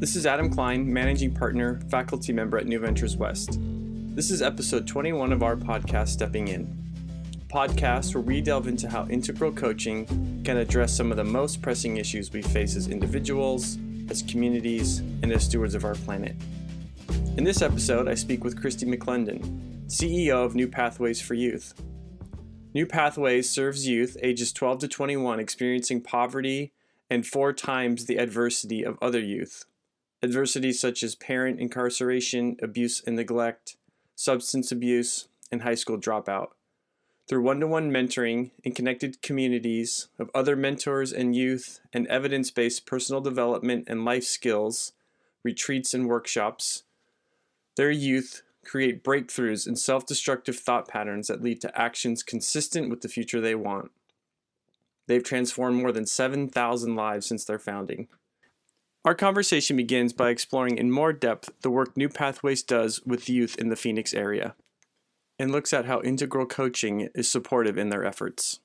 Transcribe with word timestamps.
This 0.00 0.16
is 0.16 0.24
Adam 0.24 0.48
Klein, 0.48 0.90
Managing 0.90 1.34
Partner, 1.34 1.78
Faculty 1.90 2.32
Member 2.32 2.56
at 2.56 2.64
New 2.64 2.78
Ventures 2.78 3.18
West. 3.18 3.58
This 3.60 4.30
is 4.30 4.40
episode 4.40 4.86
21 4.86 5.30
of 5.30 5.42
our 5.42 5.56
podcast, 5.56 6.08
Stepping 6.08 6.48
In. 6.48 6.66
Podcast 7.48 8.14
where 8.14 8.22
we 8.22 8.40
delve 8.40 8.66
into 8.66 8.88
how 8.88 9.06
integral 9.08 9.52
coaching 9.52 10.06
can 10.42 10.56
address 10.56 10.96
some 10.96 11.10
of 11.10 11.18
the 11.18 11.24
most 11.24 11.60
pressing 11.60 11.98
issues 11.98 12.32
we 12.32 12.40
face 12.40 12.76
as 12.76 12.88
individuals, 12.88 13.76
as 14.08 14.22
communities, 14.22 15.00
and 15.00 15.30
as 15.30 15.44
stewards 15.44 15.74
of 15.74 15.84
our 15.84 15.96
planet. 15.96 16.34
In 17.36 17.44
this 17.44 17.60
episode, 17.60 18.08
I 18.08 18.14
speak 18.14 18.42
with 18.42 18.58
Christy 18.58 18.86
McClendon, 18.86 19.84
CEO 19.84 20.46
of 20.46 20.54
New 20.54 20.68
Pathways 20.68 21.20
for 21.20 21.34
Youth. 21.34 21.74
New 22.72 22.86
Pathways 22.86 23.50
serves 23.50 23.86
youth 23.86 24.16
ages 24.22 24.50
12 24.54 24.78
to 24.78 24.88
21 24.88 25.38
experiencing 25.38 26.00
poverty 26.00 26.72
and 27.10 27.26
four 27.26 27.52
times 27.52 28.06
the 28.06 28.16
adversity 28.16 28.82
of 28.82 28.96
other 29.02 29.20
youth 29.20 29.66
adversities 30.22 30.80
such 30.80 31.02
as 31.02 31.14
parent 31.14 31.60
incarceration, 31.60 32.56
abuse 32.62 33.02
and 33.06 33.16
neglect, 33.16 33.76
substance 34.14 34.70
abuse, 34.70 35.28
and 35.50 35.62
high 35.62 35.74
school 35.74 35.98
dropout. 35.98 36.48
Through 37.28 37.42
one 37.42 37.60
to 37.60 37.66
one 37.66 37.90
mentoring 37.90 38.50
and 38.64 38.74
connected 38.74 39.22
communities 39.22 40.08
of 40.18 40.30
other 40.34 40.56
mentors 40.56 41.12
and 41.12 41.34
youth, 41.34 41.80
and 41.92 42.06
evidence 42.08 42.50
based 42.50 42.86
personal 42.86 43.20
development 43.20 43.84
and 43.88 44.04
life 44.04 44.24
skills, 44.24 44.92
retreats, 45.44 45.94
and 45.94 46.08
workshops, 46.08 46.82
their 47.76 47.90
youth 47.90 48.42
create 48.64 49.04
breakthroughs 49.04 49.66
in 49.66 49.76
self 49.76 50.06
destructive 50.06 50.56
thought 50.56 50.88
patterns 50.88 51.28
that 51.28 51.42
lead 51.42 51.60
to 51.60 51.80
actions 51.80 52.22
consistent 52.22 52.90
with 52.90 53.00
the 53.00 53.08
future 53.08 53.40
they 53.40 53.54
want. 53.54 53.90
They've 55.06 55.24
transformed 55.24 55.80
more 55.80 55.92
than 55.92 56.06
7,000 56.06 56.94
lives 56.94 57.26
since 57.26 57.44
their 57.44 57.58
founding. 57.58 58.08
Our 59.02 59.14
conversation 59.14 59.76
begins 59.78 60.12
by 60.12 60.28
exploring 60.28 60.76
in 60.76 60.90
more 60.90 61.14
depth 61.14 61.48
the 61.62 61.70
work 61.70 61.96
New 61.96 62.10
Pathways 62.10 62.62
does 62.62 63.00
with 63.06 63.30
youth 63.30 63.56
in 63.56 63.70
the 63.70 63.76
Phoenix 63.76 64.12
area 64.12 64.54
and 65.38 65.50
looks 65.50 65.72
at 65.72 65.86
how 65.86 66.02
integral 66.02 66.44
coaching 66.44 67.08
is 67.14 67.26
supportive 67.26 67.78
in 67.78 67.88
their 67.88 68.04
efforts. 68.04 68.60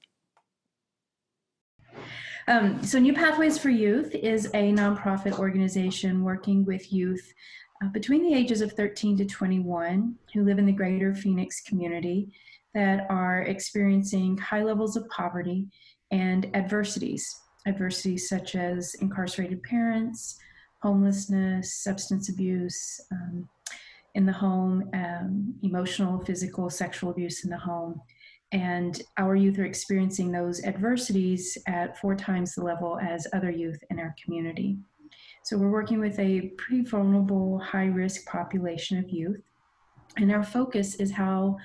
Um, 2.50 2.84
so, 2.84 3.00
New 3.00 3.14
Pathways 3.14 3.58
for 3.58 3.70
Youth 3.70 4.14
is 4.14 4.48
a 4.48 4.74
nonprofit 4.74 5.40
organization 5.40 6.22
working 6.22 6.66
with 6.66 6.92
youth 6.92 7.34
uh, 7.82 7.88
between 7.88 8.22
the 8.22 8.38
ages 8.38 8.60
of 8.60 8.74
13 8.74 9.18
to 9.18 9.26
21 9.26 10.16
who 10.34 10.44
live 10.44 10.60
in 10.60 10.66
the 10.66 10.72
greater 10.74 11.16
Phoenix 11.16 11.62
community 11.62 12.30
that 12.74 13.08
are 13.10 13.44
experiencing 13.44 14.38
high 14.38 14.64
levels 14.64 14.98
of 14.98 15.08
poverty 15.08 15.66
and 16.12 16.54
adversities 16.56 17.34
adversities 17.66 18.30
such 18.30 18.56
as 18.56 18.96
incarcerated 18.96 19.62
parents, 19.64 20.40
homelessness, 20.82 21.74
substance 21.74 22.30
abuse 22.30 23.02
um, 23.12 23.50
in 24.14 24.26
the 24.26 24.32
home, 24.32 24.90
um, 24.94 25.56
emotional, 25.64 26.20
physical, 26.24 26.70
sexual 26.70 27.10
abuse 27.10 27.44
in 27.44 27.50
the 27.50 27.58
home. 27.58 28.00
And 28.52 29.02
our 29.18 29.36
youth 29.36 29.58
are 29.60 29.66
experiencing 29.66 30.32
those 30.32 30.64
adversities 30.64 31.58
at 31.68 31.98
four 32.00 32.16
times 32.16 32.56
the 32.56 32.64
level 32.64 33.00
as 33.00 33.28
other 33.34 33.52
youth 33.52 33.84
in 33.90 34.00
our 34.00 34.16
community. 34.24 34.78
So 35.44 35.58
we're 35.58 35.72
working 35.72 36.00
with 36.00 36.18
a 36.20 36.52
pretty 36.58 36.84
vulnerable, 36.84 37.60
high 37.60 37.88
risk 37.88 38.26
population 38.26 38.98
of 38.98 39.10
youth. 39.10 39.42
And 40.18 40.32
our 40.32 40.44
focus 40.44 40.96
is 40.96 41.12
how 41.12 41.58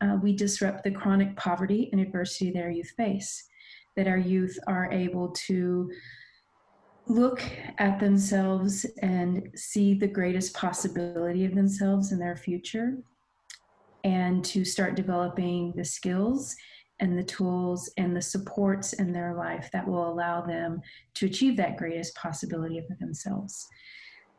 uh, 0.00 0.16
we 0.22 0.34
disrupt 0.34 0.84
the 0.84 0.90
chronic 0.90 1.36
poverty 1.36 1.90
and 1.92 2.00
adversity 2.00 2.50
that 2.52 2.62
our 2.62 2.70
youth 2.70 2.90
face 2.96 3.49
that 4.00 4.08
our 4.08 4.16
youth 4.16 4.58
are 4.66 4.90
able 4.90 5.28
to 5.28 5.92
look 7.06 7.42
at 7.76 8.00
themselves 8.00 8.86
and 9.02 9.46
see 9.54 9.92
the 9.92 10.06
greatest 10.06 10.54
possibility 10.54 11.44
of 11.44 11.54
themselves 11.54 12.10
in 12.10 12.18
their 12.18 12.34
future 12.34 12.96
and 14.02 14.42
to 14.42 14.64
start 14.64 14.94
developing 14.94 15.74
the 15.76 15.84
skills 15.84 16.56
and 17.00 17.18
the 17.18 17.22
tools 17.22 17.92
and 17.98 18.16
the 18.16 18.22
supports 18.22 18.94
in 18.94 19.12
their 19.12 19.34
life 19.34 19.68
that 19.70 19.86
will 19.86 20.10
allow 20.10 20.40
them 20.40 20.80
to 21.12 21.26
achieve 21.26 21.58
that 21.58 21.76
greatest 21.76 22.14
possibility 22.14 22.78
of 22.78 22.86
themselves. 23.00 23.68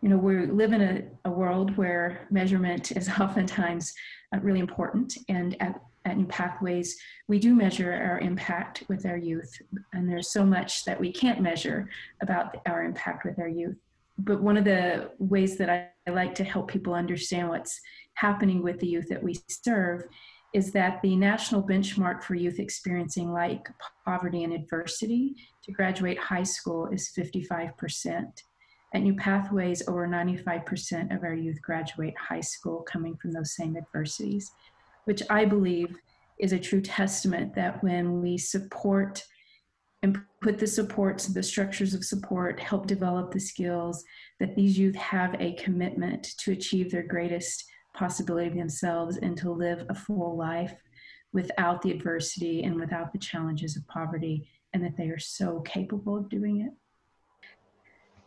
You 0.02 0.10
know, 0.10 0.18
we 0.18 0.48
live 0.48 0.74
in 0.74 0.82
a, 0.82 1.30
a 1.30 1.32
world 1.32 1.78
where 1.78 2.28
measurement 2.32 2.94
is 2.94 3.10
oftentimes 3.20 3.94
uh, 4.34 4.40
really 4.40 4.60
important, 4.60 5.16
and 5.30 5.56
at 5.62 5.80
at 6.06 6.18
New 6.18 6.26
Pathways, 6.26 7.00
we 7.28 7.40
do 7.40 7.56
measure 7.56 7.94
our 7.94 8.20
impact 8.20 8.84
with 8.88 9.06
our 9.06 9.18
youth, 9.18 9.52
and 9.94 10.10
there's 10.10 10.32
so 10.32 10.46
much 10.46 10.84
that 10.86 11.00
we 11.00 11.12
can't 11.12 11.42
measure 11.42 11.90
about 12.22 12.58
our 12.68 12.84
impact 12.84 13.26
with 13.26 13.40
our 13.40 13.48
youth. 13.48 13.78
But 14.18 14.42
one 14.42 14.58
of 14.58 14.66
the 14.66 15.12
ways 15.20 15.58
that 15.58 15.70
I, 15.70 15.90
I 16.08 16.12
like 16.12 16.36
to 16.36 16.44
help 16.44 16.70
people 16.70 16.94
understand 16.94 17.50
what's 17.50 17.80
happening 18.16 18.62
with 18.62 18.80
the 18.80 18.88
youth 18.88 19.10
that 19.10 19.24
we 19.24 19.38
serve 19.48 20.04
is 20.54 20.72
that 20.72 21.02
the 21.02 21.16
national 21.16 21.64
benchmark 21.64 22.24
for 22.24 22.36
youth 22.36 22.60
experiencing 22.60 23.32
like 23.32 23.70
poverty 24.06 24.44
and 24.44 24.54
adversity 24.54 25.36
to 25.64 25.72
graduate 25.72 26.20
high 26.20 26.44
school 26.44 26.88
is 26.88 27.12
55%. 27.18 28.26
At 28.94 29.02
New 29.02 29.16
Pathways, 29.16 29.88
over 29.88 30.06
95% 30.06 31.16
of 31.16 31.24
our 31.24 31.34
youth 31.34 31.62
graduate 31.62 32.14
high 32.18 32.42
school 32.42 32.82
coming 32.82 33.16
from 33.16 33.32
those 33.32 33.56
same 33.56 33.78
adversities 33.78 34.52
which 35.06 35.22
I 35.30 35.46
believe 35.46 35.96
is 36.40 36.54
a 36.54 36.60
true 36.60 36.82
testament 36.82 37.56
that 37.56 37.84
when 37.84 38.22
we 38.22 38.38
support 38.38 39.24
and 40.04 40.20
put 40.42 40.58
the 40.58 40.68
supports, 40.68 41.28
the 41.28 41.44
structures 41.44 41.94
of 41.94 42.04
support, 42.04 42.60
help 42.60 42.88
develop 42.88 43.32
the 43.32 43.40
skills, 43.40 44.04
that 44.40 44.56
these 44.56 44.78
youth 44.78 44.96
have 44.96 45.36
a 45.40 45.54
commitment 45.54 46.24
to 46.40 46.52
achieve 46.52 46.92
their 46.92 47.04
greatest 47.04 47.64
possibility 47.94 48.48
of 48.48 48.56
themselves 48.56 49.18
and 49.18 49.38
to 49.38 49.52
live 49.52 49.86
a 49.90 49.96
full 49.96 50.36
life 50.36 50.74
without 51.34 51.82
the 51.82 51.92
adversity 51.92 52.64
and 52.64 52.76
without 52.76 53.14
the 53.14 53.20
challenges 53.20 53.78
of 53.78 53.88
poverty, 53.88 54.48
and 54.74 54.84
that 54.84 54.98
they 54.98 55.10
are 55.10 55.20
so 55.20 55.60
capable 55.62 56.18
of 56.18 56.30
doing 56.30 56.62
it. 56.62 56.74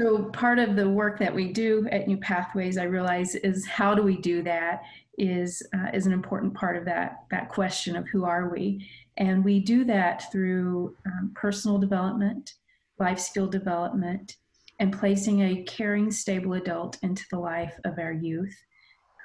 So, 0.01 0.25
part 0.25 0.59
of 0.59 0.75
the 0.75 0.89
work 0.89 1.19
that 1.21 1.35
we 1.35 1.53
do 1.53 1.87
at 1.93 2.09
New 2.09 2.17
Pathways, 2.17 2.79
I 2.79 2.85
realize, 2.85 3.35
is 3.37 3.67
how 3.67 3.95
do 3.95 4.03
we 4.03 4.17
do 4.17 4.43
that? 4.43 4.83
Is 5.19 5.63
uh, 5.75 5.91
is 5.93 6.07
an 6.07 6.13
important 6.13 6.55
part 6.55 6.77
of 6.77 6.85
that 6.85 7.25
that 7.31 7.49
question 7.49 7.97
of 7.97 8.09
who 8.09 8.25
are 8.25 8.51
we, 8.51 8.87
and 9.17 9.45
we 9.45 9.61
do 9.61 9.85
that 9.85 10.31
through 10.33 10.97
um, 11.07 11.33
personal 11.35 11.79
development, 11.79 12.55
life 12.99 13.19
skill 13.19 13.47
development, 13.47 14.37
and 14.81 14.93
placing 14.93 15.41
a 15.41 15.63
caring, 15.65 16.11
stable 16.11 16.55
adult 16.55 16.99
into 17.03 17.25
the 17.31 17.39
life 17.39 17.79
of 17.85 17.99
our 17.99 18.13
youth, 18.13 18.57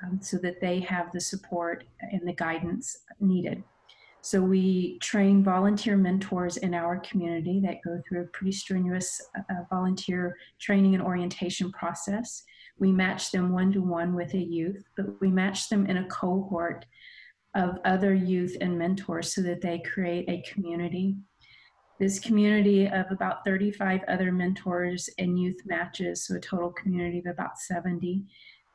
um, 0.03 0.19
so 0.22 0.38
that 0.38 0.61
they 0.61 0.79
have 0.79 1.11
the 1.11 1.22
support 1.22 1.83
and 2.11 2.27
the 2.27 2.33
guidance 2.33 2.97
needed. 3.19 3.63
So 4.21 4.41
we 4.41 5.00
train 5.00 5.44
volunteer 5.44 5.95
mentors 5.95 6.57
in 6.57 6.73
our 6.73 7.00
community 7.00 7.61
that 7.61 7.81
go 7.85 8.01
through 8.07 8.23
a 8.23 8.27
pretty 8.27 8.51
strenuous 8.51 9.21
uh, 9.38 9.63
volunteer 9.69 10.35
training 10.59 10.94
and 10.94 11.03
orientation 11.03 11.71
process 11.71 12.44
we 12.79 12.91
match 12.91 13.31
them 13.31 13.51
one 13.51 13.72
to 13.73 13.81
one 13.81 14.16
with 14.16 14.34
a 14.34 14.40
youth, 14.40 14.84
but 14.95 15.19
we 15.19 15.29
match 15.29 15.69
them 15.69 15.85
in 15.85 15.97
a 15.97 16.07
cohort 16.07 16.85
of 17.56 17.78
other 17.84 18.13
youth 18.13 18.56
and 18.62 18.78
mentors 18.78 19.34
so 19.34 19.41
that 19.41 19.62
they 19.62 19.79
create 19.79 20.29
a 20.29 20.44
community. 20.50 21.16
This 22.00 22.19
community 22.19 22.88
of 22.88 23.07
about 23.12 23.44
35 23.44 24.01
other 24.07 24.31
mentors 24.31 25.09
and 25.18 25.38
youth 25.38 25.57
matches, 25.66 26.25
so 26.25 26.35
a 26.35 26.39
total 26.39 26.72
community 26.72 27.19
of 27.19 27.25
about 27.25 27.59
70, 27.59 28.23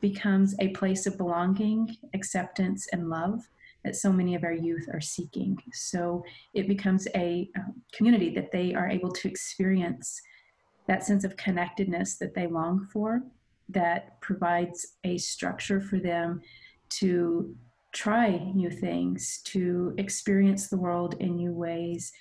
becomes 0.00 0.54
a 0.58 0.68
place 0.68 1.06
of 1.06 1.16
belonging, 1.16 1.96
acceptance, 2.12 2.86
and 2.92 3.08
love 3.08 3.48
that 3.84 3.96
so 3.96 4.12
many 4.12 4.34
of 4.34 4.44
our 4.44 4.52
youth 4.52 4.86
are 4.92 5.00
seeking. 5.00 5.56
So 5.72 6.22
it 6.52 6.68
becomes 6.68 7.06
a 7.14 7.48
um, 7.56 7.82
community 7.92 8.30
that 8.34 8.50
they 8.50 8.74
are 8.74 8.88
able 8.88 9.12
to 9.12 9.28
experience 9.28 10.20
that 10.88 11.04
sense 11.04 11.24
of 11.24 11.36
connectedness 11.36 12.16
that 12.16 12.34
they 12.34 12.46
long 12.46 12.86
for 12.92 13.22
that 13.68 14.20
provides 14.20 14.94
a 15.04 15.18
structure 15.18 15.80
for 15.80 15.98
them 15.98 16.40
to 16.90 17.54
try 17.92 18.38
new 18.54 18.70
things, 18.70 19.40
to 19.44 19.94
experience 19.98 20.68
the 20.68 20.76
world 20.76 21.14
in 21.20 21.36
new 21.36 21.52
ways, 21.52 22.12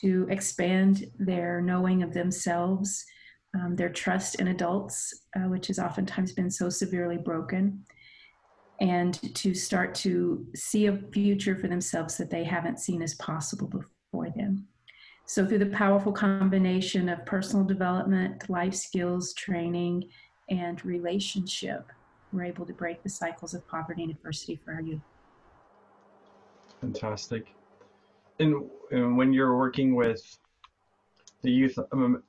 to 0.00 0.26
expand 0.30 1.06
their 1.18 1.60
knowing 1.60 2.02
of 2.02 2.12
themselves, 2.12 3.04
um, 3.54 3.74
their 3.76 3.88
trust 3.88 4.36
in 4.36 4.48
adults, 4.48 5.26
uh, 5.36 5.48
which 5.48 5.68
has 5.68 5.78
oftentimes 5.78 6.32
been 6.32 6.50
so 6.50 6.68
severely 6.68 7.16
broken, 7.16 7.84
and 8.80 9.14
to 9.34 9.54
start 9.54 9.94
to 9.94 10.46
see 10.54 10.86
a 10.86 10.96
future 11.12 11.56
for 11.56 11.68
themselves 11.68 12.16
that 12.16 12.30
they 12.30 12.44
haven't 12.44 12.78
seen 12.78 13.02
as 13.02 13.14
possible 13.14 13.68
before 13.68 14.30
them. 14.36 14.66
So, 15.26 15.46
through 15.46 15.58
the 15.58 15.66
powerful 15.66 16.12
combination 16.12 17.08
of 17.08 17.24
personal 17.24 17.64
development, 17.64 18.48
life 18.50 18.74
skills, 18.74 19.32
training, 19.34 20.04
and 20.50 20.84
relationship, 20.84 21.86
we're 22.32 22.44
able 22.44 22.66
to 22.66 22.72
break 22.72 23.02
the 23.02 23.08
cycles 23.08 23.54
of 23.54 23.66
poverty 23.68 24.02
and 24.02 24.10
adversity 24.10 24.60
for 24.64 24.74
our 24.74 24.80
youth. 24.80 25.00
Fantastic. 26.80 27.54
And, 28.38 28.68
and 28.90 29.16
when 29.16 29.32
you're 29.32 29.56
working 29.56 29.94
with 29.94 30.38
the 31.42 31.50
youth, 31.50 31.78
um, 31.92 32.22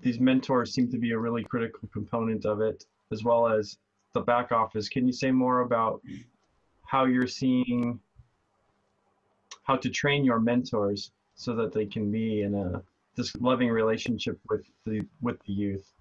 these 0.00 0.20
mentors 0.20 0.72
seem 0.72 0.90
to 0.90 0.98
be 0.98 1.12
a 1.12 1.18
really 1.18 1.44
critical 1.44 1.88
component 1.92 2.46
of 2.46 2.60
it. 2.60 2.86
as 3.10 3.24
well 3.24 3.48
as 3.48 3.78
the 4.12 4.20
back 4.20 4.52
office. 4.52 4.88
Can 4.88 5.06
you 5.06 5.12
say 5.12 5.30
more 5.30 5.60
about 5.60 6.02
how 6.84 7.04
you're 7.04 7.26
seeing 7.26 7.98
how 9.62 9.76
to 9.76 9.90
train 9.90 10.24
your 10.24 10.40
mentors 10.40 11.12
so 11.34 11.54
that 11.54 11.72
they 11.72 11.86
can 11.86 12.10
be 12.10 12.42
in 12.42 12.54
a 12.54 12.82
this 13.14 13.34
loving 13.36 13.68
relationship 13.68 14.38
with 14.48 14.64
the 14.86 15.02
with 15.20 15.38
the 15.46 15.52
youth? 15.52 15.92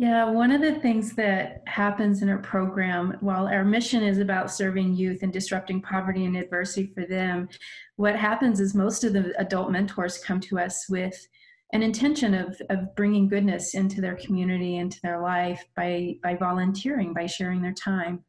Yeah, 0.00 0.30
one 0.30 0.52
of 0.52 0.60
the 0.60 0.76
things 0.76 1.14
that 1.16 1.62
happens 1.66 2.22
in 2.22 2.28
our 2.28 2.38
program, 2.38 3.16
while 3.18 3.48
our 3.48 3.64
mission 3.64 4.04
is 4.04 4.18
about 4.18 4.52
serving 4.52 4.94
youth 4.94 5.24
and 5.24 5.32
disrupting 5.32 5.82
poverty 5.82 6.24
and 6.24 6.36
adversity 6.36 6.92
for 6.94 7.04
them, 7.04 7.48
what 7.96 8.14
happens 8.14 8.60
is 8.60 8.76
most 8.76 9.02
of 9.02 9.12
the 9.12 9.34
adult 9.40 9.72
mentors 9.72 10.18
come 10.18 10.38
to 10.38 10.60
us 10.60 10.88
with 10.88 11.26
an 11.72 11.82
intention 11.82 12.32
of, 12.32 12.62
of 12.70 12.94
bringing 12.94 13.26
goodness 13.26 13.74
into 13.74 14.00
their 14.00 14.14
community, 14.14 14.76
into 14.76 15.00
their 15.02 15.20
life 15.20 15.64
by, 15.74 16.14
by 16.22 16.36
volunteering, 16.36 17.12
by 17.12 17.26
sharing 17.26 17.60
their 17.60 17.74
time. 17.74 18.22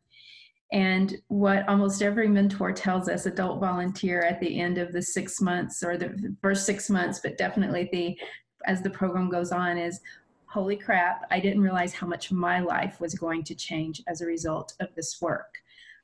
And 0.71 1.17
what 1.27 1.69
almost 1.69 2.01
every 2.01 2.27
mentor 2.27 2.71
tells 2.71 3.07
us, 3.07 3.27
adult 3.27 3.59
volunteer 3.59 4.23
at 4.23 4.39
the 4.39 4.59
end 4.59 4.79
of 4.79 4.91
the 4.91 5.03
six 5.03 5.39
months 5.39 5.83
or 5.83 5.97
the 5.97 6.35
first 6.41 6.65
six 6.65 6.89
months, 6.89 7.19
but 7.23 7.37
definitely 7.37 7.89
the 7.91 8.17
as 8.65 8.81
the 8.81 8.89
program 8.89 9.29
goes 9.29 9.51
on, 9.51 9.77
is 9.77 10.01
holy 10.49 10.75
crap, 10.75 11.25
I 11.29 11.39
didn't 11.39 11.61
realize 11.61 11.93
how 11.93 12.07
much 12.07 12.31
my 12.31 12.59
life 12.59 12.99
was 12.99 13.13
going 13.13 13.43
to 13.43 13.55
change 13.55 14.01
as 14.07 14.21
a 14.21 14.25
result 14.25 14.73
of 14.79 14.87
this 14.95 15.21
work, 15.21 15.53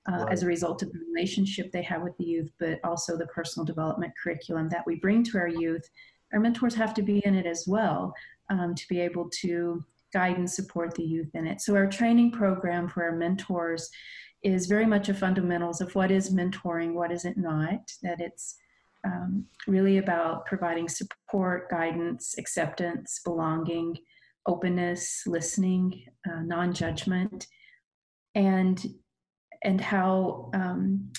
uh, 0.07 0.17
right. 0.17 0.31
as 0.31 0.43
a 0.43 0.47
result 0.47 0.83
of 0.83 0.93
the 0.93 0.99
relationship 0.99 1.71
they 1.71 1.81
have 1.81 2.03
with 2.03 2.15
the 2.17 2.25
youth, 2.25 2.51
but 2.59 2.79
also 2.83 3.17
the 3.17 3.25
personal 3.27 3.65
development 3.65 4.13
curriculum 4.21 4.69
that 4.69 4.85
we 4.85 4.95
bring 4.95 5.23
to 5.23 5.39
our 5.39 5.47
youth. 5.47 5.89
Our 6.31 6.39
mentors 6.39 6.75
have 6.75 6.93
to 6.93 7.01
be 7.01 7.25
in 7.25 7.33
it 7.33 7.47
as 7.47 7.65
well 7.67 8.13
um, 8.49 8.75
to 8.75 8.87
be 8.87 8.99
able 8.99 9.29
to 9.41 9.83
guide 10.13 10.37
and 10.37 10.49
support 10.49 10.93
the 10.93 11.03
youth 11.03 11.33
in 11.33 11.47
it. 11.47 11.59
So, 11.59 11.75
our 11.75 11.87
training 11.87 12.31
program 12.31 12.87
for 12.87 13.03
our 13.03 13.15
mentors 13.15 13.89
is 14.43 14.67
very 14.67 14.85
much 14.85 15.09
a 15.09 15.13
fundamentals 15.15 15.81
of 15.81 15.95
what 15.95 16.11
is 16.11 16.31
mentoring, 16.31 16.93
what 16.93 17.11
is 17.11 17.25
it 17.25 17.35
not, 17.35 17.91
that 18.03 18.21
it's 18.21 18.57
um, 19.03 19.45
really 19.65 19.97
about 19.97 20.45
providing 20.45 20.87
support, 20.87 21.67
guidance, 21.71 22.35
acceptance, 22.37 23.21
belonging, 23.23 23.97
openness, 24.45 25.23
listening, 25.25 26.05
uh, 26.29 26.41
non-judgment, 26.41 27.47
and 28.35 28.85
and 29.63 29.81
how 29.81 30.49
um, 30.53 31.11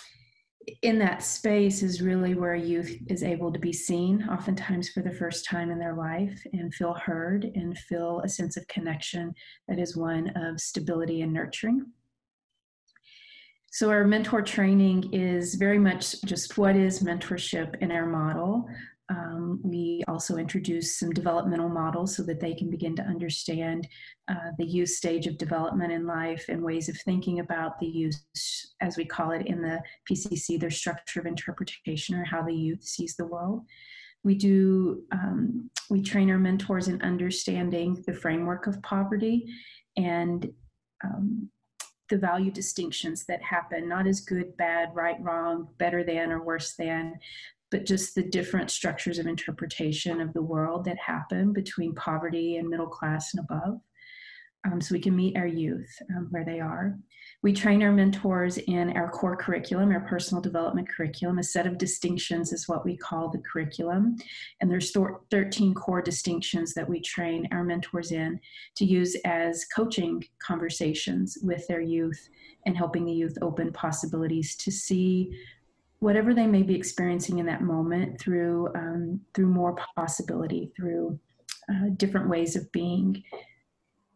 in 0.82 0.98
that 0.98 1.22
space 1.22 1.82
is 1.82 2.02
really 2.02 2.34
where 2.34 2.54
youth 2.54 2.96
is 3.08 3.22
able 3.22 3.52
to 3.52 3.58
be 3.58 3.72
seen, 3.72 4.28
oftentimes 4.28 4.88
for 4.88 5.02
the 5.02 5.12
first 5.12 5.44
time 5.44 5.70
in 5.70 5.78
their 5.78 5.94
life, 5.94 6.40
and 6.52 6.74
feel 6.74 6.94
heard 6.94 7.44
and 7.54 7.78
feel 7.78 8.20
a 8.24 8.28
sense 8.28 8.56
of 8.56 8.66
connection 8.68 9.34
that 9.68 9.78
is 9.78 9.96
one 9.96 10.30
of 10.36 10.60
stability 10.60 11.22
and 11.22 11.32
nurturing. 11.32 11.86
So, 13.70 13.90
our 13.90 14.04
mentor 14.04 14.42
training 14.42 15.12
is 15.12 15.54
very 15.54 15.78
much 15.78 16.20
just 16.22 16.56
what 16.56 16.76
is 16.76 17.02
mentorship 17.02 17.80
in 17.82 17.92
our 17.92 18.06
model. 18.06 18.66
Um, 19.08 19.60
we 19.62 20.02
also 20.08 20.36
introduce 20.36 20.98
some 20.98 21.10
developmental 21.10 21.68
models 21.68 22.16
so 22.16 22.22
that 22.24 22.40
they 22.40 22.54
can 22.54 22.70
begin 22.70 22.96
to 22.96 23.02
understand 23.02 23.86
uh, 24.28 24.50
the 24.58 24.66
youth 24.66 24.88
stage 24.88 25.26
of 25.26 25.38
development 25.38 25.92
in 25.92 26.06
life 26.06 26.46
and 26.48 26.62
ways 26.62 26.88
of 26.88 26.96
thinking 26.98 27.38
about 27.38 27.78
the 27.78 27.86
youth, 27.86 28.20
as 28.80 28.96
we 28.96 29.04
call 29.04 29.30
it 29.30 29.46
in 29.46 29.62
the 29.62 29.80
PCC, 30.10 30.58
their 30.58 30.70
structure 30.70 31.20
of 31.20 31.26
interpretation 31.26 32.16
or 32.16 32.24
how 32.24 32.42
the 32.42 32.54
youth 32.54 32.82
sees 32.82 33.14
the 33.14 33.26
world. 33.26 33.62
We 34.24 34.34
do, 34.34 35.04
um, 35.12 35.70
we 35.88 36.02
train 36.02 36.30
our 36.30 36.38
mentors 36.38 36.88
in 36.88 37.00
understanding 37.02 38.02
the 38.08 38.14
framework 38.14 38.66
of 38.66 38.82
poverty 38.82 39.46
and 39.96 40.52
um, 41.04 41.48
the 42.08 42.18
value 42.18 42.50
distinctions 42.50 43.24
that 43.26 43.42
happen, 43.42 43.88
not 43.88 44.06
as 44.06 44.20
good, 44.20 44.56
bad, 44.56 44.90
right, 44.94 45.16
wrong, 45.20 45.68
better 45.78 46.04
than, 46.04 46.30
or 46.30 46.42
worse 46.42 46.74
than, 46.74 47.14
but 47.76 47.84
just 47.84 48.14
the 48.14 48.22
different 48.22 48.70
structures 48.70 49.18
of 49.18 49.26
interpretation 49.26 50.18
of 50.22 50.32
the 50.32 50.40
world 50.40 50.82
that 50.86 50.96
happen 50.96 51.52
between 51.52 51.94
poverty 51.94 52.56
and 52.56 52.66
middle 52.66 52.86
class 52.86 53.34
and 53.34 53.44
above. 53.44 53.78
Um, 54.64 54.80
so 54.80 54.94
we 54.94 55.00
can 55.00 55.14
meet 55.14 55.36
our 55.36 55.46
youth 55.46 55.94
um, 56.16 56.28
where 56.30 56.44
they 56.44 56.58
are. 56.58 56.98
We 57.42 57.52
train 57.52 57.82
our 57.82 57.92
mentors 57.92 58.56
in 58.56 58.96
our 58.96 59.10
core 59.10 59.36
curriculum, 59.36 59.90
our 59.90 60.00
personal 60.00 60.40
development 60.40 60.88
curriculum. 60.88 61.38
A 61.38 61.42
set 61.42 61.66
of 61.66 61.76
distinctions 61.76 62.50
is 62.50 62.66
what 62.66 62.82
we 62.82 62.96
call 62.96 63.28
the 63.28 63.42
curriculum. 63.52 64.16
And 64.62 64.70
there's 64.70 64.90
13 65.30 65.74
core 65.74 66.00
distinctions 66.00 66.72
that 66.72 66.88
we 66.88 67.02
train 67.02 67.46
our 67.52 67.62
mentors 67.62 68.10
in 68.10 68.40
to 68.76 68.86
use 68.86 69.16
as 69.26 69.66
coaching 69.66 70.24
conversations 70.38 71.36
with 71.42 71.68
their 71.68 71.82
youth 71.82 72.30
and 72.64 72.74
helping 72.74 73.04
the 73.04 73.12
youth 73.12 73.36
open 73.42 73.70
possibilities 73.70 74.56
to 74.56 74.72
see 74.72 75.30
whatever 76.00 76.34
they 76.34 76.46
may 76.46 76.62
be 76.62 76.74
experiencing 76.74 77.38
in 77.38 77.46
that 77.46 77.62
moment 77.62 78.20
through 78.20 78.68
um, 78.74 79.20
through 79.34 79.48
more 79.48 79.76
possibility 79.96 80.72
through 80.76 81.18
uh, 81.70 81.88
different 81.96 82.28
ways 82.28 82.56
of 82.56 82.70
being. 82.72 83.22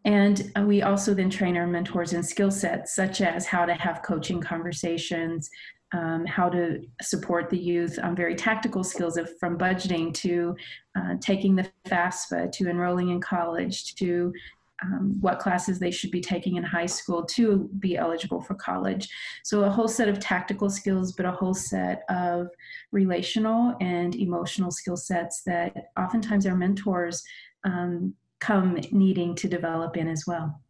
And 0.05 0.51
uh, 0.57 0.63
we 0.63 0.83
also 0.83 1.13
then 1.13 1.29
train 1.29 1.59
our 1.59 1.67
mentors 1.67 2.15
in 2.15 2.23
skill 2.23 2.51
sets 2.51 2.95
such 2.95 3.21
as 3.21 3.47
how 3.47 3.67
to 3.67 3.75
have 3.75 4.03
coaching 4.03 4.41
conversations 4.41 5.51
um, 5.93 6.25
how 6.27 6.49
to 6.49 6.83
support 7.03 7.51
the 7.51 7.59
youth 7.59 7.99
on 8.03 8.15
very 8.15 8.35
tactical 8.35 8.85
skills 8.85 9.17
of 9.17 9.29
from 9.39 9.59
budgeting 9.59 10.15
to 10.15 10.57
uh, 10.97 11.15
taking 11.21 11.57
the 11.57 11.69
FAFSA 11.87 12.53
to 12.53 12.69
enrolling 12.69 13.11
in 13.11 13.21
college 13.21 13.95
to 13.97 14.33
um, 14.83 15.17
what 15.21 15.39
classes 15.39 15.79
they 15.79 15.91
should 15.91 16.11
be 16.11 16.21
taking 16.21 16.57
in 16.57 16.63
high 16.63 16.87
school 16.87 17.25
to 17.25 17.69
be 17.79 17.97
eligible 17.97 18.41
for 18.41 18.55
college. 18.55 19.09
So, 19.45 19.65
a 19.65 19.71
whole 19.71 19.89
set 19.89 20.09
of 20.09 20.19
tactical 20.19 20.71
skills, 20.71 21.13
but 21.13 21.27
a 21.27 21.33
whole 21.33 21.55
set 21.55 22.03
of 22.09 22.49
relational 22.93 23.77
and 23.81 24.15
emotional 24.15 24.71
skill 24.71 24.97
sets 24.97 25.43
that 25.47 25.91
oftentimes 25.99 26.47
our 26.47 26.57
mentors 26.57 27.23
um, 27.65 28.15
come 28.41 28.79
needing 28.91 29.35
to 29.37 29.49
develop 29.49 29.97
in 29.97 30.09
as 30.09 30.25
well. 30.27 30.61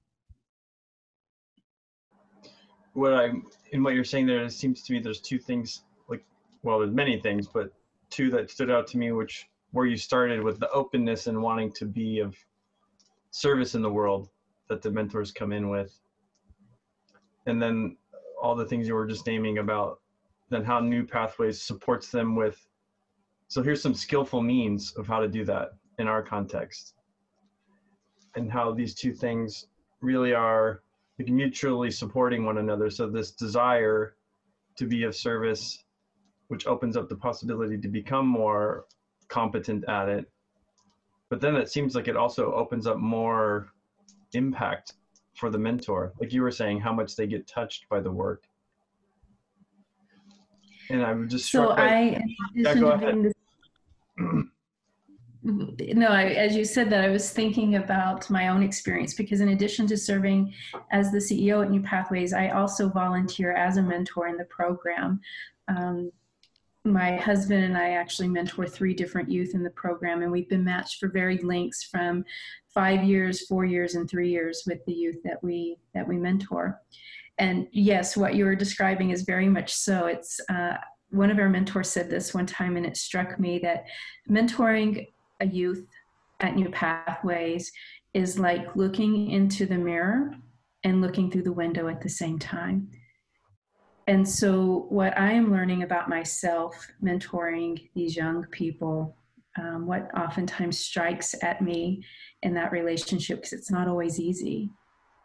What 2.94 3.14
I'm 3.14 3.46
in 3.72 3.82
what 3.82 3.94
you're 3.94 4.04
saying 4.04 4.26
there, 4.26 4.44
it 4.44 4.52
seems 4.52 4.82
to 4.82 4.92
me 4.92 5.00
there's 5.00 5.20
two 5.20 5.38
things, 5.38 5.82
like, 6.08 6.24
well, 6.62 6.80
there's 6.80 6.92
many 6.92 7.20
things, 7.20 7.46
but 7.46 7.72
two 8.10 8.30
that 8.30 8.50
stood 8.50 8.70
out 8.70 8.86
to 8.88 8.98
me, 8.98 9.12
which 9.12 9.46
where 9.72 9.86
you 9.86 9.96
started 9.96 10.42
with 10.42 10.58
the 10.58 10.68
openness 10.70 11.28
and 11.28 11.40
wanting 11.40 11.72
to 11.72 11.84
be 11.84 12.18
of 12.18 12.34
service 13.30 13.74
in 13.74 13.82
the 13.82 13.90
world 13.90 14.28
that 14.68 14.82
the 14.82 14.90
mentors 14.90 15.32
come 15.32 15.52
in 15.52 15.68
with. 15.68 15.98
And 17.46 17.60
then 17.60 17.96
all 18.40 18.54
the 18.54 18.66
things 18.66 18.86
you 18.86 18.94
were 18.94 19.06
just 19.06 19.26
naming 19.26 19.58
about 19.58 20.00
then 20.48 20.64
how 20.64 20.80
new 20.80 21.06
pathways 21.06 21.62
supports 21.62 22.10
them 22.10 22.34
with 22.34 22.66
so 23.50 23.64
here's 23.64 23.82
some 23.82 23.94
skillful 23.94 24.42
means 24.42 24.92
of 24.96 25.08
how 25.08 25.18
to 25.18 25.26
do 25.26 25.44
that 25.46 25.70
in 25.98 26.06
our 26.06 26.22
context. 26.22 26.94
And 28.36 28.48
how 28.48 28.72
these 28.72 28.94
two 28.94 29.12
things 29.12 29.66
really 30.00 30.32
are 30.32 30.82
like 31.18 31.28
mutually 31.28 31.90
supporting 31.90 32.44
one 32.44 32.58
another. 32.58 32.90
So 32.90 33.10
this 33.10 33.32
desire 33.32 34.14
to 34.76 34.86
be 34.86 35.02
of 35.02 35.16
service 35.16 35.82
which 36.46 36.68
opens 36.68 36.96
up 36.96 37.08
the 37.08 37.16
possibility 37.16 37.76
to 37.78 37.88
become 37.88 38.26
more 38.26 38.86
competent 39.28 39.84
at 39.88 40.08
it 40.08 40.30
but 41.30 41.40
then 41.40 41.56
it 41.56 41.70
seems 41.70 41.94
like 41.94 42.08
it 42.08 42.16
also 42.16 42.52
opens 42.52 42.86
up 42.86 42.98
more 42.98 43.72
impact 44.34 44.94
for 45.34 45.48
the 45.48 45.58
mentor 45.58 46.12
like 46.20 46.32
you 46.32 46.42
were 46.42 46.50
saying 46.50 46.78
how 46.78 46.92
much 46.92 47.16
they 47.16 47.26
get 47.26 47.46
touched 47.46 47.88
by 47.88 48.00
the 48.00 48.10
work 48.10 48.44
and 50.90 51.02
i'm 51.04 51.28
just 51.28 51.50
so 51.50 51.70
i 51.70 52.20
yeah, 52.54 52.74
go 52.74 52.90
ahead. 52.90 53.32
no 55.42 56.08
I, 56.08 56.24
as 56.24 56.54
you 56.54 56.64
said 56.64 56.90
that 56.90 57.02
i 57.02 57.08
was 57.08 57.30
thinking 57.30 57.76
about 57.76 58.28
my 58.28 58.48
own 58.48 58.62
experience 58.62 59.14
because 59.14 59.40
in 59.40 59.50
addition 59.50 59.86
to 59.86 59.96
serving 59.96 60.52
as 60.92 61.10
the 61.10 61.18
ceo 61.18 61.64
at 61.64 61.70
new 61.70 61.80
pathways 61.80 62.32
i 62.32 62.48
also 62.48 62.88
volunteer 62.88 63.52
as 63.52 63.78
a 63.78 63.82
mentor 63.82 64.28
in 64.28 64.36
the 64.36 64.44
program 64.44 65.20
um, 65.68 66.10
my 66.84 67.16
husband 67.16 67.64
and 67.64 67.76
I 67.76 67.90
actually 67.90 68.28
mentor 68.28 68.66
three 68.66 68.94
different 68.94 69.30
youth 69.30 69.54
in 69.54 69.62
the 69.62 69.70
program, 69.70 70.22
and 70.22 70.32
we've 70.32 70.48
been 70.48 70.64
matched 70.64 70.98
for 70.98 71.08
varied 71.08 71.44
lengths 71.44 71.84
from 71.84 72.24
five 72.72 73.04
years, 73.04 73.46
four 73.46 73.64
years, 73.64 73.94
and 73.94 74.08
three 74.08 74.30
years 74.30 74.62
with 74.66 74.78
the 74.86 74.92
youth 74.92 75.22
that 75.24 75.42
we 75.42 75.76
that 75.94 76.06
we 76.06 76.16
mentor. 76.16 76.80
And 77.38 77.66
yes, 77.72 78.16
what 78.16 78.34
you 78.34 78.44
were 78.44 78.54
describing 78.54 79.10
is 79.10 79.22
very 79.22 79.48
much 79.48 79.72
so. 79.72 80.06
It's 80.06 80.40
uh, 80.48 80.76
one 81.10 81.30
of 81.30 81.38
our 81.38 81.48
mentors 81.48 81.90
said 81.90 82.08
this 82.08 82.32
one 82.32 82.46
time, 82.46 82.76
and 82.76 82.86
it 82.86 82.96
struck 82.96 83.38
me 83.38 83.58
that 83.58 83.84
mentoring 84.28 85.06
a 85.40 85.46
youth 85.46 85.86
at 86.40 86.56
New 86.56 86.70
Pathways 86.70 87.70
is 88.14 88.38
like 88.38 88.74
looking 88.74 89.30
into 89.30 89.66
the 89.66 89.76
mirror 89.76 90.34
and 90.84 91.02
looking 91.02 91.30
through 91.30 91.42
the 91.42 91.52
window 91.52 91.88
at 91.88 92.00
the 92.00 92.08
same 92.08 92.38
time 92.38 92.88
and 94.10 94.28
so, 94.28 94.86
what 94.88 95.16
I 95.16 95.32
am 95.32 95.52
learning 95.52 95.84
about 95.84 96.08
myself 96.08 96.74
mentoring 97.02 97.88
these 97.94 98.16
young 98.16 98.44
people 98.50 99.16
um, 99.58 99.86
what 99.86 100.10
oftentimes 100.16 100.78
strikes 100.78 101.34
at 101.42 101.62
me 101.62 102.04
in 102.42 102.54
that 102.54 102.72
relationship, 102.72 103.38
because 103.38 103.52
it's 103.52 103.70
not 103.70 103.88
always 103.88 104.20
easy, 104.20 104.70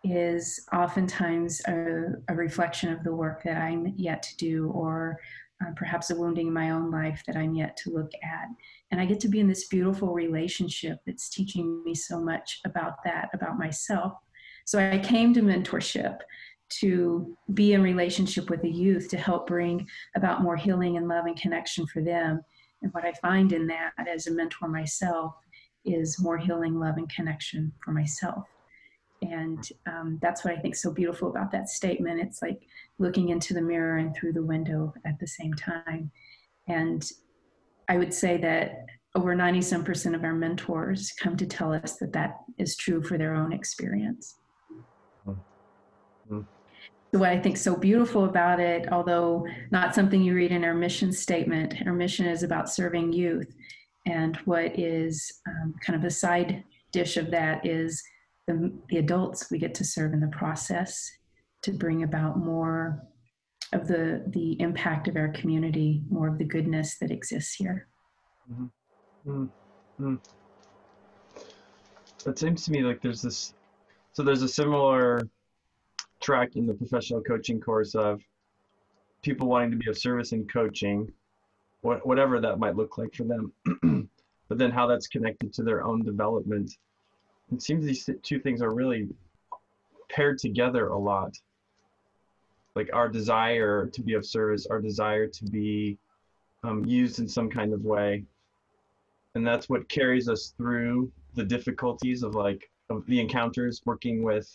is 0.03 0.65
oftentimes 0.73 1.61
a, 1.67 2.13
a, 2.29 2.35
reflection 2.35 2.91
of 2.91 3.03
the 3.03 3.13
work 3.13 3.43
that 3.43 3.57
I'm 3.57 3.93
yet 3.97 4.21
to 4.23 4.37
do, 4.37 4.69
or 4.69 5.19
uh, 5.61 5.71
perhaps 5.75 6.09
a 6.09 6.15
wounding 6.15 6.47
in 6.47 6.53
my 6.53 6.71
own 6.71 6.91
life 6.91 7.23
that 7.27 7.35
I'm 7.35 7.55
yet 7.55 7.77
to 7.77 7.91
look 7.91 8.11
at. 8.23 8.47
And 8.91 9.01
I 9.01 9.05
get 9.05 9.19
to 9.21 9.29
be 9.29 9.39
in 9.39 9.47
this 9.47 9.67
beautiful 9.67 10.13
relationship 10.13 10.99
that's 11.05 11.29
teaching 11.29 11.83
me 11.83 11.95
so 11.95 12.19
much 12.19 12.61
about 12.65 13.03
that, 13.03 13.29
about 13.33 13.57
myself. 13.57 14.13
So 14.65 14.79
I 14.79 14.99
came 14.99 15.33
to 15.35 15.41
mentorship 15.41 16.19
to 16.69 17.37
be 17.53 17.73
in 17.73 17.81
relationship 17.81 18.49
with 18.49 18.61
the 18.61 18.71
youth 18.71 19.09
to 19.09 19.17
help 19.17 19.47
bring 19.47 19.87
about 20.15 20.41
more 20.41 20.55
healing 20.55 20.97
and 20.97 21.07
love 21.07 21.25
and 21.25 21.39
connection 21.39 21.85
for 21.87 22.01
them. 22.01 22.41
And 22.81 22.93
what 22.93 23.05
I 23.05 23.13
find 23.13 23.51
in 23.53 23.67
that 23.67 23.93
as 24.07 24.27
a 24.27 24.31
mentor 24.31 24.67
myself 24.67 25.35
is 25.85 26.19
more 26.19 26.37
healing, 26.37 26.79
love, 26.79 26.97
and 26.97 27.09
connection 27.09 27.71
for 27.83 27.91
myself. 27.91 28.45
And 29.21 29.67
um, 29.87 30.19
that's 30.21 30.43
what 30.43 30.53
I 30.53 30.59
think 30.59 30.75
so 30.75 30.91
beautiful 30.91 31.29
about 31.29 31.51
that 31.51 31.69
statement. 31.69 32.19
It's 32.19 32.41
like 32.41 32.59
looking 32.99 33.29
into 33.29 33.53
the 33.53 33.61
mirror 33.61 33.97
and 33.97 34.15
through 34.15 34.33
the 34.33 34.43
window 34.43 34.93
at 35.05 35.19
the 35.19 35.27
same 35.27 35.53
time. 35.53 36.11
And 36.67 37.09
I 37.87 37.97
would 37.97 38.13
say 38.13 38.37
that 38.37 38.85
over 39.15 39.33
90 39.33 39.61
some 39.61 39.83
percent 39.83 40.15
of 40.15 40.23
our 40.23 40.33
mentors 40.33 41.13
come 41.19 41.37
to 41.37 41.45
tell 41.45 41.71
us 41.73 41.95
that 41.97 42.13
that 42.13 42.37
is 42.57 42.75
true 42.75 43.01
for 43.01 43.17
their 43.17 43.33
own 43.33 43.53
experience. 43.53 44.35
Mm-hmm. 47.15 47.21
What 47.21 47.31
I 47.31 47.39
think 47.39 47.57
so 47.57 47.75
beautiful 47.75 48.25
about 48.25 48.59
it, 48.59 48.91
although 48.91 49.47
not 49.71 49.95
something 49.95 50.21
you 50.21 50.35
read 50.35 50.51
in 50.51 50.65
our 50.65 50.73
mission 50.73 51.11
statement, 51.11 51.75
our 51.85 51.93
mission 51.93 52.25
is 52.25 52.43
about 52.43 52.69
serving 52.69 53.13
youth. 53.13 53.53
And 54.05 54.35
what 54.45 54.77
is 54.77 55.41
um, 55.47 55.73
kind 55.81 55.97
of 55.97 56.05
a 56.05 56.11
side 56.11 56.63
dish 56.91 57.17
of 57.17 57.31
that 57.31 57.65
is 57.65 58.03
the, 58.47 58.71
the 58.89 58.97
adults 58.97 59.49
we 59.49 59.57
get 59.57 59.73
to 59.75 59.83
serve 59.83 60.13
in 60.13 60.19
the 60.19 60.27
process 60.27 61.09
to 61.63 61.71
bring 61.71 62.03
about 62.03 62.37
more 62.37 63.01
of 63.73 63.87
the 63.87 64.23
the 64.27 64.61
impact 64.61 65.07
of 65.07 65.15
our 65.15 65.29
community, 65.29 66.03
more 66.09 66.27
of 66.27 66.37
the 66.37 66.43
goodness 66.45 66.97
that 66.99 67.09
exists 67.09 67.55
here. 67.55 67.87
Mm-hmm. 68.51 69.45
Mm-hmm. 69.99 70.15
It 72.29 72.39
seems 72.39 72.65
to 72.65 72.71
me 72.71 72.83
like 72.83 73.01
there's 73.01 73.23
this. 73.23 73.53
So 74.13 74.21
there's 74.21 74.43
a 74.43 74.47
similar 74.47 75.27
track 76.25 76.55
in 76.55 76.65
the 76.65 76.73
professional 76.73 77.21
coaching 77.21 77.61
course 77.61 77.93
of 77.93 78.19
people 79.21 79.47
wanting 79.47 79.71
to 79.71 79.77
be 79.77 79.89
of 79.89 79.97
service 79.97 80.31
in 80.31 80.47
coaching, 80.47 81.11
what, 81.81 82.05
whatever 82.05 82.41
that 82.41 82.57
might 82.57 82.75
look 82.75 82.97
like 82.97 83.13
for 83.13 83.25
them. 83.25 83.53
but 84.49 84.57
then 84.57 84.71
how 84.71 84.87
that's 84.87 85.07
connected 85.07 85.53
to 85.53 85.63
their 85.63 85.83
own 85.83 86.03
development. 86.03 86.71
It 87.53 87.61
seems 87.61 87.85
these 87.85 88.09
two 88.23 88.39
things 88.39 88.61
are 88.63 88.73
really 88.73 89.07
paired 90.09 90.39
together 90.39 90.87
a 90.87 90.97
lot 90.97 91.37
like 92.75 92.89
our 92.93 93.07
desire 93.07 93.87
to 93.87 94.01
be 94.01 94.13
of 94.13 94.25
service, 94.25 94.67
our 94.67 94.81
desire 94.81 95.27
to 95.27 95.45
be 95.45 95.97
um, 96.63 96.83
used 96.85 97.19
in 97.19 97.27
some 97.27 97.49
kind 97.49 97.73
of 97.73 97.85
way. 97.85 98.23
And 99.35 99.47
that's 99.47 99.69
what 99.69 99.87
carries 99.89 100.27
us 100.27 100.53
through 100.57 101.11
the 101.35 101.43
difficulties 101.43 102.23
of 102.23 102.35
like 102.35 102.69
of 102.89 103.05
the 103.07 103.19
encounters 103.19 103.81
working 103.85 104.23
with 104.23 104.49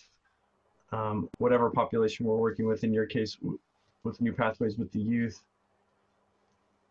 um, 0.92 1.28
whatever 1.38 1.70
population 1.70 2.26
we're 2.26 2.37
working 2.37 2.66
with. 2.66 2.85
In 2.85 2.92
your 2.92 3.06
case, 3.06 3.37
with 4.02 4.20
New 4.20 4.32
Pathways 4.32 4.76
with 4.76 4.90
the 4.92 5.00
youth, 5.00 5.42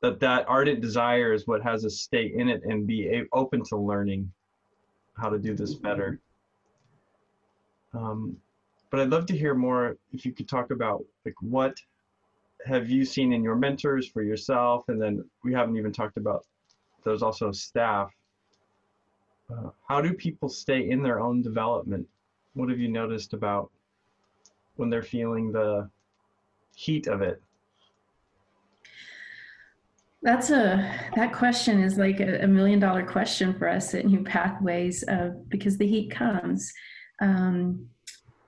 that 0.01 0.20
that 0.20 0.48
ardent 0.48 0.82
desire 0.82 1.34
is 1.34 1.48
what 1.48 1.62
has 1.62 1.86
us 1.86 1.98
stay 1.98 2.32
in 2.34 2.50
it 2.50 2.63
and 2.63 2.88
be 2.88 3.24
open 3.34 3.63
to 3.65 3.77
learning 3.77 4.32
how 5.18 5.29
to 5.29 5.38
do 5.38 5.53
this 5.53 5.74
better. 5.74 6.20
Um, 7.94 8.38
but 8.89 9.00
I'd 9.00 9.10
love 9.10 9.25
to 9.27 9.38
hear 9.38 9.53
more 9.53 9.98
if 10.13 10.25
you 10.25 10.32
could 10.32 10.48
talk 10.48 10.72
about 10.72 11.03
like 11.25 11.36
what 11.41 11.77
have 12.65 12.89
you 12.89 13.06
seen 13.06 13.34
in 13.34 13.44
your 13.44 13.56
mentors 13.56 14.08
for 14.08 14.22
yourself, 14.22 14.88
and 14.89 15.01
then 15.01 15.24
we 15.44 15.53
haven't 15.53 15.77
even 15.77 15.91
talked 15.91 16.18
about 16.18 16.46
there's 17.03 17.24
also 17.24 17.51
staff. 17.51 18.12
Uh, 19.50 19.70
how 19.88 20.01
do 20.01 20.13
people 20.13 20.50
stay 20.50 20.89
in 20.89 21.01
their 21.01 21.20
own 21.20 21.41
development? 21.41 22.08
What 22.53 22.70
have 22.70 22.79
you 22.79 22.89
noticed 22.89 23.34
about 23.34 23.72
when 24.80 24.90
they're 24.90 25.04
feeling 25.04 25.52
the 25.52 25.90
heat 26.76 27.08
of 27.08 27.22
it? 27.22 27.42
That's 30.22 30.50
a 30.50 30.92
that 31.16 31.34
question 31.34 31.82
is 31.82 31.98
like 31.98 32.20
a, 32.20 32.44
a 32.44 32.48
million 32.48 32.80
dollar 32.80 33.06
question 33.06 33.54
for 33.54 33.70
us 33.70 33.94
at 33.94 34.06
New 34.06 34.24
Pathways 34.24 35.04
because 35.50 35.78
the 35.78 35.88
heat 35.88 36.12
comes. 36.12 36.72
Um, 37.22 37.90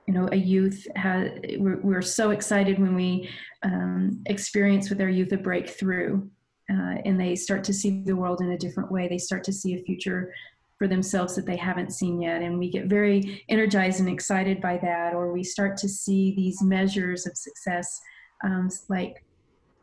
you 0.08 0.14
know 0.14 0.28
a 0.32 0.36
youth 0.36 0.88
has 0.96 1.30
we're, 1.58 1.80
we're 1.82 2.02
so 2.02 2.32
excited 2.32 2.80
when 2.80 2.96
we 2.96 3.30
um, 3.64 4.22
experience 4.26 4.90
with 4.90 5.00
our 5.00 5.10
youth 5.10 5.32
a 5.32 5.38
breakthrough 5.38 6.28
uh, 6.70 6.96
and 7.06 7.20
they 7.20 7.36
start 7.36 7.64
to 7.66 7.74
see 7.74 8.04
the 8.04 8.16
world 8.16 8.42
in 8.42 8.52
a 8.52 8.58
different 8.58 8.92
way 8.92 9.08
they 9.08 9.18
start 9.18 9.44
to 9.44 9.54
see 9.54 9.76
a 9.76 9.84
future 9.84 10.34
for 10.82 10.88
themselves 10.88 11.36
that 11.36 11.46
they 11.46 11.58
haven't 11.58 11.94
seen 11.94 12.20
yet. 12.20 12.42
And 12.42 12.58
we 12.58 12.68
get 12.68 12.88
very 12.88 13.46
energized 13.50 14.00
and 14.00 14.10
excited 14.10 14.60
by 14.60 14.80
that 14.82 15.14
or 15.14 15.32
we 15.32 15.44
start 15.44 15.78
to 15.78 15.88
see 15.88 16.34
these 16.36 16.60
measures 16.64 17.28
of 17.28 17.38
success 17.38 18.02
um, 18.44 18.68
like 18.90 19.24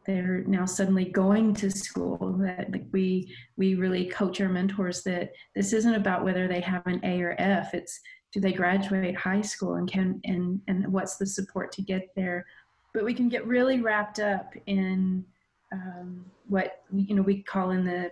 they're 0.09 0.43
now 0.49 0.65
suddenly 0.65 1.05
going 1.05 1.55
to 1.55 1.71
school 1.71 2.37
that 2.41 2.73
like 2.73 2.85
we 2.91 3.33
we 3.57 3.77
really 3.77 4.07
coach 4.07 4.41
our 4.41 4.49
mentors 4.49 5.05
that 5.05 5.31
this 5.55 5.73
isn't 5.73 5.95
about 5.95 6.25
whether 6.25 6.49
they 6.49 6.61
have 6.63 6.85
an 6.87 6.99
a 7.05 7.23
or 7.23 7.37
f. 7.39 7.75
It's 7.75 8.01
do 8.33 8.41
they 8.41 8.53
graduate 8.53 9.15
high 9.15 9.43
school 9.43 9.75
and 9.75 9.89
can 9.89 10.21
and 10.25 10.61
and 10.67 10.85
what's 10.93 11.17
the 11.17 11.27
support 11.27 11.71
to 11.75 11.83
get 11.83 12.09
there? 12.17 12.45
But 12.93 13.05
we 13.05 13.15
can 13.15 13.29
get 13.29 13.47
really 13.47 13.81
wrapped 13.83 14.19
up 14.19 14.53
in 14.67 15.25
um, 15.73 16.25
what 16.49 16.83
you 16.93 17.15
know 17.15 17.23
we 17.23 17.45
call 17.45 17.71
in 17.71 17.85
the 17.85 18.11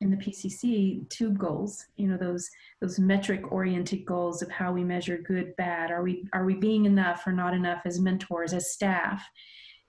in 0.00 0.10
the 0.10 0.16
PCC 0.16 1.08
tube 1.08 1.38
goals 1.38 1.86
you 1.96 2.08
know 2.08 2.16
those 2.16 2.50
those 2.80 2.98
metric 2.98 3.52
oriented 3.52 4.04
goals 4.04 4.42
of 4.42 4.50
how 4.50 4.72
we 4.72 4.82
measure 4.82 5.18
good 5.18 5.54
bad. 5.56 5.90
Are 5.90 6.02
we 6.02 6.26
are 6.32 6.44
we 6.44 6.54
being 6.54 6.84
enough 6.84 7.26
or 7.26 7.32
not 7.32 7.54
enough 7.54 7.82
as 7.84 8.00
mentors 8.00 8.52
as 8.52 8.72
staff? 8.72 9.24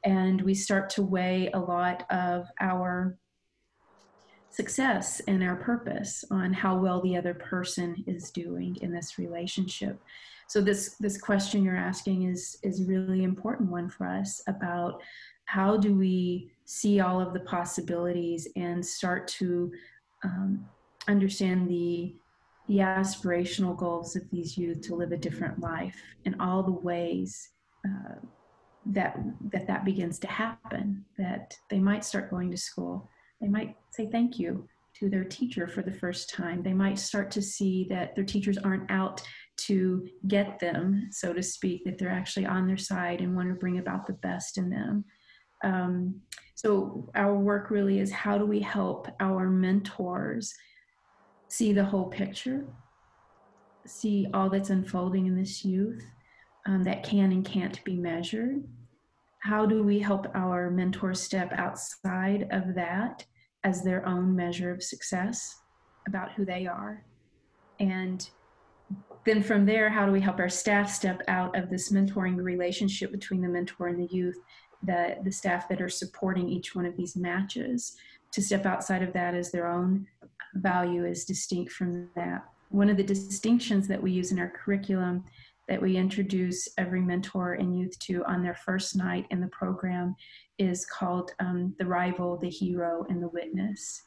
And 0.06 0.42
we 0.42 0.54
start 0.54 0.90
to 0.92 1.02
weigh 1.02 1.50
a 1.54 1.60
lot 1.60 2.06
of 2.12 2.48
our 2.60 3.18
success 4.52 5.22
and 5.28 5.44
our 5.44 5.56
purpose 5.56 6.24
on 6.30 6.54
how 6.54 6.78
well 6.78 7.02
the 7.02 7.18
other 7.18 7.34
person 7.34 8.04
is 8.06 8.30
doing 8.30 8.78
in 8.82 8.94
this 8.94 9.18
relationship. 9.18 10.00
So 10.48 10.62
this 10.62 10.96
this 11.00 11.20
question 11.20 11.64
you're 11.64 11.76
asking 11.76 12.30
is 12.30 12.58
is 12.62 12.84
really 12.84 13.24
important 13.24 13.72
one 13.72 13.90
for 13.90 14.06
us 14.06 14.42
about 14.48 15.02
how 15.46 15.78
do 15.78 15.96
we 15.96 16.53
see 16.66 17.00
all 17.00 17.20
of 17.20 17.34
the 17.34 17.40
possibilities 17.42 18.48
and 18.56 18.86
start 18.86 19.28
to 19.28 19.72
um, 20.24 20.66
understand 21.08 21.70
the 21.70 22.16
the 22.70 22.78
aspirational 22.78 23.76
goals 23.76 24.16
of 24.16 24.24
these 24.32 24.58
youth 24.58 24.80
to 24.80 24.96
live 24.96 25.12
a 25.12 25.18
different 25.18 25.60
life 25.60 26.02
and 26.26 26.34
all 26.40 26.64
the 26.64 26.72
ways 26.72 27.50
uh, 27.86 28.16
that 28.86 29.18
that 29.52 29.68
that 29.68 29.84
begins 29.84 30.18
to 30.18 30.28
happen 30.28 31.04
that 31.18 31.58
they 31.70 31.80
might 31.80 32.06
start 32.06 32.30
going 32.30 32.50
to 32.50 32.58
school 32.58 33.10
they 33.42 33.50
might 33.50 33.76
say 33.92 34.08
thank 34.10 34.40
you 34.40 34.68
to 34.96 35.10
their 35.10 35.24
teacher 35.24 35.68
for 35.68 35.82
the 35.82 35.92
first 35.92 36.30
time. 36.30 36.62
They 36.62 36.74
might 36.74 37.00
start 37.00 37.32
to 37.32 37.42
see 37.42 37.88
that 37.90 38.16
their 38.16 38.24
teachers 38.24 38.58
aren't 38.58 38.90
out 38.92 39.22
to 39.56 40.08
get 40.28 40.60
them, 40.60 41.10
so 41.12 41.34
to 41.34 41.44
speak, 41.44 41.84
that 41.86 41.98
they're 41.98 42.10
actually 42.10 42.46
on 42.46 42.68
their 42.68 42.78
side 42.78 43.22
and 43.22 43.36
want 43.36 43.50
to 43.50 43.56
bring 43.56 43.80
about 43.80 44.08
the 44.08 44.14
best 44.14 44.58
in 44.58 44.70
them. 44.70 45.06
Um, 45.64 46.22
so, 46.56 47.10
our 47.16 47.36
work 47.36 47.70
really 47.70 48.00
is 48.00 48.12
how 48.12 48.38
do 48.38 48.46
we 48.46 48.60
help 48.60 49.08
our 49.20 49.50
mentors 49.50 50.54
see 51.48 51.74
the 51.74 51.86
whole 51.86 52.06
picture, 52.06 52.66
see 53.86 54.28
all 54.34 54.50
that's 54.50 54.70
unfolding 54.70 55.26
in 55.26 55.36
this 55.36 55.66
youth 55.66 56.04
um, 56.66 56.84
that 56.84 57.04
can 57.04 57.32
and 57.32 57.46
can't 57.46 57.84
be 57.84 57.96
measured? 57.96 58.64
How 59.40 59.66
do 59.66 59.84
we 59.84 60.00
help 60.00 60.28
our 60.36 60.70
mentors 60.70 61.20
step 61.20 61.52
outside 61.58 62.48
of 62.52 62.76
that 62.76 63.26
as 63.64 63.84
their 63.84 64.06
own 64.06 64.36
measure 64.36 64.72
of 64.72 64.84
success 64.84 65.62
about 66.08 66.32
who 66.34 66.46
they 66.46 66.68
are. 66.68 67.04
And 67.80 68.28
then 69.26 69.42
from 69.42 69.66
there, 69.66 69.90
how 69.90 70.06
do 70.06 70.12
we 70.12 70.20
help 70.20 70.40
our 70.40 70.50
staff 70.50 70.90
step 70.90 71.22
out 71.28 71.58
of 71.58 71.70
this 71.70 71.92
mentoring 71.92 72.36
relationship 72.36 73.12
between 73.12 73.42
the 73.42 73.48
mentor 73.48 73.88
and 73.88 74.00
the 74.00 74.14
youth, 74.14 74.38
the, 74.86 75.18
the 75.24 75.32
staff 75.32 75.68
that 75.70 75.82
are 75.82 75.90
supporting 75.90 76.50
each 76.50 76.76
one 76.76 76.86
of 76.86 76.98
these 76.98 77.16
matches, 77.16 77.96
to 78.32 78.42
step 78.42 78.66
outside 78.66 79.04
of 79.04 79.14
that 79.14 79.36
as 79.36 79.52
their 79.52 79.68
own 79.68 80.08
value 80.56 81.06
is 81.06 81.26
distinct 81.26 81.72
from 81.72 82.10
that. 82.16 82.44
One 82.70 82.90
of 82.90 82.98
the 82.98 83.04
distinctions 83.04 83.88
that 83.88 84.02
we 84.02 84.12
use 84.12 84.32
in 84.32 84.40
our 84.40 84.50
curriculum 84.50 85.24
that 85.68 85.82
we 85.82 85.96
introduce 85.96 86.68
every 86.78 87.02
mentor 87.02 87.54
and 87.54 87.78
youth 87.78 87.98
to 88.00 88.24
on 88.26 88.44
their 88.44 88.56
first 88.56 88.96
night 88.96 89.28
in 89.30 89.40
the 89.40 89.48
program 89.48 90.16
is 90.58 90.86
called 90.86 91.32
um, 91.40 91.76
The 91.80 91.86
Rival, 91.86 92.38
the 92.38 92.50
Hero, 92.50 93.06
and 93.10 93.22
the 93.22 93.30
Witness. 93.30 94.04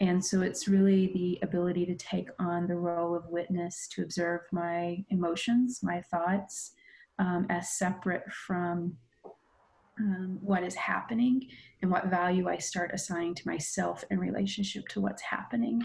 And 0.00 0.24
so 0.24 0.40
it's 0.40 0.66
really 0.66 1.12
the 1.12 1.38
ability 1.42 1.86
to 1.86 1.94
take 1.94 2.28
on 2.38 2.66
the 2.66 2.76
role 2.76 3.14
of 3.14 3.28
witness, 3.28 3.86
to 3.92 4.02
observe 4.02 4.40
my 4.50 5.04
emotions, 5.10 5.80
my 5.82 6.00
thoughts, 6.10 6.72
um, 7.18 7.46
as 7.50 7.70
separate 7.70 8.24
from 8.32 8.96
um, 10.00 10.38
what 10.40 10.62
is 10.62 10.74
happening 10.74 11.46
and 11.82 11.90
what 11.90 12.06
value 12.06 12.48
I 12.48 12.58
start 12.58 12.90
assigning 12.94 13.34
to 13.36 13.48
myself 13.48 14.02
in 14.10 14.18
relationship 14.18 14.88
to 14.88 15.00
what's 15.00 15.22
happening. 15.22 15.82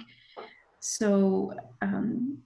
So, 0.80 1.54
um, 1.82 2.40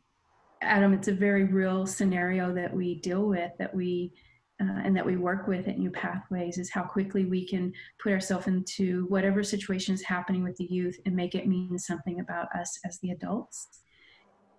Adam, 0.62 0.94
it's 0.94 1.08
a 1.08 1.14
very 1.14 1.46
real 1.46 1.86
scenario 1.86 2.54
that 2.54 2.74
we 2.74 2.96
deal 2.96 3.28
with, 3.28 3.52
that 3.60 3.74
we 3.74 4.14
uh, 4.62 4.82
and 4.84 4.94
that 4.94 5.06
we 5.06 5.16
work 5.16 5.48
with 5.48 5.70
at 5.70 5.80
New 5.80 5.90
Pathways 5.90 6.58
is 6.58 6.70
how 6.70 6.84
quickly 6.84 7.24
we 7.24 7.48
can 7.48 7.72
put 8.04 8.12
ourselves 8.12 8.48
into 8.48 9.06
whatever 9.06 9.42
situation 9.42 9.94
is 9.94 10.02
happening 10.02 10.44
with 10.44 10.58
the 10.58 10.66
youth 10.66 11.00
and 11.06 11.16
make 11.16 11.34
it 11.34 11.48
mean 11.48 11.80
something 11.80 12.20
about 12.20 12.54
us 12.54 12.78
as 12.86 13.00
the 13.00 13.12
adults, 13.12 13.70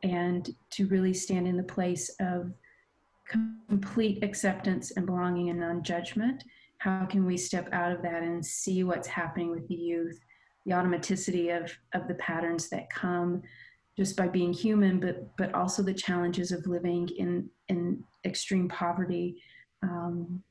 and 0.02 0.48
to 0.70 0.86
really 0.86 1.12
stand 1.12 1.46
in 1.46 1.58
the 1.58 1.62
place 1.62 2.10
of 2.18 2.50
complete 3.68 4.24
acceptance 4.24 4.92
and 4.92 5.04
belonging 5.04 5.50
and 5.50 5.60
non-judgment. 5.60 6.44
How 6.80 7.04
can 7.04 7.26
we 7.26 7.36
step 7.36 7.68
out 7.72 7.92
of 7.92 8.00
that 8.02 8.22
and 8.22 8.44
see 8.44 8.84
what's 8.84 9.06
happening 9.06 9.50
with 9.50 9.68
the 9.68 9.74
youth, 9.74 10.18
the 10.64 10.72
automaticity 10.72 11.54
of 11.54 11.70
of 11.92 12.08
the 12.08 12.14
patterns 12.14 12.70
that 12.70 12.88
come 12.90 13.42
just 13.98 14.16
by 14.16 14.28
being 14.28 14.52
human, 14.52 14.98
but 14.98 15.36
but 15.36 15.54
also 15.54 15.82
the 15.82 15.92
challenges 15.92 16.52
of 16.52 16.66
living 16.66 17.06
in 17.18 17.50
in 17.68 18.02
extreme 18.24 18.66
poverty, 18.66 19.42
um, 19.82 20.42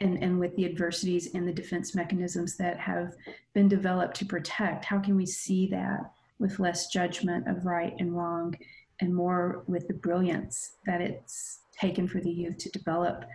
and 0.00 0.22
and 0.22 0.40
with 0.40 0.56
the 0.56 0.64
adversities 0.64 1.34
and 1.34 1.46
the 1.46 1.52
defense 1.52 1.94
mechanisms 1.94 2.56
that 2.56 2.78
have 2.80 3.12
been 3.52 3.68
developed 3.68 4.16
to 4.16 4.24
protect. 4.24 4.86
How 4.86 4.98
can 4.98 5.14
we 5.14 5.26
see 5.26 5.66
that 5.68 6.10
with 6.38 6.58
less 6.58 6.86
judgment 6.86 7.46
of 7.46 7.66
right 7.66 7.94
and 7.98 8.16
wrong, 8.16 8.56
and 9.02 9.14
more 9.14 9.62
with 9.66 9.86
the 9.88 9.94
brilliance 9.94 10.76
that 10.86 11.02
it's 11.02 11.64
taken 11.78 12.08
for 12.08 12.22
the 12.22 12.30
youth 12.30 12.56
to 12.56 12.70
develop 12.70 13.26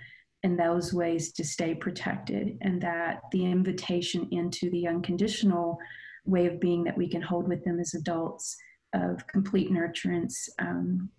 in 0.45 0.55
those 0.55 0.93
ways 0.93 1.31
to 1.31 1.43
stay 1.43 1.73
protected, 1.73 2.55
and 2.61 2.79
that 2.79 3.23
the 3.31 3.43
invitation 3.43 4.27
into 4.29 4.69
the 4.69 4.87
unconditional 4.87 5.79
way 6.25 6.45
of 6.45 6.59
being 6.59 6.83
that 6.83 6.95
we 6.95 7.07
can 7.09 7.21
hold 7.21 7.47
with 7.47 7.63
them 7.63 7.79
as 7.79 7.95
adults 7.95 8.55
of 8.93 9.25
complete 9.25 9.71
nurturance, 9.71 10.47
um, 10.59 11.09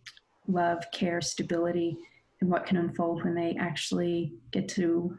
love, 0.46 0.78
care, 0.92 1.20
stability, 1.20 1.98
and 2.40 2.48
what 2.48 2.66
can 2.66 2.76
unfold 2.76 3.24
when 3.24 3.34
they 3.34 3.56
actually 3.58 4.32
get 4.52 4.68
to 4.68 5.18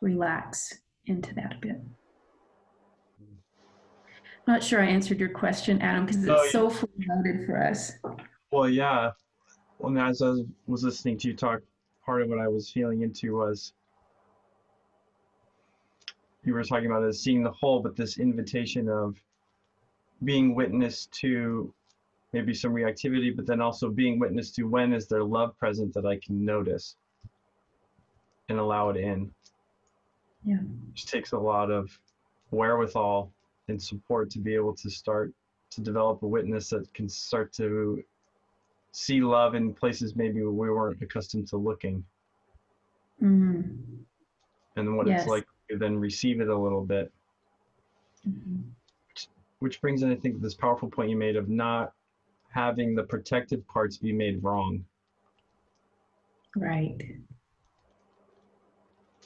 relax 0.00 0.72
into 1.04 1.34
that 1.34 1.52
a 1.52 1.58
bit. 1.60 1.80
Not 4.46 4.64
sure 4.64 4.80
I 4.80 4.86
answered 4.86 5.20
your 5.20 5.28
question, 5.28 5.82
Adam, 5.82 6.06
because 6.06 6.24
it's 6.24 6.44
yeah. 6.44 6.50
so 6.50 6.70
full 6.70 6.88
loaded 7.06 7.44
for 7.44 7.62
us. 7.62 7.92
Well, 8.50 8.70
yeah. 8.70 9.10
Well, 9.78 9.98
as 9.98 10.22
I 10.22 10.32
was 10.66 10.84
listening 10.84 11.18
to 11.18 11.28
you 11.28 11.34
talk, 11.34 11.60
part 12.06 12.22
of 12.22 12.28
what 12.28 12.38
I 12.38 12.48
was 12.48 12.70
feeling 12.70 13.02
into 13.02 13.36
was 13.36 13.72
you 16.44 16.54
were 16.54 16.62
talking 16.62 16.86
about 16.86 17.02
is 17.02 17.20
seeing 17.20 17.42
the 17.42 17.50
whole, 17.50 17.80
but 17.80 17.96
this 17.96 18.18
invitation 18.18 18.88
of 18.88 19.20
being 20.22 20.54
witness 20.54 21.06
to 21.06 21.74
maybe 22.32 22.54
some 22.54 22.72
reactivity, 22.72 23.34
but 23.34 23.46
then 23.46 23.60
also 23.60 23.90
being 23.90 24.18
witness 24.18 24.52
to 24.52 24.62
when 24.62 24.92
is 24.92 25.08
there 25.08 25.24
love 25.24 25.58
present 25.58 25.92
that 25.94 26.06
I 26.06 26.18
can 26.18 26.44
notice 26.44 26.96
and 28.48 28.58
allow 28.58 28.90
it 28.90 28.96
in. 28.96 29.32
Yeah. 30.44 30.58
Which 30.90 31.06
takes 31.06 31.32
a 31.32 31.38
lot 31.38 31.70
of 31.72 31.98
wherewithal 32.52 33.32
and 33.68 33.82
support 33.82 34.30
to 34.30 34.38
be 34.38 34.54
able 34.54 34.74
to 34.74 34.88
start 34.88 35.32
to 35.70 35.80
develop 35.80 36.22
a 36.22 36.26
witness 36.28 36.70
that 36.70 36.92
can 36.94 37.08
start 37.08 37.52
to 37.54 38.04
see 38.96 39.20
love 39.20 39.54
in 39.54 39.74
places 39.74 40.16
maybe 40.16 40.42
we 40.42 40.70
weren't 40.70 41.02
accustomed 41.02 41.46
to 41.46 41.58
looking. 41.58 42.02
Mm-hmm. 43.22 43.62
And 44.76 44.96
what 44.96 45.06
yes. 45.06 45.20
it's 45.20 45.28
like 45.28 45.44
to 45.70 45.76
then 45.76 45.98
receive 45.98 46.40
it 46.40 46.48
a 46.48 46.58
little 46.58 46.82
bit. 46.82 47.12
Mm-hmm. 48.26 48.62
Which 49.58 49.82
brings 49.82 50.02
in, 50.02 50.10
I 50.10 50.16
think, 50.16 50.40
this 50.40 50.54
powerful 50.54 50.88
point 50.88 51.10
you 51.10 51.16
made 51.16 51.36
of 51.36 51.50
not 51.50 51.92
having 52.48 52.94
the 52.94 53.02
protective 53.02 53.66
parts 53.68 53.98
be 53.98 54.14
made 54.14 54.42
wrong. 54.42 54.82
Right. 56.56 56.96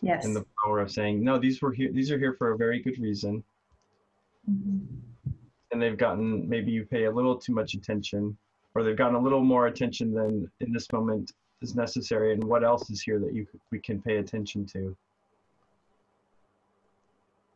Yes. 0.03 0.25
And 0.25 0.35
the 0.35 0.45
power 0.65 0.81
of 0.81 0.91
saying, 0.91 1.23
no, 1.23 1.39
these 1.39 1.63
were 1.63 1.73
here, 1.73 1.93
these 1.93 2.11
are 2.11 2.19
here 2.19 2.35
for 2.37 2.51
a 2.51 2.57
very 2.57 2.83
good 2.83 2.99
reason. 2.99 3.45
Mm-hmm. 4.51 4.97
And 5.71 5.81
they've 5.81 5.97
gotten, 5.97 6.49
maybe 6.49 6.73
you 6.73 6.87
pay 6.87 7.05
a 7.05 7.11
little 7.11 7.39
too 7.39 7.55
much 7.55 7.75
attention, 7.75 8.37
or 8.75 8.83
they've 8.83 8.97
gotten 8.97 9.17
a 9.17 9.21
little 9.21 9.43
more 9.43 9.67
attention 9.67 10.13
than 10.13 10.51
in 10.61 10.73
this 10.73 10.91
moment 10.93 11.33
is 11.63 11.75
necessary. 11.75 12.33
And 12.33 12.43
what 12.45 12.65
else 12.65 12.91
is 12.91 13.03
here 13.03 13.19
that 13.19 13.35
you 13.35 13.47
we 13.71 13.79
can 13.79 14.01
pay 14.01 14.17
attention 14.17 14.67
to? 14.67 14.97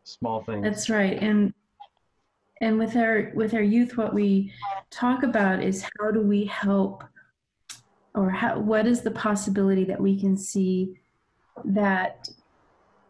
Small 0.05 0.42
things. 0.42 0.62
That's 0.62 0.90
right. 0.90 1.20
And 1.20 1.55
and 2.61 2.79
with 2.79 2.96
our 2.96 3.33
with 3.35 3.55
our 3.55 3.62
youth 3.62 3.96
what 3.96 4.14
we 4.14 4.53
talk 4.90 5.22
about 5.22 5.62
is 5.62 5.87
how 5.98 6.11
do 6.11 6.20
we 6.20 6.44
help 6.44 7.05
or 8.14 8.31
how, 8.31 8.59
what 8.59 8.87
is 8.87 9.00
the 9.00 9.11
possibility 9.11 9.85
that 9.85 10.00
we 10.00 10.18
can 10.18 10.37
see 10.37 10.94
that 11.64 12.29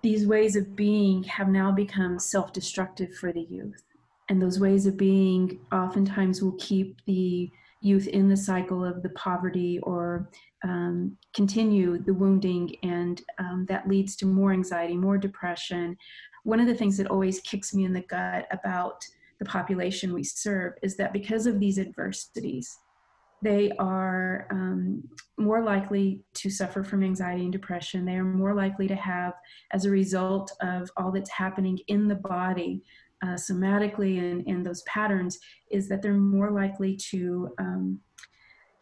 these 0.00 0.26
ways 0.26 0.56
of 0.56 0.74
being 0.74 1.22
have 1.24 1.48
now 1.48 1.70
become 1.70 2.18
self-destructive 2.18 3.14
for 3.14 3.32
the 3.32 3.42
youth 3.42 3.82
and 4.28 4.40
those 4.40 4.58
ways 4.58 4.86
of 4.86 4.96
being 4.96 5.58
oftentimes 5.72 6.42
will 6.42 6.56
keep 6.58 6.96
the 7.06 7.50
youth 7.84 8.08
in 8.08 8.28
the 8.28 8.36
cycle 8.36 8.84
of 8.84 9.02
the 9.02 9.10
poverty 9.10 9.78
or 9.82 10.28
um, 10.64 11.16
continue 11.34 11.98
the 11.98 12.14
wounding 12.14 12.74
and 12.82 13.22
um, 13.38 13.66
that 13.68 13.88
leads 13.88 14.16
to 14.16 14.26
more 14.26 14.52
anxiety 14.52 14.96
more 14.96 15.18
depression 15.18 15.96
one 16.44 16.60
of 16.60 16.66
the 16.66 16.74
things 16.74 16.96
that 16.98 17.10
always 17.10 17.40
kicks 17.40 17.74
me 17.74 17.84
in 17.84 17.92
the 17.92 18.02
gut 18.02 18.46
about 18.52 19.04
the 19.38 19.44
population 19.46 20.12
we 20.12 20.22
serve 20.22 20.74
is 20.82 20.96
that 20.96 21.12
because 21.12 21.46
of 21.46 21.58
these 21.58 21.78
adversities, 21.78 22.78
they 23.42 23.72
are 23.78 24.46
um, 24.50 25.02
more 25.36 25.62
likely 25.62 26.22
to 26.34 26.48
suffer 26.48 26.82
from 26.82 27.02
anxiety 27.02 27.42
and 27.42 27.52
depression. 27.52 28.04
They 28.04 28.16
are 28.16 28.24
more 28.24 28.54
likely 28.54 28.88
to 28.88 28.94
have, 28.94 29.34
as 29.72 29.84
a 29.84 29.90
result 29.90 30.52
of 30.62 30.90
all 30.96 31.10
that's 31.10 31.30
happening 31.30 31.78
in 31.88 32.08
the 32.08 32.14
body, 32.14 32.82
uh, 33.24 33.34
somatically 33.34 34.18
and, 34.18 34.46
and 34.46 34.64
those 34.64 34.82
patterns, 34.82 35.38
is 35.70 35.88
that 35.88 36.02
they're 36.02 36.14
more 36.14 36.50
likely 36.50 36.94
to 36.96 37.54
um, 37.58 37.98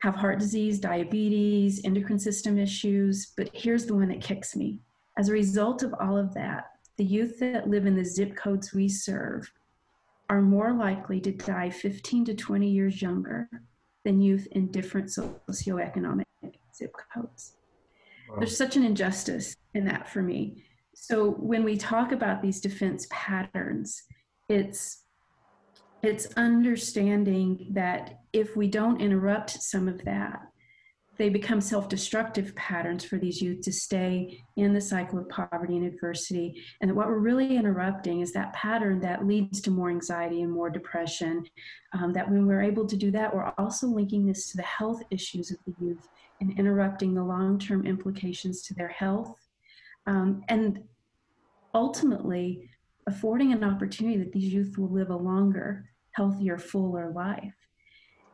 have 0.00 0.16
heart 0.16 0.40
disease, 0.40 0.80
diabetes, 0.80 1.84
endocrine 1.84 2.18
system 2.18 2.58
issues. 2.58 3.32
But 3.36 3.50
here's 3.52 3.86
the 3.86 3.94
one 3.94 4.08
that 4.08 4.20
kicks 4.20 4.56
me. 4.56 4.80
As 5.16 5.28
a 5.28 5.32
result 5.32 5.82
of 5.84 5.94
all 6.00 6.16
of 6.16 6.34
that, 6.34 6.70
the 6.96 7.04
youth 7.04 7.38
that 7.38 7.68
live 7.68 7.86
in 7.86 7.94
the 7.94 8.04
zip 8.04 8.34
codes 8.34 8.72
we 8.72 8.88
serve 8.88 9.50
are 10.28 10.42
more 10.42 10.72
likely 10.72 11.20
to 11.20 11.32
die 11.32 11.70
15 11.70 12.24
to 12.24 12.34
20 12.34 12.68
years 12.68 13.00
younger 13.00 13.48
than 14.04 14.20
youth 14.20 14.48
in 14.52 14.70
different 14.72 15.06
socioeconomic 15.06 16.24
zip 16.74 16.94
codes. 17.14 17.54
Wow. 18.28 18.36
There's 18.38 18.56
such 18.56 18.76
an 18.76 18.82
injustice 18.82 19.54
in 19.74 19.84
that 19.84 20.08
for 20.08 20.22
me. 20.22 20.64
So 20.94 21.32
when 21.32 21.64
we 21.64 21.76
talk 21.76 22.12
about 22.12 22.42
these 22.42 22.60
defense 22.60 23.06
patterns, 23.10 24.02
it's 24.48 25.04
it's 26.02 26.26
understanding 26.36 27.68
that 27.70 28.18
if 28.32 28.56
we 28.56 28.66
don't 28.66 29.00
interrupt 29.00 29.50
some 29.62 29.86
of 29.86 30.04
that, 30.04 30.40
they 31.16 31.28
become 31.28 31.60
self-destructive 31.60 32.52
patterns 32.56 33.04
for 33.04 33.18
these 33.18 33.40
youth 33.40 33.60
to 33.60 33.72
stay 33.72 34.42
in 34.56 34.72
the 34.72 34.80
cycle 34.80 35.20
of 35.20 35.28
poverty 35.28 35.76
and 35.76 35.86
adversity. 35.86 36.60
And 36.80 36.96
what 36.96 37.06
we're 37.06 37.18
really 37.18 37.56
interrupting 37.56 38.20
is 38.20 38.32
that 38.32 38.52
pattern 38.52 38.98
that 39.00 39.26
leads 39.26 39.60
to 39.60 39.70
more 39.70 39.90
anxiety 39.90 40.42
and 40.42 40.50
more 40.50 40.70
depression. 40.70 41.44
Um, 41.92 42.12
that 42.14 42.28
when 42.28 42.46
we're 42.46 42.62
able 42.62 42.86
to 42.86 42.96
do 42.96 43.12
that 43.12 43.32
we're 43.32 43.52
also 43.58 43.86
linking 43.86 44.26
this 44.26 44.50
to 44.50 44.56
the 44.56 44.64
health 44.64 45.02
issues 45.10 45.52
of 45.52 45.58
the 45.66 45.74
youth 45.78 46.08
and 46.40 46.58
interrupting 46.58 47.14
the 47.14 47.22
long-term 47.22 47.86
implications 47.86 48.62
to 48.62 48.74
their 48.74 48.88
health. 48.88 49.38
Um, 50.06 50.42
and 50.48 50.82
ultimately 51.74 52.68
affording 53.06 53.52
an 53.52 53.64
opportunity 53.64 54.18
that 54.18 54.32
these 54.32 54.52
youth 54.52 54.78
will 54.78 54.90
live 54.90 55.10
a 55.10 55.16
longer 55.16 55.90
healthier 56.12 56.58
fuller 56.58 57.10
life 57.10 57.54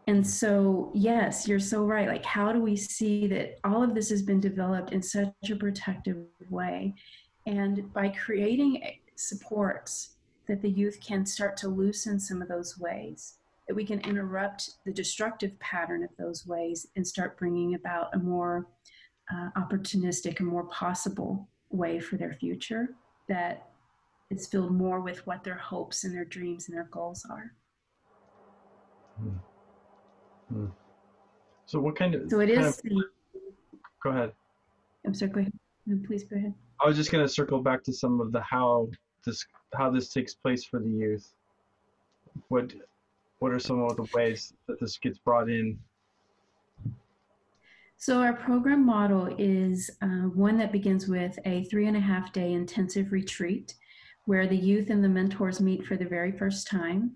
and 0.08 0.26
so, 0.26 0.90
yes, 0.94 1.46
you're 1.46 1.60
so 1.60 1.84
right. 1.84 2.08
Like, 2.08 2.24
how 2.24 2.50
do 2.50 2.62
we 2.62 2.76
see 2.76 3.26
that 3.26 3.58
all 3.62 3.82
of 3.82 3.94
this 3.94 4.08
has 4.08 4.22
been 4.22 4.40
developed 4.40 4.90
in 4.90 5.02
such 5.02 5.28
a 5.50 5.54
protective 5.54 6.16
way? 6.48 6.94
And 7.46 7.92
by 7.92 8.08
creating 8.08 8.82
supports 9.16 10.14
that 10.46 10.62
the 10.62 10.70
youth 10.70 10.98
can 11.02 11.26
start 11.26 11.58
to 11.58 11.68
loosen 11.68 12.18
some 12.18 12.40
of 12.40 12.48
those 12.48 12.78
ways, 12.78 13.34
that 13.68 13.74
we 13.74 13.84
can 13.84 14.00
interrupt 14.00 14.76
the 14.86 14.92
destructive 14.94 15.58
pattern 15.60 16.02
of 16.02 16.10
those 16.18 16.46
ways 16.46 16.86
and 16.96 17.06
start 17.06 17.38
bringing 17.38 17.74
about 17.74 18.08
a 18.14 18.18
more 18.18 18.66
uh, 19.30 19.50
opportunistic, 19.60 20.38
and 20.38 20.48
more 20.48 20.64
possible 20.68 21.46
way 21.68 22.00
for 22.00 22.16
their 22.16 22.32
future 22.32 22.94
that 23.28 23.67
is 24.30 24.46
filled 24.46 24.72
more 24.72 25.00
with 25.00 25.26
what 25.26 25.42
their 25.42 25.56
hopes 25.56 26.04
and 26.04 26.14
their 26.14 26.24
dreams 26.24 26.68
and 26.68 26.76
their 26.76 26.88
goals 26.90 27.26
are. 27.30 27.52
Hmm. 30.48 30.66
So 31.66 31.80
what 31.80 31.96
kind 31.96 32.14
of? 32.14 32.30
So 32.30 32.40
it 32.40 32.50
is. 32.50 32.78
of- 32.78 32.84
go 34.02 34.10
ahead. 34.10 34.32
I'm 35.06 35.14
sorry. 35.14 35.30
Go 35.30 35.40
ahead. 35.40 35.52
Please 36.06 36.24
go 36.24 36.36
ahead. 36.36 36.54
I 36.80 36.86
was 36.86 36.96
just 36.96 37.10
going 37.10 37.24
to 37.24 37.32
circle 37.32 37.60
back 37.62 37.82
to 37.84 37.92
some 37.92 38.20
of 38.20 38.32
the 38.32 38.40
how 38.40 38.88
this 39.24 39.44
how 39.74 39.90
this 39.90 40.08
takes 40.08 40.34
place 40.34 40.64
for 40.64 40.80
the 40.80 40.88
youth. 40.88 41.34
What 42.48 42.72
what 43.40 43.52
are 43.52 43.58
some 43.58 43.82
of 43.82 43.96
the 43.96 44.06
ways 44.14 44.52
that 44.66 44.78
this 44.80 44.98
gets 44.98 45.18
brought 45.18 45.48
in? 45.48 45.78
So 47.96 48.20
our 48.20 48.32
program 48.32 48.86
model 48.86 49.34
is 49.38 49.90
uh, 50.02 50.28
one 50.34 50.56
that 50.58 50.70
begins 50.70 51.08
with 51.08 51.36
a 51.44 51.64
three 51.64 51.88
and 51.88 51.96
a 51.96 52.00
half 52.00 52.32
day 52.32 52.52
intensive 52.52 53.10
retreat 53.10 53.74
where 54.28 54.46
the 54.46 54.54
youth 54.54 54.90
and 54.90 55.02
the 55.02 55.08
mentors 55.08 55.58
meet 55.58 55.86
for 55.86 55.96
the 55.96 56.04
very 56.04 56.30
first 56.30 56.66
time. 56.66 57.12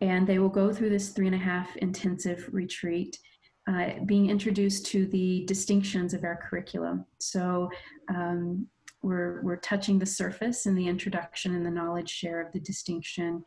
And 0.00 0.26
they 0.26 0.38
will 0.38 0.48
go 0.48 0.72
through 0.72 0.88
this 0.88 1.10
three 1.10 1.26
and 1.26 1.34
a 1.34 1.38
half 1.38 1.76
intensive 1.76 2.48
retreat, 2.50 3.18
uh, 3.70 3.90
being 4.06 4.30
introduced 4.30 4.86
to 4.86 5.04
the 5.08 5.44
distinctions 5.44 6.14
of 6.14 6.24
our 6.24 6.40
curriculum. 6.48 7.04
So 7.18 7.68
um, 8.08 8.66
we're, 9.02 9.42
we're 9.42 9.56
touching 9.56 9.98
the 9.98 10.06
surface 10.06 10.64
in 10.64 10.74
the 10.74 10.88
introduction 10.88 11.54
and 11.54 11.66
the 11.66 11.70
knowledge 11.70 12.08
share 12.08 12.40
of 12.40 12.50
the 12.54 12.60
distinction 12.60 13.44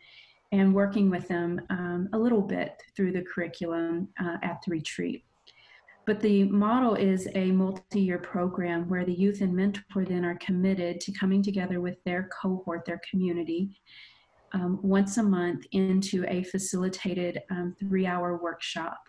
and 0.52 0.72
working 0.72 1.10
with 1.10 1.28
them 1.28 1.60
um, 1.72 2.08
a 2.14 2.20
little 2.20 2.44
bit 2.44 2.80
through 2.96 3.14
the 3.14 3.24
curriculum 3.24 4.10
uh, 4.20 4.38
at 4.44 4.62
the 4.64 4.70
retreat. 4.70 5.26
But 6.12 6.20
the 6.20 6.44
model 6.44 6.96
is 6.96 7.30
a 7.36 7.54
multi 7.54 8.02
year 8.02 8.18
program 8.18 8.90
where 8.90 9.06
the 9.06 9.14
youth 9.14 9.40
and 9.40 9.56
mentor 9.56 10.04
then 10.04 10.26
are 10.26 10.36
committed 10.40 11.00
to 11.00 11.14
coming 11.14 11.42
together 11.42 11.80
with 11.80 12.04
their 12.04 12.28
cohort, 12.42 12.84
their 12.84 13.00
community, 13.10 13.80
um, 14.52 14.78
once 14.82 15.18
a 15.18 15.24
month 15.24 15.66
into 15.72 16.26
a 16.28 16.44
facilitated 16.44 17.42
um, 17.50 17.74
three 17.80 18.06
hour 18.06 18.38
workshop 18.44 19.00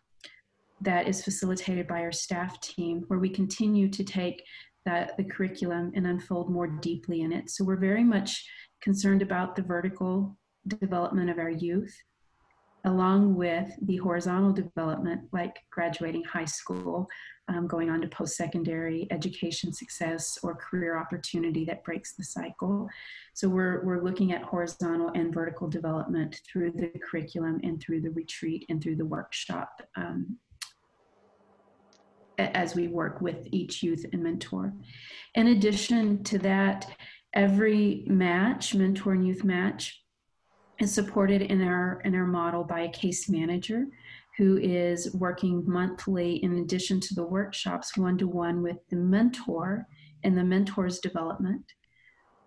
that 0.81 1.09
is 1.09 1.25
facilitated 1.25 1.88
by 1.88 2.03
our 2.03 2.12
staff 2.12 2.61
team, 2.61 3.03
where 3.09 3.19
we 3.19 3.29
continue 3.29 3.88
to 3.88 4.05
take 4.05 4.41
that, 4.87 5.17
the 5.17 5.25
curriculum 5.25 5.91
and 5.97 6.07
unfold 6.07 6.53
more 6.53 6.69
deeply 6.69 7.23
in 7.23 7.33
it. 7.33 7.51
So 7.51 7.65
we're 7.65 7.75
very 7.75 8.05
much 8.05 8.49
concerned 8.81 9.23
about 9.23 9.57
the 9.57 9.62
vertical 9.62 10.38
development 10.69 11.31
of 11.31 11.38
our 11.38 11.51
youth 11.51 11.93
along 12.85 13.35
with 13.35 13.73
the 13.83 13.97
horizontal 13.97 14.53
development, 14.53 15.23
like 15.33 15.59
graduating 15.71 16.25
high 16.25 16.45
school, 16.45 17.09
um, 17.49 17.66
going 17.66 17.90
on 17.90 18.01
to 18.01 18.09
post 18.09 18.37
secondary 18.37 19.07
education 19.11 19.73
success, 19.73 20.38
or 20.42 20.55
career 20.55 20.97
opportunity 20.97 21.64
that 21.64 21.85
breaks 21.85 22.14
the 22.14 22.25
cycle. 22.25 22.88
So, 23.35 23.49
we're, 23.49 23.85
we're 23.85 24.03
looking 24.03 24.33
at 24.33 24.42
horizontal 24.42 25.11
and 25.14 25.33
vertical 25.33 25.68
development 25.68 26.40
through 26.51 26.73
the 26.73 26.92
curriculum 26.99 27.61
and 27.62 27.81
through 27.81 28.01
the 28.01 28.11
retreat 28.11 28.66
and 28.68 28.83
through 28.83 28.97
the 28.97 29.07
workshop 29.07 29.83
um, 29.97 30.38
as 32.38 32.75
we 32.75 32.88
work 32.88 33.21
with 33.21 33.47
each 33.51 33.83
youth 33.83 34.05
and 34.12 34.23
mentor. 34.23 34.73
In 35.35 35.49
addition 35.49 36.25
to 36.25 36.38
that, 36.38 36.87
every 37.35 38.05
match, 38.07 38.75
mentor 38.75 39.12
and 39.12 39.27
youth 39.27 39.45
match, 39.45 40.02
is 40.81 40.93
supported 40.93 41.43
in 41.43 41.63
our 41.63 42.01
in 42.05 42.15
our 42.15 42.27
model 42.27 42.65
by 42.65 42.81
a 42.81 42.93
case 42.93 43.29
manager 43.29 43.87
who 44.39 44.57
is 44.59 45.15
working 45.15 45.63
monthly 45.67 46.43
in 46.43 46.59
addition 46.59 46.99
to 46.99 47.15
the 47.15 47.25
workshops 47.25 47.97
one 47.97 48.17
to 48.19 48.27
one 48.27 48.63
with 48.63 48.79
the 48.89 48.97
mentor 48.97 49.87
and 50.25 50.37
the 50.37 50.45
mentor's 50.45 50.99
development 51.01 51.65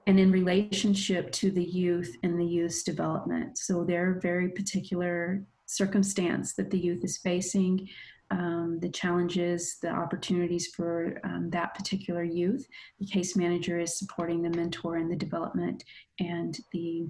and 0.08 0.20
in 0.20 0.32
relationship 0.32 1.32
to 1.32 1.52
the 1.52 1.64
youth 1.64 2.16
and 2.24 2.40
the 2.40 2.46
youth's 2.46 2.84
development. 2.84 3.58
So 3.58 3.84
their 3.84 4.20
very 4.22 4.50
particular 4.50 5.44
circumstance 5.66 6.54
that 6.54 6.70
the 6.70 6.80
youth 6.80 7.04
is 7.04 7.18
facing 7.18 7.88
um, 8.32 8.80
the 8.82 8.90
challenges 8.90 9.78
the 9.82 9.90
opportunities 9.90 10.68
for 10.76 11.20
um, 11.24 11.50
that 11.52 11.76
particular 11.76 12.24
youth. 12.24 12.68
The 13.00 13.06
case 13.06 13.36
manager 13.36 13.80
is 13.80 14.00
supporting 14.00 14.42
the 14.42 14.50
mentor 14.50 14.98
in 14.98 15.10
the 15.10 15.16
development 15.16 15.84
and 16.20 16.58
the 16.72 17.08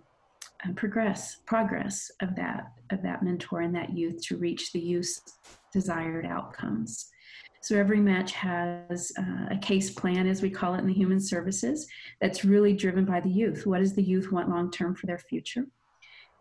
and 0.66 0.76
progress 0.76 1.38
progress 1.46 2.12
of 2.22 2.36
that 2.36 2.72
of 2.92 3.02
that 3.02 3.24
mentor 3.24 3.62
and 3.62 3.76
that 3.76 3.96
youth 3.96 4.22
to 4.24 4.38
reach 4.38 4.72
the 4.72 4.80
youth's 4.80 5.22
desired 5.72 6.26
outcomes. 6.26 7.10
So 7.62 7.76
every 7.76 8.00
match 8.00 8.34
has 8.34 9.12
uh, 9.18 9.48
a 9.50 9.58
case 9.58 9.90
plan 9.90 10.28
as 10.28 10.44
we 10.44 10.52
call 10.52 10.76
it 10.76 10.80
in 10.80 10.88
the 10.88 10.94
human 10.94 11.20
services 11.20 11.88
that's 12.22 12.46
really 12.46 12.74
driven 12.74 13.06
by 13.06 13.22
the 13.22 13.30
youth. 13.30 13.66
What 13.66 13.80
does 13.80 13.96
the 13.96 14.04
youth 14.04 14.32
want 14.32 14.50
long 14.50 14.70
term 14.70 14.96
for 14.96 15.08
their 15.08 15.18
future? 15.18 15.66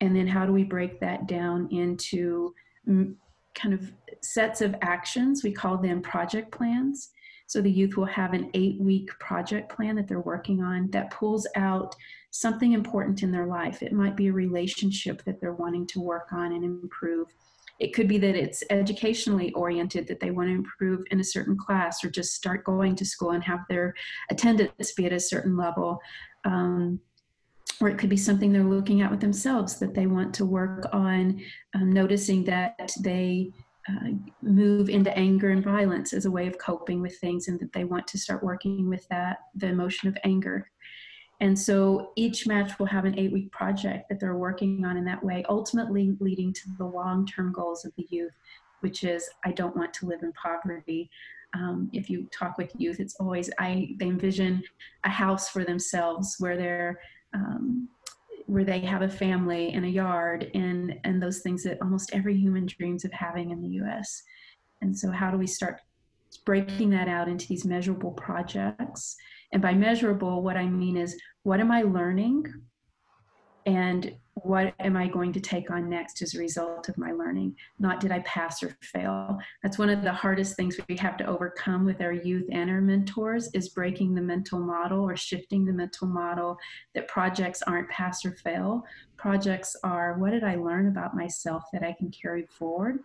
And 0.03 0.15
then 0.15 0.27
how 0.27 0.45
do 0.45 0.53
we 0.53 0.65
break 0.65 1.01
that 1.01 1.27
down 1.27 1.69
into 1.71 2.55
mm, 2.87 3.15
kind 3.55 3.73
of 3.73 3.91
sets 4.23 4.61
of 4.61 4.75
actions? 4.83 5.43
We 5.43 5.53
call 5.53 5.79
them 5.79 6.03
project 6.03 6.53
plans. 6.53 7.11
So 7.47 7.63
the 7.63 7.71
youth 7.71 7.97
will 7.97 8.05
have 8.05 8.35
an 8.35 8.51
eight 8.55 8.79
week 8.81 9.09
project 9.19 9.75
plan 9.75 9.97
that 9.97 10.09
they're 10.09 10.21
working 10.21 10.63
on 10.63 10.91
that 10.91 11.11
pulls 11.11 11.47
out 11.57 11.95
something 12.35 12.73
important 12.73 13.23
in 13.23 13.31
their 13.31 13.47
life. 13.47 13.81
It 13.81 13.93
might 13.93 14.17
be 14.17 14.27
a 14.27 14.33
relationship 14.33 15.23
that 15.23 15.41
they're 15.41 15.55
wanting 15.55 15.87
to 15.89 16.01
work 16.01 16.33
on 16.33 16.53
and 16.53 16.65
improve. 16.65 17.29
It 17.79 17.95
could 17.95 18.09
be 18.09 18.19
that 18.19 18.35
it's 18.35 18.65
educationally 18.71 19.53
oriented, 19.53 20.09
that 20.09 20.19
they 20.19 20.33
want 20.33 20.49
to 20.49 20.55
improve 20.55 21.05
in 21.13 21.21
a 21.21 21.25
certain 21.25 21.57
class 21.57 22.03
or 22.03 22.11
just 22.11 22.35
start 22.35 22.65
going 22.65 22.97
to 22.97 23.05
school 23.05 23.31
and 23.31 23.45
have 23.45 23.61
their 23.69 23.95
attendance 24.31 24.93
be 24.93 25.07
at 25.07 25.13
a 25.13 25.21
certain 25.21 25.57
level. 25.57 26.01
Um, 26.45 26.99
or 27.81 27.89
it 27.89 27.99
could 27.99 28.11
be 28.11 28.17
something 28.17 28.53
they're 28.53 28.65
looking 28.65 29.01
at 29.01 29.13
with 29.13 29.21
themselves 29.21 29.79
that 29.79 29.95
they 29.95 30.07
want 30.07 30.35
to 30.35 30.45
work 30.45 30.89
on 30.93 31.41
um, 31.75 31.93
noticing 31.93 32.43
that 32.45 32.91
they 33.01 33.53
uh, 33.89 34.11
move 34.43 34.89
into 34.89 35.17
anger 35.17 35.51
and 35.51 35.63
violence 35.63 36.13
as 36.13 36.25
a 36.25 36.31
way 36.31 36.49
of 36.49 36.59
coping 36.59 37.01
with 37.01 37.17
things 37.19 37.47
and 37.47 37.61
that 37.61 37.73
they 37.73 37.85
want 37.85 38.09
to 38.09 38.19
start 38.19 38.43
working 38.43 38.89
with 38.89 39.07
that 39.09 39.39
the 39.55 39.67
emotion 39.67 40.09
of 40.09 40.17
anger 40.25 40.69
and 41.41 41.59
so 41.59 42.13
each 42.17 42.47
match 42.47 42.79
will 42.79 42.87
have 42.87 43.05
an 43.05 43.19
eight 43.19 43.33
week 43.33 43.51
project 43.51 44.09
that 44.09 44.21
they're 44.21 44.37
working 44.37 44.85
on 44.85 44.97
in 44.97 45.05
that 45.05 45.23
way, 45.23 45.45
ultimately 45.49 46.17
leading 46.21 46.53
to 46.53 46.63
the 46.79 46.85
long 46.85 47.27
term 47.27 47.53
goals 47.53 47.85
of 47.85 47.93
the 47.97 48.07
youth, 48.11 48.33
which 48.81 49.05
is 49.05 49.29
I 49.45 49.53
don't 49.53 49.77
want 49.77 49.93
to 49.95 50.07
live 50.07 50.23
in 50.23 50.33
poverty. 50.33 51.11
Um, 51.55 51.91
if 51.93 52.11
you 52.11 52.29
talk 52.37 52.59
with 52.59 52.73
youth, 52.77 53.01
it's 53.01 53.17
always 53.17 53.51
I 53.59 53.95
they 53.99 54.07
envision 54.07 54.63
a 55.05 55.11
house 55.11 55.49
for 55.49 55.65
themselves 55.65 56.37
where 56.39 56.57
they're 56.57 57.01
um, 57.35 57.89
where 58.47 58.65
they 58.65 58.81
have 58.81 59.03
a 59.03 59.09
family 59.09 59.73
and 59.73 59.85
a 59.85 59.89
yard 59.89 60.51
and 60.55 60.99
and 61.05 61.23
those 61.23 61.41
things 61.41 61.65
that 61.65 61.81
almost 61.81 62.11
every 62.13 62.37
human 62.37 62.67
dreams 62.67 63.05
of 63.05 63.13
having 63.13 63.51
in 63.51 63.61
the 63.61 63.69
U.S. 63.69 64.23
And 64.83 64.97
so, 64.97 65.11
how 65.11 65.31
do 65.31 65.39
we 65.39 65.47
start 65.47 65.81
breaking 66.45 66.91
that 66.91 67.09
out 67.09 67.29
into 67.29 67.47
these 67.49 67.65
measurable 67.65 68.13
projects? 68.13 69.17
And 69.55 69.63
by 69.63 69.73
measurable, 69.73 70.43
what 70.43 70.57
I 70.57 70.67
mean 70.67 70.97
is 70.97 71.17
what 71.45 71.61
am 71.61 71.71
I 71.71 71.83
learning? 71.83 72.53
And 73.67 74.15
what 74.35 74.75
am 74.81 74.97
I 74.97 75.07
going 75.07 75.33
to 75.33 75.41
take 75.41 75.71
on 75.71 75.89
next 75.89 76.21
as 76.21 76.35
a 76.35 76.41
result 76.41 76.89
of 76.89 76.99
my 76.99 77.13
learning? 77.13 77.55
Not 77.79 78.01
did 78.01 78.11
I 78.11 78.19
pass 78.21 78.65
or 78.65 78.77
fail. 78.83 79.39
That's 79.63 79.79
one 79.79 79.91
of 79.91 80.03
the 80.03 80.13
hardest 80.13 80.57
things 80.57 80.77
we 80.89 80.97
have 80.97 81.17
to 81.19 81.27
overcome 81.27 81.85
with 81.85 82.03
our 82.03 82.13
youth 82.13 82.49
and 82.51 82.69
our 82.69 82.81
mentors 82.81 83.49
is 83.55 83.69
breaking 83.69 84.15
the 84.15 84.21
mental 84.21 84.59
model 84.59 85.09
or 85.09 85.17
shifting 85.17 85.65
the 85.65 85.73
mental 85.73 86.09
model 86.09 86.59
that 86.95 87.07
projects 87.07 87.63
aren't 87.63 87.89
pass 87.89 88.25
or 88.25 88.33
fail. 88.33 88.85
Projects 89.17 89.77
are 89.85 90.19
what 90.19 90.33
did 90.33 90.43
I 90.43 90.57
learn 90.57 90.89
about 90.89 91.15
myself 91.15 91.63
that 91.73 91.85
I 91.85 91.93
can 91.93 92.11
carry 92.11 92.45
forward 92.47 92.99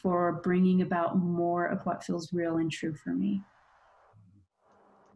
for 0.00 0.40
bringing 0.44 0.82
about 0.82 1.18
more 1.18 1.66
of 1.66 1.84
what 1.84 2.04
feels 2.04 2.32
real 2.32 2.58
and 2.58 2.70
true 2.70 2.94
for 2.94 3.10
me. 3.10 3.42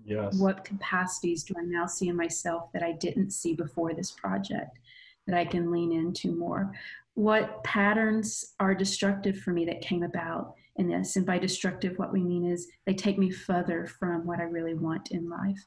Yes. 0.04 0.38
What 0.38 0.64
capacities 0.64 1.44
do 1.44 1.54
I 1.58 1.62
now 1.62 1.86
see 1.86 2.08
in 2.08 2.16
myself 2.16 2.72
that 2.72 2.82
I 2.82 2.92
didn't 2.92 3.30
see 3.30 3.54
before 3.54 3.94
this 3.94 4.10
project 4.10 4.78
that 5.26 5.36
I 5.36 5.44
can 5.44 5.70
lean 5.70 5.92
into 5.92 6.34
more? 6.36 6.72
What 7.14 7.62
patterns 7.62 8.54
are 8.58 8.74
destructive 8.74 9.38
for 9.38 9.52
me 9.52 9.64
that 9.66 9.80
came 9.80 10.02
about 10.02 10.54
in 10.76 10.88
this? 10.88 11.16
And 11.16 11.26
by 11.26 11.38
destructive, 11.38 11.98
what 11.98 12.12
we 12.12 12.22
mean 12.22 12.44
is 12.50 12.68
they 12.86 12.94
take 12.94 13.18
me 13.18 13.30
further 13.30 13.86
from 13.86 14.26
what 14.26 14.40
I 14.40 14.44
really 14.44 14.74
want 14.74 15.10
in 15.10 15.28
life. 15.28 15.64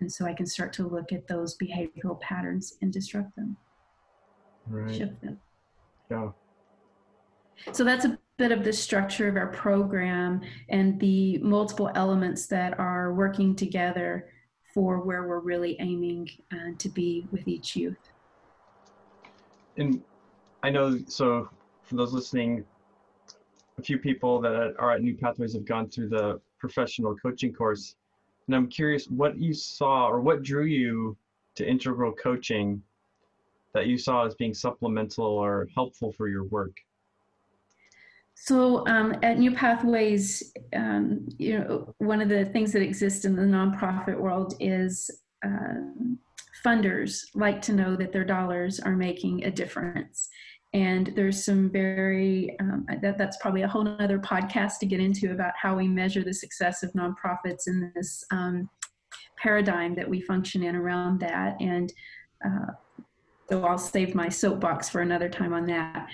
And 0.00 0.10
so 0.12 0.26
I 0.26 0.34
can 0.34 0.46
start 0.46 0.72
to 0.74 0.86
look 0.86 1.12
at 1.12 1.26
those 1.26 1.56
behavioral 1.56 2.20
patterns 2.20 2.74
and 2.82 2.92
disrupt 2.92 3.34
them, 3.36 3.56
Right. 4.66 4.94
shift 4.94 5.20
them. 5.22 5.40
Yeah. 6.10 6.30
So 7.72 7.84
that's 7.84 8.04
a 8.04 8.18
bit 8.38 8.52
of 8.52 8.62
the 8.62 8.72
structure 8.72 9.28
of 9.28 9.36
our 9.36 9.48
program 9.48 10.40
and 10.68 10.98
the 11.00 11.38
multiple 11.38 11.90
elements 11.96 12.46
that 12.46 12.78
are 12.78 13.12
working 13.12 13.54
together 13.54 14.28
for 14.72 15.00
where 15.00 15.26
we're 15.26 15.40
really 15.40 15.76
aiming 15.80 16.28
uh, 16.52 16.70
to 16.78 16.88
be 16.88 17.26
with 17.32 17.48
each 17.48 17.74
youth. 17.74 17.98
And 19.76 20.00
I 20.62 20.70
know, 20.70 21.00
so 21.08 21.48
for 21.82 21.96
those 21.96 22.12
listening, 22.12 22.64
a 23.76 23.82
few 23.82 23.98
people 23.98 24.40
that 24.40 24.74
are 24.78 24.92
at 24.92 25.02
New 25.02 25.16
Pathways 25.16 25.52
have 25.54 25.64
gone 25.64 25.88
through 25.88 26.08
the 26.08 26.40
professional 26.60 27.16
coaching 27.16 27.52
course. 27.52 27.96
And 28.46 28.54
I'm 28.54 28.68
curious 28.68 29.06
what 29.06 29.36
you 29.36 29.52
saw 29.52 30.06
or 30.06 30.20
what 30.20 30.44
drew 30.44 30.64
you 30.64 31.16
to 31.56 31.68
integral 31.68 32.12
coaching 32.12 32.80
that 33.74 33.86
you 33.86 33.98
saw 33.98 34.26
as 34.26 34.36
being 34.36 34.54
supplemental 34.54 35.26
or 35.26 35.68
helpful 35.74 36.12
for 36.12 36.28
your 36.28 36.44
work. 36.44 36.76
So 38.40 38.86
um, 38.86 39.16
at 39.22 39.38
New 39.38 39.54
Pathways, 39.54 40.52
um, 40.74 41.28
you 41.38 41.58
know, 41.58 41.94
one 41.98 42.20
of 42.20 42.28
the 42.28 42.44
things 42.46 42.72
that 42.72 42.82
exists 42.82 43.24
in 43.24 43.34
the 43.34 43.42
nonprofit 43.42 44.18
world 44.18 44.54
is 44.60 45.10
uh, 45.44 45.74
funders 46.64 47.24
like 47.34 47.60
to 47.62 47.72
know 47.72 47.96
that 47.96 48.12
their 48.12 48.24
dollars 48.24 48.80
are 48.80 48.96
making 48.96 49.44
a 49.44 49.50
difference. 49.50 50.28
And 50.72 51.12
there's 51.16 51.44
some 51.44 51.70
very, 51.70 52.56
um, 52.60 52.86
that, 53.02 53.18
that's 53.18 53.38
probably 53.38 53.62
a 53.62 53.68
whole 53.68 53.88
other 54.00 54.18
podcast 54.18 54.78
to 54.80 54.86
get 54.86 55.00
into 55.00 55.32
about 55.32 55.52
how 55.60 55.76
we 55.76 55.88
measure 55.88 56.22
the 56.22 56.34
success 56.34 56.82
of 56.82 56.92
nonprofits 56.92 57.66
in 57.66 57.92
this 57.94 58.24
um, 58.30 58.68
paradigm 59.36 59.94
that 59.94 60.08
we 60.08 60.20
function 60.20 60.62
in 60.62 60.76
around 60.76 61.20
that. 61.20 61.56
And 61.60 61.92
uh, 62.44 62.72
so 63.48 63.64
I'll 63.64 63.78
save 63.78 64.14
my 64.14 64.28
soapbox 64.28 64.88
for 64.88 65.00
another 65.00 65.28
time 65.28 65.54
on 65.54 65.66
that. 65.66 66.08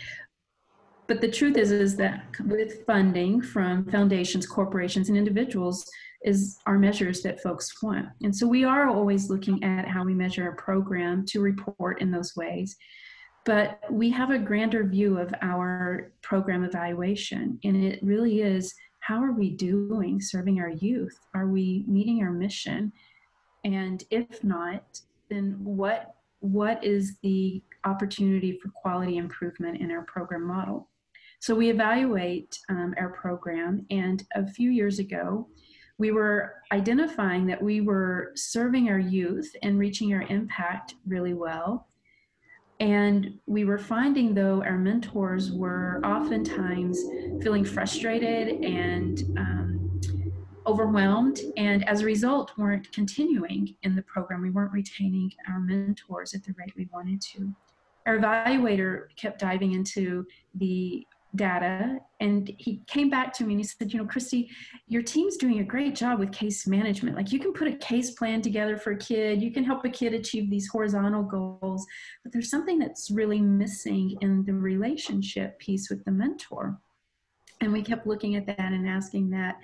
But 1.06 1.20
the 1.20 1.30
truth 1.30 1.56
is, 1.56 1.70
is 1.70 1.96
that 1.96 2.24
with 2.46 2.84
funding 2.86 3.42
from 3.42 3.84
foundations, 3.90 4.46
corporations, 4.46 5.08
and 5.08 5.18
individuals, 5.18 5.88
is 6.24 6.58
our 6.64 6.78
measures 6.78 7.20
that 7.22 7.42
folks 7.42 7.82
want. 7.82 8.08
And 8.22 8.34
so 8.34 8.46
we 8.46 8.64
are 8.64 8.88
always 8.88 9.28
looking 9.28 9.62
at 9.62 9.86
how 9.86 10.04
we 10.04 10.14
measure 10.14 10.48
a 10.48 10.56
program 10.56 11.26
to 11.26 11.40
report 11.40 12.00
in 12.00 12.10
those 12.10 12.34
ways. 12.34 12.76
But 13.44 13.80
we 13.90 14.08
have 14.10 14.30
a 14.30 14.38
grander 14.38 14.84
view 14.84 15.18
of 15.18 15.34
our 15.42 16.12
program 16.22 16.64
evaluation, 16.64 17.58
and 17.62 17.76
it 17.84 18.02
really 18.02 18.40
is 18.40 18.74
how 19.00 19.22
are 19.22 19.32
we 19.32 19.50
doing 19.50 20.18
serving 20.18 20.60
our 20.60 20.70
youth? 20.70 21.18
Are 21.34 21.46
we 21.46 21.84
meeting 21.86 22.22
our 22.22 22.32
mission? 22.32 22.90
And 23.62 24.02
if 24.10 24.42
not, 24.42 25.00
then 25.28 25.56
what 25.62 26.14
what 26.40 26.82
is 26.84 27.16
the 27.22 27.62
opportunity 27.84 28.58
for 28.62 28.68
quality 28.70 29.18
improvement 29.18 29.80
in 29.80 29.90
our 29.90 30.02
program 30.02 30.46
model? 30.46 30.88
So 31.44 31.54
we 31.54 31.68
evaluate 31.68 32.58
um, 32.70 32.94
our 32.96 33.10
program, 33.10 33.84
and 33.90 34.24
a 34.34 34.46
few 34.46 34.70
years 34.70 34.98
ago, 34.98 35.46
we 35.98 36.10
were 36.10 36.54
identifying 36.72 37.44
that 37.48 37.62
we 37.62 37.82
were 37.82 38.32
serving 38.34 38.88
our 38.88 38.98
youth 38.98 39.54
and 39.62 39.78
reaching 39.78 40.14
our 40.14 40.22
impact 40.30 40.94
really 41.06 41.34
well. 41.34 41.88
And 42.80 43.38
we 43.44 43.66
were 43.66 43.76
finding, 43.76 44.32
though, 44.32 44.62
our 44.62 44.78
mentors 44.78 45.52
were 45.52 46.00
oftentimes 46.02 46.98
feeling 47.42 47.66
frustrated 47.66 48.64
and 48.64 49.22
um, 49.36 50.00
overwhelmed, 50.66 51.40
and 51.58 51.86
as 51.86 52.00
a 52.00 52.06
result, 52.06 52.52
weren't 52.56 52.90
continuing 52.90 53.76
in 53.82 53.94
the 53.94 54.02
program. 54.04 54.40
We 54.40 54.48
weren't 54.48 54.72
retaining 54.72 55.30
our 55.46 55.60
mentors 55.60 56.32
at 56.32 56.42
the 56.42 56.54
rate 56.56 56.72
we 56.74 56.88
wanted 56.90 57.20
to. 57.34 57.54
Our 58.06 58.18
evaluator 58.18 59.08
kept 59.16 59.40
diving 59.40 59.72
into 59.72 60.26
the 60.54 61.06
data 61.36 61.98
and 62.20 62.52
he 62.58 62.82
came 62.86 63.10
back 63.10 63.32
to 63.32 63.44
me 63.44 63.54
and 63.54 63.60
he 63.60 63.64
said 63.64 63.92
you 63.92 63.98
know 63.98 64.06
christy 64.06 64.48
your 64.86 65.02
team's 65.02 65.36
doing 65.36 65.60
a 65.60 65.64
great 65.64 65.94
job 65.94 66.18
with 66.18 66.30
case 66.30 66.66
management. 66.66 67.16
Like 67.16 67.32
you 67.32 67.38
can 67.38 67.52
put 67.52 67.68
a 67.68 67.76
case 67.76 68.10
plan 68.12 68.42
together 68.42 68.76
for 68.76 68.92
a 68.92 68.96
kid. 68.96 69.42
You 69.42 69.50
can 69.50 69.64
help 69.64 69.84
a 69.84 69.88
kid 69.88 70.12
achieve 70.12 70.50
these 70.50 70.68
horizontal 70.68 71.22
goals 71.22 71.86
but 72.22 72.32
there's 72.32 72.50
something 72.50 72.78
that's 72.78 73.10
really 73.10 73.40
missing 73.40 74.16
in 74.20 74.44
the 74.44 74.52
relationship 74.52 75.58
piece 75.58 75.88
with 75.90 76.04
the 76.04 76.10
mentor. 76.10 76.78
And 77.60 77.72
we 77.72 77.82
kept 77.82 78.06
looking 78.06 78.36
at 78.36 78.46
that 78.46 78.58
and 78.58 78.86
asking 78.86 79.30
that. 79.30 79.56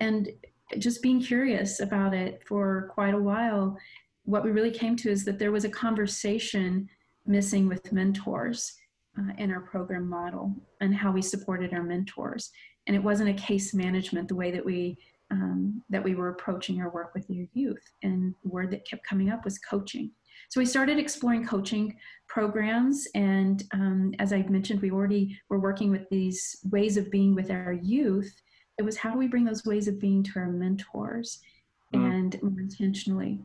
And 0.00 0.30
just 0.78 1.00
being 1.00 1.20
curious 1.20 1.80
about 1.80 2.12
it 2.12 2.42
for 2.44 2.90
quite 2.92 3.14
a 3.14 3.18
while 3.18 3.78
what 4.24 4.42
we 4.42 4.50
really 4.50 4.72
came 4.72 4.96
to 4.96 5.08
is 5.08 5.24
that 5.24 5.38
there 5.38 5.52
was 5.52 5.64
a 5.64 5.68
conversation 5.68 6.88
missing 7.26 7.68
with 7.68 7.92
mentors 7.92 8.74
uh, 9.18 9.32
in 9.38 9.50
our 9.50 9.60
program 9.60 10.08
model 10.08 10.54
and 10.80 10.94
how 10.94 11.10
we 11.10 11.22
supported 11.22 11.72
our 11.72 11.82
mentors. 11.82 12.50
And 12.86 12.94
it 12.94 13.02
wasn't 13.02 13.30
a 13.30 13.42
case 13.42 13.74
management 13.74 14.28
the 14.28 14.34
way 14.34 14.50
that 14.50 14.64
we 14.64 14.96
um, 15.32 15.82
that 15.90 16.04
we 16.04 16.14
were 16.14 16.28
approaching 16.28 16.80
our 16.80 16.90
work 16.90 17.12
with 17.12 17.28
your 17.28 17.46
youth. 17.52 17.82
And 18.04 18.32
the 18.44 18.48
word 18.48 18.70
that 18.70 18.88
kept 18.88 19.04
coming 19.04 19.30
up 19.30 19.44
was 19.44 19.58
coaching. 19.58 20.12
So 20.48 20.60
we 20.60 20.66
started 20.66 20.98
exploring 20.98 21.46
coaching 21.46 21.96
programs, 22.28 23.06
and 23.14 23.64
um, 23.72 24.12
as 24.20 24.32
I 24.32 24.42
mentioned, 24.42 24.80
we 24.80 24.92
already 24.92 25.36
were 25.48 25.58
working 25.58 25.90
with 25.90 26.08
these 26.10 26.58
ways 26.70 26.96
of 26.96 27.10
being 27.10 27.34
with 27.34 27.50
our 27.50 27.72
youth. 27.72 28.32
It 28.78 28.84
was 28.84 28.96
how 28.96 29.10
do 29.10 29.18
we 29.18 29.26
bring 29.26 29.44
those 29.44 29.64
ways 29.64 29.88
of 29.88 30.00
being 30.00 30.22
to 30.22 30.38
our 30.38 30.52
mentors, 30.52 31.40
mm. 31.92 32.04
and 32.04 32.40
more 32.42 32.60
intentionally. 32.60 33.40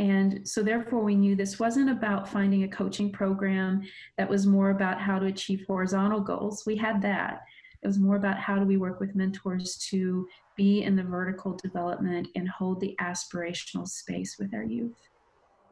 And 0.00 0.48
so, 0.48 0.62
therefore, 0.62 1.04
we 1.04 1.14
knew 1.14 1.36
this 1.36 1.58
wasn't 1.58 1.90
about 1.90 2.26
finding 2.26 2.64
a 2.64 2.68
coaching 2.68 3.12
program 3.12 3.82
that 4.16 4.30
was 4.30 4.46
more 4.46 4.70
about 4.70 4.98
how 4.98 5.18
to 5.18 5.26
achieve 5.26 5.62
horizontal 5.66 6.20
goals. 6.20 6.64
We 6.64 6.74
had 6.74 7.02
that. 7.02 7.42
It 7.82 7.86
was 7.86 7.98
more 7.98 8.16
about 8.16 8.38
how 8.38 8.58
do 8.58 8.64
we 8.64 8.78
work 8.78 8.98
with 8.98 9.14
mentors 9.14 9.76
to 9.90 10.26
be 10.56 10.84
in 10.84 10.96
the 10.96 11.02
vertical 11.02 11.52
development 11.52 12.28
and 12.34 12.48
hold 12.48 12.80
the 12.80 12.96
aspirational 12.98 13.86
space 13.86 14.38
with 14.38 14.54
our 14.54 14.62
youth. 14.62 14.96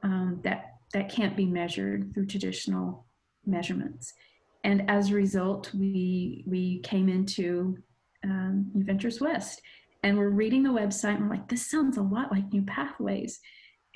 Um, 0.03 0.41
that 0.45 0.75
that 0.93 1.09
can't 1.09 1.35
be 1.35 1.47
measured 1.47 2.13
through 2.13 2.27
traditional 2.27 3.07
measurements. 3.47 4.13
And 4.63 4.91
as 4.91 5.11
a 5.11 5.15
result, 5.15 5.73
we 5.73 6.45
we 6.47 6.81
came 6.81 7.09
into 7.09 7.79
um, 8.25 8.71
Ventures 8.75 9.23
West, 9.23 9.63
and 10.03 10.19
we're 10.19 10.29
reading 10.29 10.65
the 10.65 10.69
website, 10.69 11.17
and 11.17 11.31
we're 11.31 11.37
like, 11.37 11.49
this 11.49 11.71
sounds 11.71 11.97
a 11.97 12.03
lot 12.03 12.31
like 12.31 12.53
New 12.53 12.63
Pathways. 12.63 13.41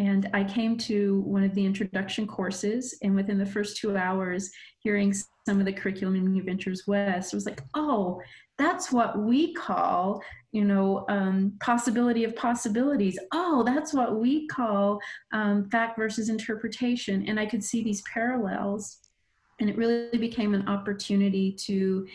And 0.03 0.29
I 0.33 0.43
came 0.43 0.77
to 0.79 1.21
one 1.21 1.45
of 1.45 1.55
the 1.55 1.65
introduction 1.65 2.27
courses, 2.27 2.99
and 3.05 3.15
within 3.15 3.39
the 3.39 3.47
first 3.47 3.77
two 3.77 3.97
hours, 3.97 4.51
hearing 4.81 5.15
some 5.47 5.61
of 5.61 5.65
the 5.65 5.73
curriculum 5.73 6.17
in 6.17 6.33
New 6.33 6.43
Ventures 6.43 6.89
West, 6.89 7.33
it 7.33 7.37
was 7.37 7.47
like, 7.47 7.63
oh, 7.75 8.21
that's 8.59 8.91
what 8.91 9.17
we 9.21 9.55
call, 9.55 10.21
you 10.51 10.65
know, 10.65 11.05
um, 11.09 11.53
possibility 11.61 12.25
of 12.25 12.35
possibilities. 12.35 13.17
Oh, 13.33 13.63
that's 13.65 13.95
what 13.95 14.19
we 14.19 14.49
call 14.49 14.99
um, 15.33 15.71
fact 15.71 15.97
versus 15.97 16.29
interpretation. 16.29 17.25
And 17.29 17.39
I 17.39 17.47
could 17.47 17.63
see 17.63 17.85
these 17.85 18.03
parallels, 18.13 18.99
and 19.61 19.71
it 19.71 19.77
really 19.77 20.19
became 20.19 20.53
an 20.53 20.67
opportunity 20.67 21.53
to 21.67 22.09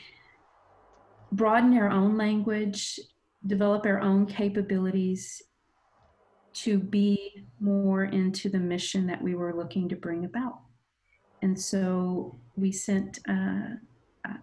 broaden 1.31 1.77
our 1.77 1.89
own 1.89 2.17
language, 2.17 2.99
develop 3.45 3.85
our 3.85 4.01
own 4.01 4.25
capabilities, 4.25 5.41
to 6.63 6.79
be 6.79 7.45
more 7.59 8.05
into 8.05 8.49
the 8.49 8.59
mission 8.59 9.05
that 9.07 9.21
we 9.21 9.35
were 9.35 9.53
looking 9.53 9.87
to 9.89 9.95
bring 9.95 10.25
about. 10.25 10.59
And 11.41 11.59
so 11.59 12.39
we 12.55 12.71
sent, 12.71 13.19
uh, 13.29 13.75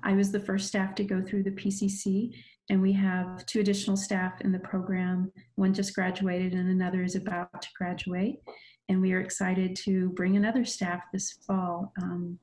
I 0.02 0.12
was 0.12 0.30
the 0.30 0.40
first 0.40 0.68
staff 0.68 0.94
to 0.96 1.04
go 1.04 1.20
through 1.20 1.42
the 1.42 1.50
PCC, 1.50 2.32
and 2.70 2.80
we 2.80 2.92
have 2.92 3.44
two 3.46 3.60
additional 3.60 3.96
staff 3.96 4.40
in 4.42 4.52
the 4.52 4.60
program. 4.60 5.32
One 5.56 5.74
just 5.74 5.94
graduated, 5.94 6.52
and 6.52 6.70
another 6.70 7.02
is 7.02 7.16
about 7.16 7.60
to 7.60 7.68
graduate. 7.76 8.40
And 8.88 9.00
we 9.00 9.12
are 9.12 9.20
excited 9.20 9.74
to 9.76 10.10
bring 10.10 10.36
another 10.36 10.64
staff 10.64 11.02
this 11.12 11.32
fall 11.46 11.92
um, 12.00 12.38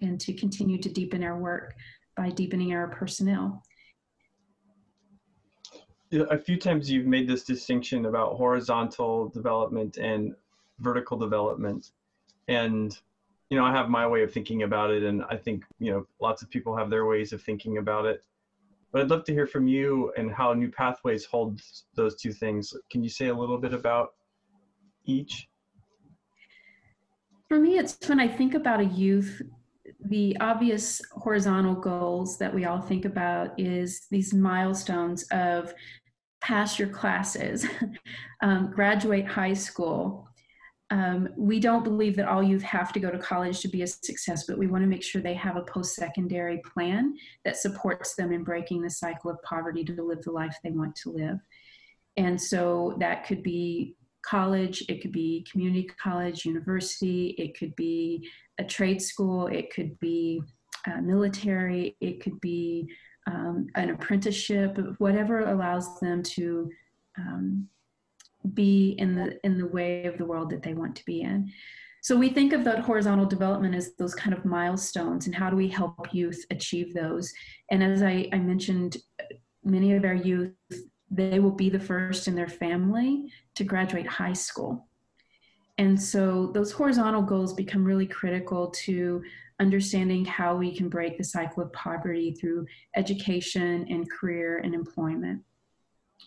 and 0.00 0.20
to 0.20 0.32
continue 0.34 0.78
to 0.80 0.88
deepen 0.88 1.24
our 1.24 1.38
work 1.38 1.74
by 2.16 2.30
deepening 2.30 2.72
our 2.74 2.88
personnel 2.88 3.62
a 6.12 6.38
few 6.38 6.56
times 6.56 6.90
you've 6.90 7.06
made 7.06 7.28
this 7.28 7.44
distinction 7.44 8.06
about 8.06 8.36
horizontal 8.36 9.28
development 9.28 9.96
and 9.98 10.34
vertical 10.80 11.16
development. 11.16 11.92
And 12.48 12.96
you 13.50 13.56
know 13.56 13.64
i 13.64 13.72
have 13.72 13.88
my 13.88 14.06
way 14.06 14.22
of 14.22 14.32
thinking 14.32 14.62
about 14.64 14.90
it 14.90 15.02
and 15.02 15.24
i 15.30 15.36
think 15.36 15.64
you 15.78 15.90
know 15.90 16.06
lots 16.20 16.42
of 16.42 16.50
people 16.50 16.76
have 16.76 16.90
their 16.90 17.06
ways 17.06 17.32
of 17.32 17.42
thinking 17.42 17.78
about 17.78 18.04
it. 18.06 18.24
But 18.92 19.02
i'd 19.02 19.10
love 19.10 19.24
to 19.24 19.32
hear 19.32 19.46
from 19.46 19.66
you 19.66 20.12
and 20.16 20.30
how 20.30 20.52
new 20.52 20.70
pathways 20.70 21.24
holds 21.24 21.84
those 21.94 22.16
two 22.16 22.32
things. 22.32 22.74
Can 22.90 23.02
you 23.02 23.10
say 23.10 23.28
a 23.28 23.34
little 23.34 23.58
bit 23.58 23.72
about 23.72 24.14
each? 25.04 25.48
For 27.48 27.58
me 27.58 27.78
it's 27.78 28.08
when 28.08 28.20
i 28.20 28.28
think 28.28 28.54
about 28.54 28.80
a 28.80 28.84
youth 28.84 29.42
the 30.08 30.36
obvious 30.40 31.02
horizontal 31.12 31.74
goals 31.74 32.38
that 32.38 32.54
we 32.54 32.64
all 32.64 32.80
think 32.80 33.04
about 33.04 33.58
is 33.58 34.06
these 34.10 34.32
milestones 34.32 35.24
of 35.24 35.74
pass 36.40 36.78
your 36.78 36.88
classes, 36.88 37.66
um, 38.42 38.70
graduate 38.70 39.26
high 39.26 39.52
school. 39.52 40.26
Um, 40.90 41.28
we 41.36 41.60
don't 41.60 41.84
believe 41.84 42.16
that 42.16 42.28
all 42.28 42.42
youth 42.42 42.62
have 42.62 42.92
to 42.94 43.00
go 43.00 43.10
to 43.10 43.18
college 43.18 43.60
to 43.60 43.68
be 43.68 43.82
a 43.82 43.86
success, 43.86 44.44
but 44.46 44.56
we 44.56 44.66
want 44.66 44.82
to 44.82 44.88
make 44.88 45.02
sure 45.02 45.20
they 45.20 45.34
have 45.34 45.56
a 45.56 45.62
post 45.62 45.94
secondary 45.94 46.62
plan 46.72 47.14
that 47.44 47.58
supports 47.58 48.14
them 48.14 48.32
in 48.32 48.42
breaking 48.42 48.80
the 48.80 48.88
cycle 48.88 49.30
of 49.30 49.42
poverty 49.42 49.84
to 49.84 50.02
live 50.02 50.22
the 50.22 50.32
life 50.32 50.56
they 50.64 50.70
want 50.70 50.96
to 50.96 51.10
live. 51.10 51.38
And 52.16 52.40
so 52.40 52.96
that 52.98 53.26
could 53.26 53.42
be 53.42 53.96
college, 54.24 54.82
it 54.88 55.02
could 55.02 55.12
be 55.12 55.46
community 55.50 55.88
college, 56.02 56.46
university, 56.46 57.34
it 57.38 57.58
could 57.58 57.76
be 57.76 58.26
a 58.58 58.64
trade 58.64 59.00
school, 59.00 59.46
it 59.46 59.72
could 59.72 59.98
be 60.00 60.42
uh, 60.86 61.00
military, 61.00 61.96
it 62.00 62.22
could 62.22 62.40
be 62.40 62.88
um, 63.26 63.66
an 63.74 63.90
apprenticeship, 63.90 64.78
whatever 64.98 65.40
allows 65.50 66.00
them 66.00 66.22
to 66.22 66.70
um, 67.18 67.68
be 68.54 68.94
in 68.98 69.14
the 69.14 69.38
in 69.44 69.58
the 69.58 69.66
way 69.66 70.06
of 70.06 70.16
the 70.16 70.24
world 70.24 70.50
that 70.50 70.62
they 70.62 70.74
want 70.74 70.96
to 70.96 71.04
be 71.04 71.22
in. 71.22 71.50
So 72.00 72.16
we 72.16 72.30
think 72.30 72.52
of 72.52 72.64
that 72.64 72.80
horizontal 72.80 73.26
development 73.26 73.74
as 73.74 73.94
those 73.96 74.14
kind 74.14 74.34
of 74.34 74.44
milestones 74.44 75.26
and 75.26 75.34
how 75.34 75.50
do 75.50 75.56
we 75.56 75.68
help 75.68 76.14
youth 76.14 76.42
achieve 76.50 76.94
those? 76.94 77.32
And 77.70 77.82
as 77.82 78.02
I, 78.02 78.28
I 78.32 78.38
mentioned, 78.38 78.96
many 79.64 79.94
of 79.94 80.04
our 80.04 80.14
youth, 80.14 80.54
they 81.10 81.40
will 81.40 81.50
be 81.50 81.68
the 81.68 81.80
first 81.80 82.28
in 82.28 82.34
their 82.34 82.48
family 82.48 83.32
to 83.56 83.64
graduate 83.64 84.06
high 84.06 84.32
school. 84.32 84.87
And 85.78 86.00
so 86.00 86.50
those 86.52 86.72
horizontal 86.72 87.22
goals 87.22 87.54
become 87.54 87.84
really 87.84 88.06
critical 88.06 88.68
to 88.70 89.22
understanding 89.60 90.24
how 90.24 90.56
we 90.56 90.74
can 90.74 90.88
break 90.88 91.16
the 91.16 91.24
cycle 91.24 91.62
of 91.62 91.72
poverty 91.72 92.32
through 92.32 92.66
education 92.96 93.86
and 93.88 94.10
career 94.10 94.58
and 94.58 94.74
employment. 94.74 95.42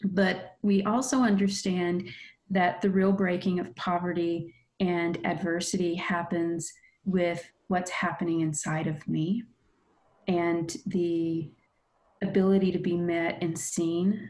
But 0.03 0.55
we 0.61 0.83
also 0.83 1.19
understand 1.19 2.09
that 2.49 2.81
the 2.81 2.89
real 2.89 3.11
breaking 3.11 3.59
of 3.59 3.75
poverty 3.75 4.53
and 4.79 5.17
adversity 5.25 5.95
happens 5.95 6.71
with 7.05 7.43
what's 7.67 7.91
happening 7.91 8.41
inside 8.41 8.87
of 8.87 9.05
me 9.07 9.43
and 10.27 10.75
the 10.85 11.51
ability 12.21 12.71
to 12.71 12.79
be 12.79 12.97
met 12.97 13.37
and 13.41 13.57
seen 13.57 14.29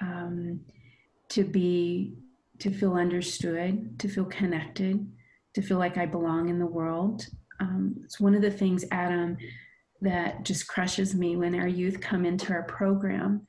um, 0.00 0.60
to 1.28 1.44
be 1.44 2.16
to 2.58 2.70
feel 2.70 2.94
understood 2.94 3.98
to 3.98 4.08
feel 4.08 4.24
connected 4.24 5.06
to 5.54 5.62
feel 5.62 5.78
like 5.78 5.96
i 5.96 6.06
belong 6.06 6.48
in 6.48 6.58
the 6.58 6.66
world 6.66 7.26
um, 7.60 7.96
it's 8.04 8.20
one 8.20 8.34
of 8.34 8.42
the 8.42 8.50
things 8.50 8.84
adam 8.90 9.36
that 10.00 10.44
just 10.44 10.68
crushes 10.68 11.14
me 11.14 11.36
when 11.36 11.54
our 11.54 11.66
youth 11.66 12.00
come 12.00 12.24
into 12.24 12.52
our 12.52 12.62
program 12.64 13.46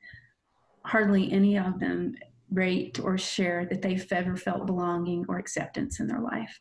hardly 0.84 1.30
any 1.30 1.58
of 1.58 1.78
them 1.78 2.14
rate 2.50 2.98
or 3.02 3.16
share 3.16 3.66
that 3.66 3.82
they've 3.82 4.06
ever 4.12 4.36
felt 4.36 4.66
belonging 4.66 5.24
or 5.28 5.38
acceptance 5.38 6.00
in 6.00 6.06
their 6.06 6.20
life. 6.20 6.60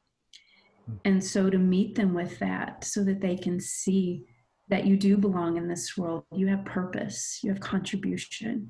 Hmm. 0.86 0.96
And 1.06 1.24
so 1.24 1.50
to 1.50 1.58
meet 1.58 1.96
them 1.96 2.14
with 2.14 2.38
that 2.40 2.84
so 2.84 3.04
that 3.04 3.22
they 3.22 3.36
can 3.36 3.60
see 3.60 4.26
that 4.70 4.86
you 4.86 4.98
do 4.98 5.18
belong 5.18 5.58
in 5.58 5.68
this 5.68 5.98
world, 5.98 6.26
you 6.36 6.48
have 6.48 6.64
purpose, 6.64 7.40
you 7.44 7.50
have 7.52 7.60
contribution, 7.60 8.70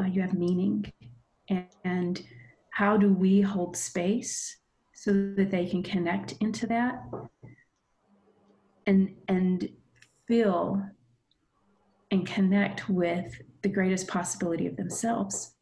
uh, 0.00 0.06
you 0.06 0.20
have 0.20 0.34
meaning. 0.34 0.92
And, 1.48 1.66
and 1.84 2.22
how 2.78 2.96
do 2.96 3.12
we 3.12 3.40
hold 3.40 3.76
space 3.76 4.56
so 4.94 5.10
that 5.36 5.50
they 5.50 5.66
can 5.66 5.82
connect 5.82 6.34
into 6.38 6.64
that? 6.68 7.02
And 8.86 9.16
and 9.26 9.68
feel 10.28 10.80
and 12.12 12.24
connect 12.24 12.88
with 12.88 13.42
the 13.62 13.68
greatest 13.68 14.06
possibility 14.06 14.68
of 14.68 14.76
themselves. 14.76 15.56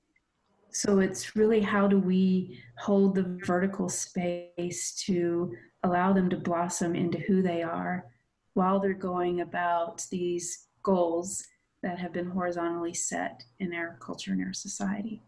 So 0.72 0.98
it's 0.98 1.34
really 1.34 1.62
how 1.62 1.88
do 1.88 1.98
we 1.98 2.60
hold 2.76 3.14
the 3.14 3.38
vertical 3.46 3.88
space 3.88 4.92
to 5.06 5.54
allow 5.84 6.12
them 6.12 6.28
to 6.28 6.36
blossom 6.36 6.94
into 6.94 7.18
who 7.20 7.40
they 7.40 7.62
are 7.62 8.04
while 8.52 8.78
they're 8.78 8.92
going 8.92 9.40
about 9.40 10.04
these 10.10 10.68
goals 10.82 11.46
that 11.82 11.98
have 11.98 12.12
been 12.12 12.28
horizontally 12.28 12.92
set 12.92 13.42
in 13.58 13.72
our 13.72 13.96
culture 14.02 14.32
and 14.32 14.44
our 14.44 14.52
society 14.52 15.22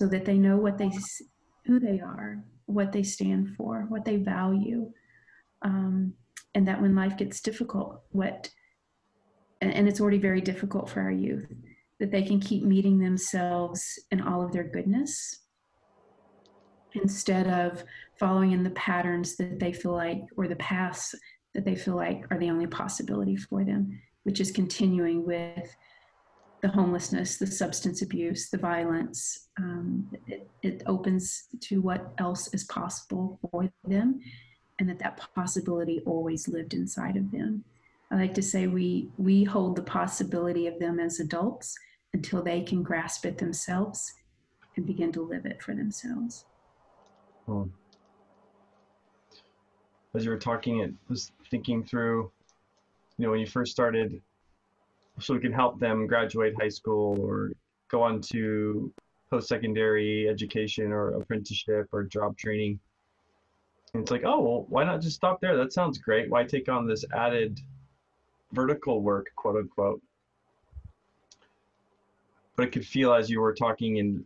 so 0.00 0.06
that 0.06 0.24
they 0.24 0.38
know 0.38 0.56
what 0.56 0.78
they 0.78 0.90
who 1.66 1.78
they 1.78 2.00
are 2.00 2.42
what 2.64 2.90
they 2.90 3.02
stand 3.02 3.54
for 3.56 3.84
what 3.88 4.04
they 4.04 4.16
value 4.16 4.90
um, 5.62 6.14
and 6.54 6.66
that 6.66 6.80
when 6.80 6.94
life 6.94 7.16
gets 7.18 7.40
difficult 7.40 8.02
what 8.10 8.48
and 9.60 9.86
it's 9.86 10.00
already 10.00 10.18
very 10.18 10.40
difficult 10.40 10.88
for 10.88 11.02
our 11.02 11.10
youth 11.10 11.46
that 11.98 12.10
they 12.10 12.22
can 12.22 12.40
keep 12.40 12.62
meeting 12.62 12.98
themselves 12.98 13.98
in 14.10 14.22
all 14.22 14.42
of 14.42 14.52
their 14.52 14.64
goodness 14.64 15.40
instead 16.94 17.46
of 17.46 17.84
following 18.18 18.52
in 18.52 18.62
the 18.62 18.70
patterns 18.70 19.36
that 19.36 19.60
they 19.60 19.72
feel 19.72 19.92
like 19.92 20.22
or 20.38 20.48
the 20.48 20.56
paths 20.56 21.14
that 21.54 21.66
they 21.66 21.76
feel 21.76 21.94
like 21.94 22.24
are 22.30 22.38
the 22.38 22.48
only 22.48 22.66
possibility 22.66 23.36
for 23.36 23.64
them 23.64 24.00
which 24.22 24.40
is 24.40 24.50
continuing 24.50 25.26
with 25.26 25.76
the 26.62 26.68
homelessness 26.68 27.36
the 27.38 27.46
substance 27.46 28.02
abuse 28.02 28.50
the 28.50 28.58
violence 28.58 29.48
um, 29.58 30.10
it, 30.26 30.48
it 30.62 30.82
opens 30.86 31.44
to 31.60 31.80
what 31.80 32.12
else 32.18 32.52
is 32.54 32.64
possible 32.64 33.38
for 33.50 33.70
them 33.86 34.20
and 34.78 34.88
that 34.88 34.98
that 34.98 35.20
possibility 35.34 36.00
always 36.06 36.48
lived 36.48 36.74
inside 36.74 37.16
of 37.16 37.30
them 37.30 37.64
i 38.10 38.16
like 38.16 38.34
to 38.34 38.42
say 38.42 38.66
we 38.66 39.08
we 39.16 39.44
hold 39.44 39.76
the 39.76 39.82
possibility 39.82 40.66
of 40.66 40.78
them 40.78 41.00
as 41.00 41.20
adults 41.20 41.76
until 42.12 42.42
they 42.42 42.60
can 42.62 42.82
grasp 42.82 43.24
it 43.24 43.38
themselves 43.38 44.12
and 44.76 44.86
begin 44.86 45.12
to 45.12 45.22
live 45.22 45.46
it 45.46 45.62
for 45.62 45.74
themselves. 45.74 46.44
Hmm. 47.46 47.64
As 50.14 50.24
you 50.24 50.30
were 50.30 50.38
talking, 50.38 50.80
it 50.80 50.92
was 51.08 51.30
thinking 51.50 51.84
through, 51.84 52.32
you 53.16 53.24
know, 53.24 53.30
when 53.30 53.40
you 53.40 53.46
first 53.46 53.72
started, 53.72 54.20
so 55.20 55.34
we 55.34 55.40
can 55.40 55.52
help 55.52 55.78
them 55.78 56.06
graduate 56.06 56.54
high 56.58 56.68
school 56.68 57.18
or 57.20 57.52
go 57.88 58.02
on 58.02 58.20
to 58.20 58.92
post-secondary 59.30 60.28
education 60.28 60.92
or 60.92 61.14
apprenticeship 61.14 61.88
or 61.92 62.04
job 62.04 62.36
training. 62.36 62.78
And 63.94 64.02
it's 64.02 64.10
like, 64.10 64.24
oh, 64.24 64.40
well, 64.40 64.66
why 64.68 64.84
not 64.84 65.00
just 65.00 65.16
stop 65.16 65.40
there? 65.40 65.56
That 65.56 65.72
sounds 65.72 65.98
great. 65.98 66.30
Why 66.30 66.44
take 66.44 66.68
on 66.68 66.86
this 66.86 67.04
added 67.14 67.60
vertical 68.52 69.02
work, 69.02 69.28
quote 69.36 69.56
unquote? 69.56 70.00
but 72.60 72.66
it 72.66 72.72
could 72.72 72.86
feel 72.86 73.14
as 73.14 73.30
you 73.30 73.40
were 73.40 73.54
talking 73.54 74.00
and 74.00 74.22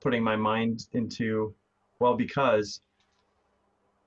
putting 0.00 0.24
my 0.24 0.34
mind 0.34 0.88
into, 0.92 1.54
well, 2.00 2.16
because 2.16 2.80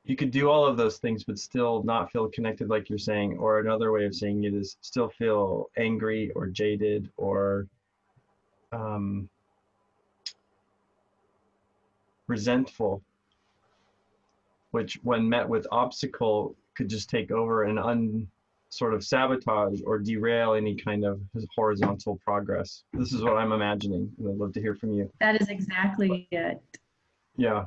you 0.10 0.16
could 0.16 0.32
do 0.32 0.50
all 0.50 0.66
of 0.66 0.76
those 0.76 0.98
things 0.98 1.24
but 1.24 1.38
still 1.38 1.84
not 1.84 2.12
feel 2.12 2.28
connected 2.30 2.68
like 2.68 2.90
you're 2.90 2.98
saying 2.98 3.38
or 3.38 3.60
another 3.60 3.92
way 3.92 4.06
of 4.06 4.16
saying 4.16 4.44
it 4.44 4.56
is 4.56 4.76
still 4.82 5.08
feel 5.08 5.70
angry 5.78 6.32
or 6.32 6.48
jaded 6.48 7.10
or 7.16 7.68
um, 8.72 9.30
resentful 12.26 13.04
which 14.72 15.00
when 15.04 15.30
met 15.30 15.48
with 15.48 15.68
obstacle 15.72 16.56
could 16.76 16.90
just 16.90 17.10
take 17.10 17.32
over 17.32 17.66
and 17.66 17.78
un 17.78 18.28
sort 18.70 18.94
of 18.94 19.04
sabotage 19.04 19.80
or 19.86 20.00
derail 20.00 20.54
any 20.54 20.76
kind 20.76 21.04
of 21.04 21.20
horizontal 21.56 22.20
progress. 22.24 22.84
This 22.94 23.14
is 23.14 23.24
what 23.24 23.36
I'm 23.36 23.52
imagining, 23.52 24.12
and 24.20 24.30
I'd 24.30 24.38
love 24.38 24.54
to 24.54 24.62
hear 24.62 24.76
from 24.76 24.94
you. 24.94 25.12
That 25.20 25.42
is 25.42 25.50
exactly 25.50 26.28
it. 26.32 26.62
Yeah. 27.36 27.66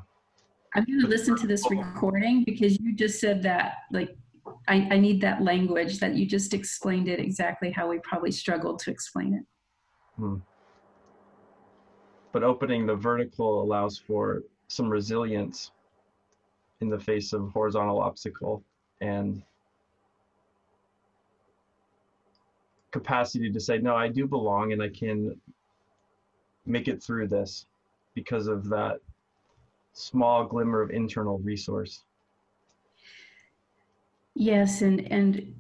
I'm 0.75 0.85
going 0.85 1.01
to 1.01 1.07
listen 1.07 1.37
to 1.37 1.47
this 1.47 1.71
recording 1.71 2.45
because 2.45 2.79
you 2.81 2.95
just 2.95 3.21
said 3.21 3.43
that, 3.43 3.79
like, 3.91 4.17
I, 4.69 4.89
I 4.91 4.99
need 4.99 5.21
that 5.21 5.43
language 5.43 5.99
that 5.99 6.15
you 6.15 6.25
just 6.25 6.55
explained 6.55 7.09
it 7.09 7.21
exactly 7.21 7.71
how 7.71 7.89
we 7.89 7.99
probably 7.99 8.33
struggled 8.33 8.79
to 8.81 8.91
explain 8.91 9.35
it. 9.35 9.45
Hmm. 10.17 10.37
But 12.33 12.43
opening 12.43 12.87
the 12.87 12.97
vertical 12.97 13.63
allows 13.63 13.99
for 13.99 14.43
some 14.69 14.89
resilience 14.89 15.73
in 16.81 16.89
the 16.89 16.99
face 16.99 17.35
of 17.35 17.51
horizontal 17.51 18.01
obstacle 18.01 18.65
and 19.03 19.43
capacity 22.93 23.53
to 23.53 23.61
say, 23.61 23.79
no, 23.79 23.95
I 23.95 24.09
do 24.09 24.27
belong 24.27 24.73
and 24.73 24.83
I 24.83 24.89
can 24.89 25.39
make 26.65 26.89
it 26.89 27.03
through 27.03 27.29
this 27.29 27.67
because 28.15 28.47
of 28.47 28.69
that 28.71 29.01
small 29.93 30.45
glimmer 30.45 30.81
of 30.83 30.91
internal 30.91 31.39
resource. 31.39 32.05
Yes, 34.35 34.83
and 34.83 35.01
and 35.13 35.55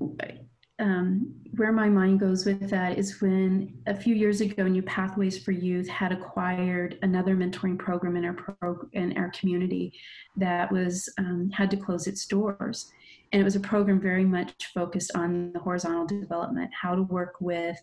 um, 0.79 1.35
where 1.57 1.73
my 1.73 1.89
mind 1.89 2.21
goes 2.21 2.47
with 2.47 2.71
that 2.71 2.99
is 2.99 3.21
when 3.21 3.75
a 3.87 3.95
few 3.95 4.15
years 4.15 4.41
ago, 4.41 4.67
New 4.67 4.83
Pathways 4.83 5.43
for 5.43 5.53
Youth 5.53 5.87
had 5.89 6.11
acquired 6.11 6.99
another 7.03 7.37
mentoring 7.37 7.79
program 7.79 8.17
in 8.17 8.25
our 8.25 8.89
in 8.93 9.17
our 9.19 9.31
community 9.31 9.93
that 10.37 10.73
was 10.73 11.09
um, 11.19 11.51
had 11.51 11.71
to 11.71 11.77
close 11.77 12.07
its 12.07 12.27
doors, 12.27 12.91
and 13.33 13.41
it 13.41 13.45
was 13.45 13.57
a 13.57 13.61
program 13.61 14.01
very 14.01 14.25
much 14.25 14.71
focused 14.73 15.13
on 15.15 15.53
the 15.53 15.59
horizontal 15.61 16.07
development, 16.07 16.71
how 16.73 16.95
to 16.95 17.03
work 17.03 17.35
with 17.41 17.79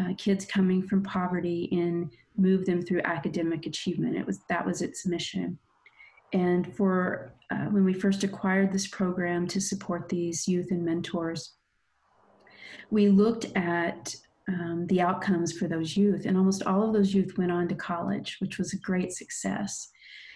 uh, 0.00 0.14
kids 0.16 0.46
coming 0.46 0.82
from 0.82 1.02
poverty 1.02 1.68
and 1.72 2.10
move 2.38 2.64
them 2.64 2.80
through 2.80 3.02
academic 3.04 3.66
achievement. 3.66 4.16
It 4.16 4.26
was 4.26 4.40
that 4.48 4.64
was 4.64 4.80
its 4.80 5.04
mission. 5.04 5.58
And 6.32 6.74
for 6.74 7.34
uh, 7.50 7.66
when 7.66 7.84
we 7.84 7.92
first 7.92 8.24
acquired 8.24 8.72
this 8.72 8.88
program 8.88 9.46
to 9.48 9.60
support 9.60 10.08
these 10.08 10.48
youth 10.48 10.70
and 10.70 10.84
mentors, 10.84 11.54
we 12.90 13.08
looked 13.08 13.46
at 13.56 14.14
um, 14.48 14.86
the 14.88 15.00
outcomes 15.00 15.52
for 15.52 15.68
those 15.68 15.96
youth, 15.96 16.26
and 16.26 16.36
almost 16.36 16.62
all 16.64 16.82
of 16.82 16.92
those 16.92 17.14
youth 17.14 17.38
went 17.38 17.52
on 17.52 17.68
to 17.68 17.74
college, 17.74 18.36
which 18.40 18.58
was 18.58 18.72
a 18.72 18.78
great 18.78 19.12
success. 19.12 19.88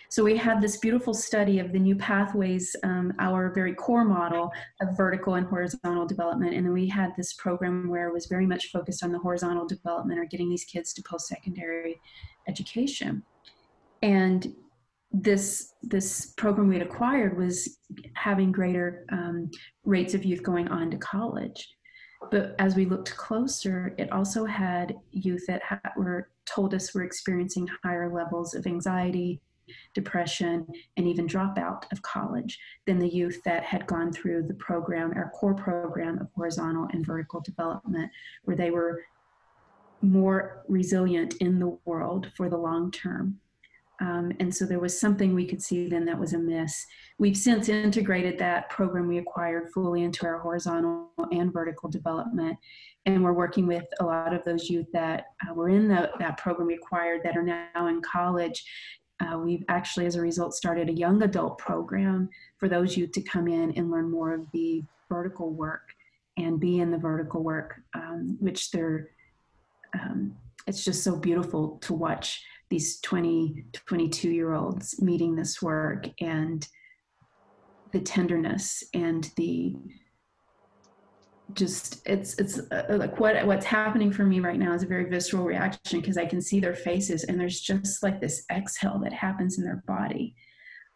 So 0.08 0.22
we 0.22 0.36
had 0.36 0.60
this 0.60 0.76
beautiful 0.76 1.12
study 1.12 1.58
of 1.58 1.72
the 1.72 1.80
new 1.80 1.96
pathways, 1.96 2.76
um, 2.84 3.12
our 3.18 3.52
very 3.52 3.74
core 3.74 4.04
model 4.04 4.52
of 4.80 4.96
vertical 4.96 5.34
and 5.34 5.46
horizontal 5.46 6.06
development. 6.06 6.54
And 6.54 6.64
then 6.64 6.72
we 6.72 6.88
had 6.88 7.10
this 7.16 7.32
program 7.32 7.88
where 7.88 8.08
it 8.08 8.12
was 8.12 8.26
very 8.26 8.46
much 8.46 8.70
focused 8.70 9.02
on 9.02 9.10
the 9.10 9.18
horizontal 9.18 9.66
development 9.66 10.20
or 10.20 10.24
getting 10.24 10.48
these 10.48 10.64
kids 10.64 10.92
to 10.94 11.02
post-secondary 11.02 12.00
education. 12.46 13.24
And 14.02 14.54
this 15.22 15.74
this 15.82 16.32
program 16.36 16.68
we 16.68 16.78
had 16.78 16.86
acquired 16.86 17.36
was 17.36 17.78
having 18.14 18.52
greater 18.52 19.06
um, 19.12 19.50
rates 19.84 20.14
of 20.14 20.24
youth 20.24 20.42
going 20.42 20.68
on 20.68 20.90
to 20.90 20.96
college. 20.98 21.68
But 22.30 22.54
as 22.58 22.74
we 22.74 22.86
looked 22.86 23.16
closer, 23.16 23.94
it 23.98 24.10
also 24.10 24.44
had 24.44 24.94
youth 25.12 25.44
that 25.46 25.62
ha- 25.62 25.80
were 25.96 26.30
told 26.44 26.74
us 26.74 26.94
were 26.94 27.04
experiencing 27.04 27.68
higher 27.84 28.12
levels 28.12 28.54
of 28.54 28.66
anxiety, 28.66 29.40
depression, 29.94 30.66
and 30.96 31.06
even 31.06 31.26
dropout 31.26 31.84
of 31.92 32.02
college 32.02 32.58
than 32.86 32.98
the 32.98 33.08
youth 33.08 33.40
that 33.44 33.62
had 33.62 33.86
gone 33.86 34.12
through 34.12 34.42
the 34.42 34.54
program, 34.54 35.12
our 35.14 35.30
core 35.30 35.54
program 35.54 36.18
of 36.18 36.28
horizontal 36.34 36.88
and 36.92 37.06
vertical 37.06 37.40
development, 37.40 38.10
where 38.44 38.56
they 38.56 38.70
were 38.70 39.02
more 40.02 40.64
resilient 40.68 41.34
in 41.40 41.58
the 41.58 41.78
world 41.84 42.30
for 42.36 42.48
the 42.48 42.58
long 42.58 42.90
term. 42.90 43.38
Um, 44.00 44.32
and 44.40 44.54
so 44.54 44.66
there 44.66 44.78
was 44.78 44.98
something 44.98 45.34
we 45.34 45.46
could 45.46 45.62
see 45.62 45.88
then 45.88 46.04
that 46.04 46.18
was 46.18 46.34
amiss. 46.34 46.84
We've 47.18 47.36
since 47.36 47.68
integrated 47.68 48.38
that 48.38 48.68
program 48.68 49.08
we 49.08 49.18
acquired 49.18 49.70
fully 49.72 50.02
into 50.02 50.26
our 50.26 50.38
horizontal 50.38 51.10
and 51.32 51.52
vertical 51.52 51.88
development. 51.88 52.58
And 53.06 53.22
we're 53.22 53.32
working 53.32 53.66
with 53.66 53.86
a 54.00 54.04
lot 54.04 54.34
of 54.34 54.44
those 54.44 54.68
youth 54.68 54.86
that 54.92 55.26
uh, 55.48 55.54
were 55.54 55.68
in 55.68 55.88
the, 55.88 56.10
that 56.18 56.36
program 56.36 56.66
we 56.66 56.74
acquired 56.74 57.22
that 57.24 57.36
are 57.36 57.42
now 57.42 57.86
in 57.86 58.02
college. 58.02 58.64
Uh, 59.20 59.38
we've 59.38 59.64
actually, 59.68 60.04
as 60.04 60.16
a 60.16 60.20
result, 60.20 60.54
started 60.54 60.90
a 60.90 60.92
young 60.92 61.22
adult 61.22 61.56
program 61.56 62.28
for 62.58 62.68
those 62.68 62.96
youth 62.96 63.12
to 63.12 63.22
come 63.22 63.48
in 63.48 63.72
and 63.72 63.90
learn 63.90 64.10
more 64.10 64.34
of 64.34 64.46
the 64.52 64.82
vertical 65.08 65.52
work 65.52 65.88
and 66.36 66.60
be 66.60 66.80
in 66.80 66.90
the 66.90 66.98
vertical 66.98 67.42
work, 67.42 67.80
um, 67.94 68.36
which 68.40 68.70
they're, 68.70 69.08
um, 69.94 70.36
it's 70.66 70.84
just 70.84 71.02
so 71.02 71.16
beautiful 71.16 71.78
to 71.78 71.94
watch 71.94 72.42
these 72.68 73.00
20, 73.00 73.64
22 73.72 74.30
year 74.30 74.54
olds 74.54 75.00
meeting 75.00 75.36
this 75.36 75.62
work 75.62 76.08
and 76.20 76.66
the 77.92 78.00
tenderness 78.00 78.82
and 78.94 79.30
the 79.36 79.76
just 81.52 82.02
it's 82.06 82.34
it's 82.38 82.58
uh, 82.72 82.84
like 82.90 83.20
what 83.20 83.46
what's 83.46 83.64
happening 83.64 84.12
for 84.12 84.24
me 84.24 84.40
right 84.40 84.58
now 84.58 84.72
is 84.72 84.82
a 84.82 84.86
very 84.86 85.08
visceral 85.08 85.44
reaction 85.44 86.00
because 86.00 86.18
I 86.18 86.26
can 86.26 86.42
see 86.42 86.58
their 86.58 86.74
faces 86.74 87.24
and 87.24 87.38
there's 87.38 87.60
just 87.60 88.02
like 88.02 88.20
this 88.20 88.44
exhale 88.50 88.98
that 89.04 89.12
happens 89.12 89.56
in 89.56 89.64
their 89.64 89.82
body 89.86 90.34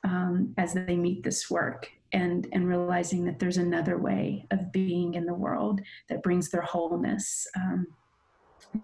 um, 0.02 0.52
as 0.58 0.74
they 0.74 0.96
meet 0.96 1.22
this 1.22 1.50
work 1.50 1.88
and 2.12 2.48
and 2.52 2.68
realizing 2.68 3.24
that 3.24 3.38
there's 3.38 3.58
another 3.58 3.98
way 3.98 4.44
of 4.50 4.72
being 4.72 5.14
in 5.14 5.24
the 5.24 5.34
world 5.34 5.80
that 6.08 6.22
brings 6.22 6.50
their 6.50 6.62
wholeness 6.62 7.46
um, 7.56 7.86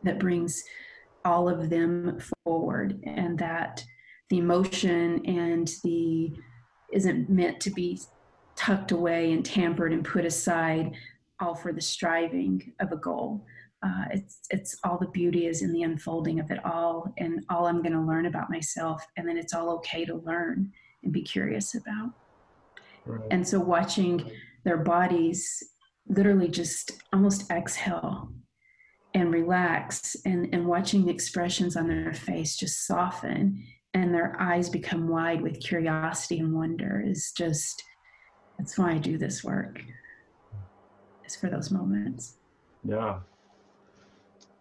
that 0.05 0.20
brings 0.20 0.62
all 1.27 1.49
of 1.49 1.68
them 1.68 2.18
forward 2.45 3.01
and 3.05 3.37
that 3.39 3.85
the 4.31 4.39
emotion 4.39 5.20
and 5.27 5.72
the 5.83 6.33
isn't 6.93 7.29
meant 7.29 7.61
to 7.61 7.70
be 7.70 8.01
tucked 8.55 8.93
away 8.93 9.33
and 9.33 9.45
tampered 9.45 9.93
and 9.93 10.05
put 10.05 10.24
aside 10.24 10.95
all 11.41 11.55
for 11.55 11.72
the 11.72 11.81
striving 11.81 12.72
of 12.81 12.93
a 12.93 12.97
goal 12.97 13.45
uh, 13.83 14.05
it's 14.11 14.39
it's 14.51 14.79
all 14.85 14.99
the 14.99 15.09
beauty 15.09 15.47
is 15.47 15.62
in 15.62 15.72
the 15.72 15.83
unfolding 15.83 16.41
of 16.41 16.51
it 16.51 16.64
all 16.64 17.12
and 17.18 17.45
all 17.51 17.66
i'm 17.66 17.83
going 17.83 17.93
to 17.93 18.01
learn 18.01 18.27
about 18.27 18.49
myself 18.49 19.05
and 19.16 19.29
then 19.29 19.37
it's 19.37 19.53
all 19.53 19.68
okay 19.70 20.05
to 20.05 20.14
learn 20.24 20.72
and 21.03 21.12
be 21.12 21.22
curious 21.22 21.74
about 21.74 22.12
right. 23.05 23.27
and 23.33 23.47
so 23.47 23.59
watching 23.59 24.31
their 24.64 24.79
bodies 24.79 25.62
literally 26.09 26.49
just 26.49 27.03
almost 27.12 27.51
exhale 27.51 28.33
and 29.17 29.33
relax 29.33 30.14
and, 30.27 30.47
and 30.53 30.67
watching 30.67 31.07
the 31.07 31.11
expressions 31.11 31.75
on 31.75 31.89
their 31.89 32.12
face 32.12 32.55
just 32.55 32.87
soften 32.87 33.64
and 33.95 34.12
their 34.12 34.37
eyes 34.39 34.69
become 34.69 35.09
wide 35.09 35.41
with 35.41 35.59
curiosity 35.59 36.39
and 36.39 36.55
wonder 36.55 37.03
is 37.05 37.33
just 37.33 37.83
that's 38.59 38.77
why 38.77 38.93
I 38.93 38.99
do 38.99 39.17
this 39.17 39.43
work. 39.43 39.81
It's 41.25 41.35
for 41.35 41.49
those 41.49 41.71
moments. 41.71 42.37
Yeah. 42.85 43.21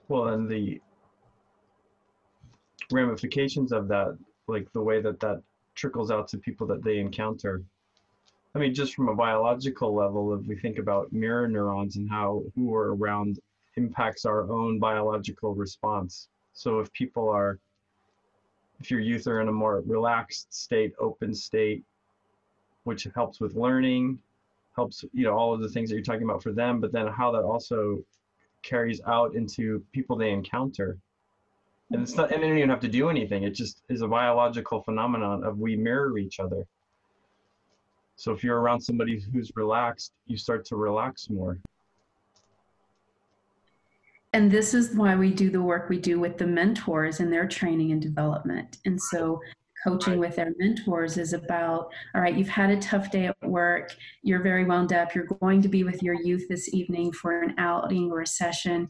Well, 0.08 0.30
and 0.30 0.50
the 0.50 0.82
ramifications 2.94 3.74
of 3.74 3.90
that, 3.90 4.18
like 4.48 4.72
the 4.72 4.82
way 4.82 5.02
that 5.02 5.20
that 5.20 5.42
trickles 5.76 6.12
out 6.12 6.30
to 6.30 6.38
people 6.38 6.66
that 6.68 6.82
they 6.82 7.00
encounter. 7.00 7.62
I 8.54 8.60
mean, 8.60 8.74
just 8.74 8.96
from 8.96 9.10
a 9.10 9.16
biological 9.16 9.94
level, 9.94 10.34
if 10.34 10.48
we 10.48 10.56
think 10.56 10.78
about 10.78 11.12
mirror 11.12 11.48
neurons 11.50 11.98
and 11.98 12.10
how 12.10 12.44
who 12.56 12.74
are 12.74 12.96
around 12.96 13.40
impacts 13.78 14.26
our 14.26 14.50
own 14.50 14.80
biological 14.80 15.54
response. 15.54 16.30
So 16.54 16.80
if 16.80 16.92
people 16.94 17.30
are, 17.30 17.60
if 18.80 18.90
your 18.90 19.00
youth 19.00 19.28
are 19.28 19.42
in 19.42 19.48
a 19.48 19.52
more 19.52 19.82
relaxed 19.86 20.54
state, 20.54 20.94
open 21.00 21.34
state, 21.34 21.84
which 22.84 23.08
helps 23.16 23.40
with 23.40 23.56
learning, 23.56 24.20
helps, 24.76 25.04
you 25.14 25.24
know, 25.24 25.34
all 25.34 25.54
of 25.54 25.62
the 25.62 25.70
things 25.70 25.90
that 25.90 25.96
you're 25.96 26.04
talking 26.04 26.24
about 26.24 26.44
for 26.44 26.52
them, 26.52 26.80
but 26.80 26.92
then 26.92 27.08
how 27.08 27.32
that 27.32 27.44
also 27.44 28.04
carries 28.62 29.02
out 29.08 29.36
into 29.36 29.84
people 29.92 30.16
they 30.16 30.32
encounter. 30.32 30.98
And 31.92 32.02
it's 32.02 32.16
not, 32.16 32.32
and 32.32 32.42
they 32.42 32.48
don't 32.48 32.58
even 32.58 32.70
have 32.70 32.80
to 32.82 32.88
do 32.88 33.10
anything. 33.10 33.44
It 33.44 33.52
just 33.52 33.84
is 33.90 34.02
a 34.02 34.08
biological 34.08 34.82
phenomenon 34.82 35.44
of 35.44 35.60
we 35.60 35.76
mirror 35.76 36.18
each 36.18 36.40
other. 36.40 36.66
So 38.16 38.32
if 38.32 38.44
you're 38.44 38.60
around 38.60 38.82
somebody 38.82 39.20
who's 39.20 39.52
relaxed, 39.56 40.14
you 40.26 40.38
start 40.38 40.66
to 40.66 40.76
relax 40.76 41.30
more 41.30 41.60
and 44.36 44.52
this 44.52 44.74
is 44.74 44.94
why 44.94 45.16
we 45.16 45.32
do 45.32 45.50
the 45.50 45.62
work 45.62 45.88
we 45.88 45.98
do 45.98 46.20
with 46.20 46.38
the 46.38 46.46
mentors 46.46 47.22
and 47.22 47.32
their 47.32 47.48
training 47.48 47.94
and 47.94 48.02
development. 48.02 48.80
And 48.84 49.02
so 49.02 49.40
coaching 49.82 50.20
with 50.20 50.36
their 50.36 50.54
mentors 50.58 51.18
is 51.18 51.32
about 51.32 51.90
all 52.14 52.22
right 52.22 52.36
you've 52.36 52.50
had 52.50 52.70
a 52.70 52.82
tough 52.82 53.10
day 53.12 53.28
at 53.28 53.38
work. 53.44 53.96
You're 54.24 54.44
very 54.44 54.66
wound 54.66 54.92
up. 54.92 55.16
You're 55.16 55.30
going 55.40 55.62
to 55.62 55.70
be 55.70 55.86
with 55.86 56.04
your 56.04 56.16
youth 56.16 56.50
this 56.50 56.74
evening 56.74 57.14
for 57.14 57.44
an 57.44 57.56
outing 57.58 58.12
or 58.12 58.24
a 58.24 58.28
session. 58.28 58.90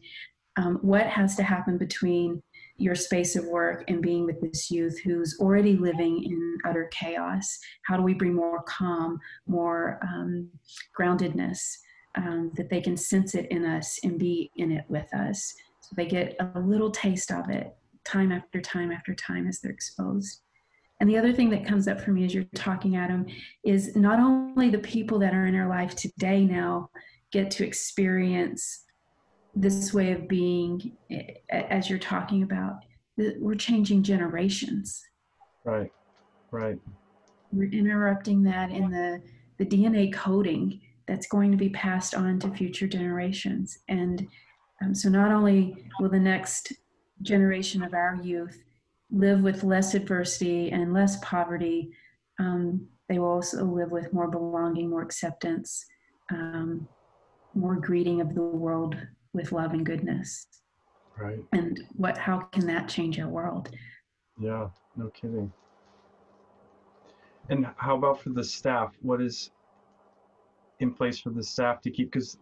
Um, 0.56 0.80
what 0.82 1.06
has 1.06 1.36
to 1.36 1.44
happen 1.44 1.78
between 1.78 2.42
your 2.76 2.96
space 2.96 3.36
of 3.36 3.44
work 3.44 3.84
and 3.86 4.02
being 4.02 4.24
with 4.24 4.40
this 4.40 4.68
youth 4.68 4.98
who's 5.04 5.38
already 5.38 5.76
living 5.76 6.24
in 6.24 6.58
utter 6.68 6.88
chaos? 6.90 7.56
How 7.84 7.96
do 7.96 8.02
we 8.02 8.14
bring 8.14 8.34
more 8.34 8.64
calm 8.64 9.20
more 9.46 10.00
um, 10.02 10.50
groundedness 10.98 11.60
um, 12.16 12.50
that 12.56 12.70
they 12.70 12.80
can 12.80 12.96
sense 12.96 13.34
it 13.34 13.46
in 13.50 13.64
us 13.64 13.98
and 14.02 14.18
be 14.18 14.50
in 14.56 14.72
it 14.72 14.84
with 14.88 15.12
us. 15.14 15.52
So 15.80 15.94
they 15.96 16.06
get 16.06 16.36
a 16.40 16.58
little 16.60 16.90
taste 16.90 17.30
of 17.30 17.50
it 17.50 17.74
time 18.04 18.32
after 18.32 18.60
time 18.60 18.90
after 18.90 19.14
time 19.14 19.46
as 19.46 19.60
they're 19.60 19.72
exposed. 19.72 20.40
And 21.00 21.10
the 21.10 21.18
other 21.18 21.32
thing 21.32 21.50
that 21.50 21.66
comes 21.66 21.88
up 21.88 22.00
for 22.00 22.12
me 22.12 22.24
as 22.24 22.34
you're 22.34 22.44
talking, 22.54 22.96
Adam, 22.96 23.26
is 23.64 23.94
not 23.96 24.18
only 24.18 24.70
the 24.70 24.78
people 24.78 25.18
that 25.18 25.34
are 25.34 25.46
in 25.46 25.54
our 25.54 25.68
life 25.68 25.94
today 25.94 26.44
now 26.44 26.90
get 27.32 27.50
to 27.52 27.66
experience 27.66 28.84
this 29.54 29.92
way 29.92 30.12
of 30.12 30.28
being 30.28 30.96
as 31.50 31.90
you're 31.90 31.98
talking 31.98 32.42
about, 32.42 32.76
we're 33.38 33.54
changing 33.54 34.02
generations. 34.02 35.02
Right, 35.64 35.90
right. 36.50 36.78
We're 37.52 37.70
interrupting 37.70 38.42
that 38.44 38.70
in 38.70 38.90
the, 38.90 39.22
the 39.58 39.66
DNA 39.66 40.12
coding 40.12 40.80
that's 41.06 41.26
going 41.26 41.50
to 41.50 41.56
be 41.56 41.68
passed 41.70 42.14
on 42.14 42.38
to 42.40 42.50
future 42.50 42.86
generations. 42.86 43.78
And 43.88 44.26
um, 44.82 44.94
so 44.94 45.08
not 45.08 45.32
only 45.32 45.88
will 46.00 46.10
the 46.10 46.18
next 46.18 46.72
generation 47.22 47.82
of 47.82 47.94
our 47.94 48.18
youth 48.22 48.62
live 49.10 49.40
with 49.40 49.64
less 49.64 49.94
adversity 49.94 50.70
and 50.70 50.92
less 50.92 51.16
poverty, 51.22 51.92
um, 52.38 52.86
they 53.08 53.18
will 53.18 53.28
also 53.28 53.64
live 53.64 53.90
with 53.90 54.12
more 54.12 54.28
belonging, 54.28 54.90
more 54.90 55.02
acceptance, 55.02 55.86
um, 56.32 56.88
more 57.54 57.76
greeting 57.76 58.20
of 58.20 58.34
the 58.34 58.42
world 58.42 58.96
with 59.32 59.52
love 59.52 59.72
and 59.72 59.86
goodness. 59.86 60.46
Right. 61.16 61.42
And 61.52 61.82
what? 61.94 62.18
How 62.18 62.40
can 62.40 62.66
that 62.66 62.88
change 62.88 63.18
our 63.18 63.28
world? 63.28 63.70
Yeah, 64.38 64.68
no 64.96 65.08
kidding. 65.08 65.50
And 67.48 67.66
how 67.76 67.96
about 67.96 68.20
for 68.20 68.30
the 68.30 68.44
staff? 68.44 68.92
What 69.00 69.22
is 69.22 69.50
in 70.80 70.92
place 70.92 71.18
for 71.18 71.30
the 71.30 71.42
staff 71.42 71.80
to 71.82 71.90
keep 71.90 72.10
because 72.10 72.38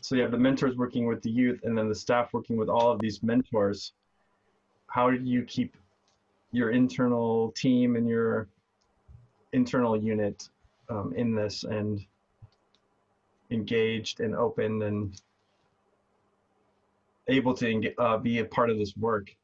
so 0.00 0.14
you 0.14 0.22
have 0.22 0.30
the 0.30 0.38
mentors 0.38 0.76
working 0.76 1.06
with 1.06 1.22
the 1.22 1.30
youth 1.30 1.60
and 1.64 1.76
then 1.76 1.88
the 1.88 1.94
staff 1.94 2.32
working 2.32 2.56
with 2.56 2.68
all 2.68 2.90
of 2.90 3.00
these 3.00 3.22
mentors. 3.22 3.92
How 4.88 5.10
do 5.10 5.16
you 5.16 5.42
keep 5.44 5.76
your 6.52 6.70
internal 6.70 7.52
team 7.52 7.96
and 7.96 8.08
your 8.08 8.48
internal 9.52 9.96
unit 9.96 10.48
um, 10.88 11.14
in 11.16 11.34
this 11.34 11.64
and 11.64 12.04
engaged 13.50 14.20
and 14.20 14.34
open 14.34 14.82
and 14.82 15.20
able 17.28 17.54
to 17.54 17.94
uh, 17.98 18.18
be 18.18 18.40
a 18.40 18.44
part 18.44 18.70
of 18.70 18.78
this 18.78 18.96
work 18.96 19.34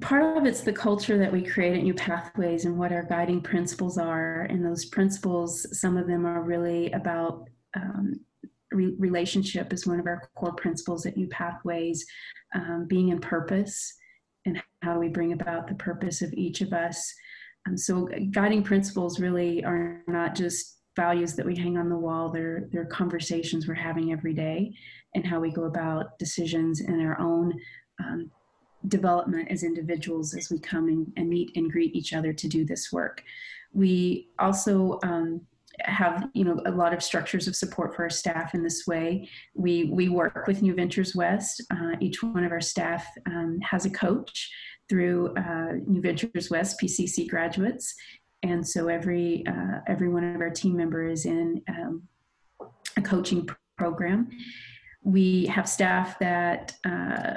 part 0.00 0.36
of 0.36 0.44
it's 0.44 0.60
the 0.60 0.72
culture 0.72 1.16
that 1.18 1.32
we 1.32 1.42
create 1.42 1.76
at 1.76 1.82
New 1.82 1.94
Pathways 1.94 2.66
and 2.66 2.78
what 2.78 2.92
our 2.92 3.04
guiding 3.04 3.40
principles 3.40 3.96
are. 3.96 4.42
And 4.42 4.64
those 4.64 4.84
principles, 4.86 5.66
some 5.78 5.96
of 5.96 6.06
them 6.06 6.26
are 6.26 6.42
really 6.42 6.92
about 6.92 7.48
um, 7.74 8.20
re- 8.70 8.94
relationship 8.98 9.72
is 9.72 9.86
one 9.86 9.98
of 9.98 10.06
our 10.06 10.28
core 10.36 10.54
principles 10.54 11.06
at 11.06 11.16
New 11.16 11.28
Pathways, 11.28 12.04
um, 12.54 12.86
being 12.86 13.08
in 13.08 13.18
purpose 13.18 13.94
and 14.44 14.62
how 14.82 14.98
we 14.98 15.08
bring 15.08 15.32
about 15.32 15.68
the 15.68 15.74
purpose 15.74 16.22
of 16.22 16.32
each 16.34 16.60
of 16.60 16.72
us. 16.72 17.12
Um, 17.66 17.76
so 17.76 18.08
guiding 18.30 18.62
principles 18.62 19.20
really 19.20 19.64
are 19.64 20.02
not 20.06 20.34
just 20.34 20.80
values 20.96 21.34
that 21.34 21.46
we 21.46 21.56
hang 21.56 21.78
on 21.78 21.88
the 21.88 21.96
wall. 21.96 22.30
They're, 22.30 22.68
they're 22.72 22.86
conversations 22.86 23.66
we're 23.66 23.74
having 23.74 24.12
every 24.12 24.34
day 24.34 24.74
and 25.14 25.26
how 25.26 25.40
we 25.40 25.50
go 25.50 25.64
about 25.64 26.18
decisions 26.18 26.80
in 26.80 27.00
our 27.00 27.18
own 27.20 27.54
um, 28.00 28.30
development 28.86 29.50
as 29.50 29.62
individuals 29.62 30.34
as 30.34 30.50
we 30.50 30.58
come 30.58 30.88
and, 30.88 31.12
and, 31.16 31.28
meet 31.28 31.50
and 31.56 31.70
greet 31.70 31.94
each 31.94 32.12
other 32.12 32.32
to 32.32 32.48
do 32.48 32.64
this 32.64 32.92
work. 32.92 33.24
We 33.72 34.28
also 34.38 35.00
um, 35.02 35.40
have 35.80 36.28
you 36.32 36.44
know 36.44 36.60
a 36.66 36.70
lot 36.70 36.92
of 36.92 37.02
structures 37.02 37.46
of 37.46 37.54
support 37.54 37.94
for 37.94 38.02
our 38.02 38.10
staff 38.10 38.54
in 38.54 38.62
this 38.62 38.86
way. 38.86 39.28
We 39.54 39.84
we 39.84 40.08
work 40.08 40.46
with 40.46 40.62
New 40.62 40.74
Ventures 40.74 41.14
West. 41.14 41.62
Uh, 41.70 41.96
each 42.00 42.22
one 42.22 42.44
of 42.44 42.52
our 42.52 42.60
staff 42.60 43.06
um, 43.26 43.58
has 43.62 43.84
a 43.84 43.90
coach 43.90 44.50
through 44.88 45.34
uh, 45.36 45.72
New 45.86 46.00
Ventures 46.00 46.50
West 46.50 46.80
PCC 46.80 47.28
graduates, 47.28 47.94
and 48.42 48.66
so 48.66 48.88
every 48.88 49.44
uh, 49.46 49.80
every 49.86 50.08
one 50.08 50.24
of 50.34 50.40
our 50.40 50.50
team 50.50 50.76
members 50.76 51.20
is 51.20 51.26
in 51.26 51.62
um, 51.68 52.02
a 52.96 53.02
coaching 53.02 53.48
program. 53.76 54.28
We 55.02 55.46
have 55.46 55.68
staff 55.68 56.18
that 56.18 56.76
uh, 56.84 57.34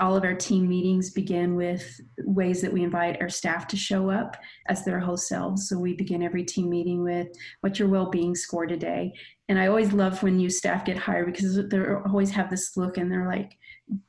all 0.00 0.16
of 0.16 0.24
our 0.24 0.34
team 0.34 0.68
meetings 0.68 1.10
begin 1.10 1.54
with 1.54 2.00
ways 2.18 2.60
that 2.60 2.72
we 2.72 2.82
invite 2.82 3.20
our 3.20 3.28
staff 3.28 3.66
to 3.68 3.76
show 3.76 4.10
up 4.10 4.36
as 4.68 4.84
their 4.84 4.98
whole 4.98 5.16
selves. 5.16 5.68
So 5.68 5.78
we 5.78 5.94
begin 5.94 6.22
every 6.22 6.44
team 6.44 6.68
meeting 6.68 7.02
with 7.02 7.28
what's 7.60 7.78
your 7.78 7.88
well-being 7.88 8.34
score 8.34 8.66
today? 8.66 9.12
And 9.48 9.58
I 9.58 9.68
always 9.68 9.92
love 9.92 10.22
when 10.22 10.36
new 10.36 10.50
staff 10.50 10.84
get 10.84 10.96
hired 10.96 11.26
because 11.26 11.68
they 11.68 11.78
always 12.06 12.30
have 12.30 12.50
this 12.50 12.76
look 12.76 12.96
and 12.96 13.10
they're 13.10 13.28
like, 13.28 13.56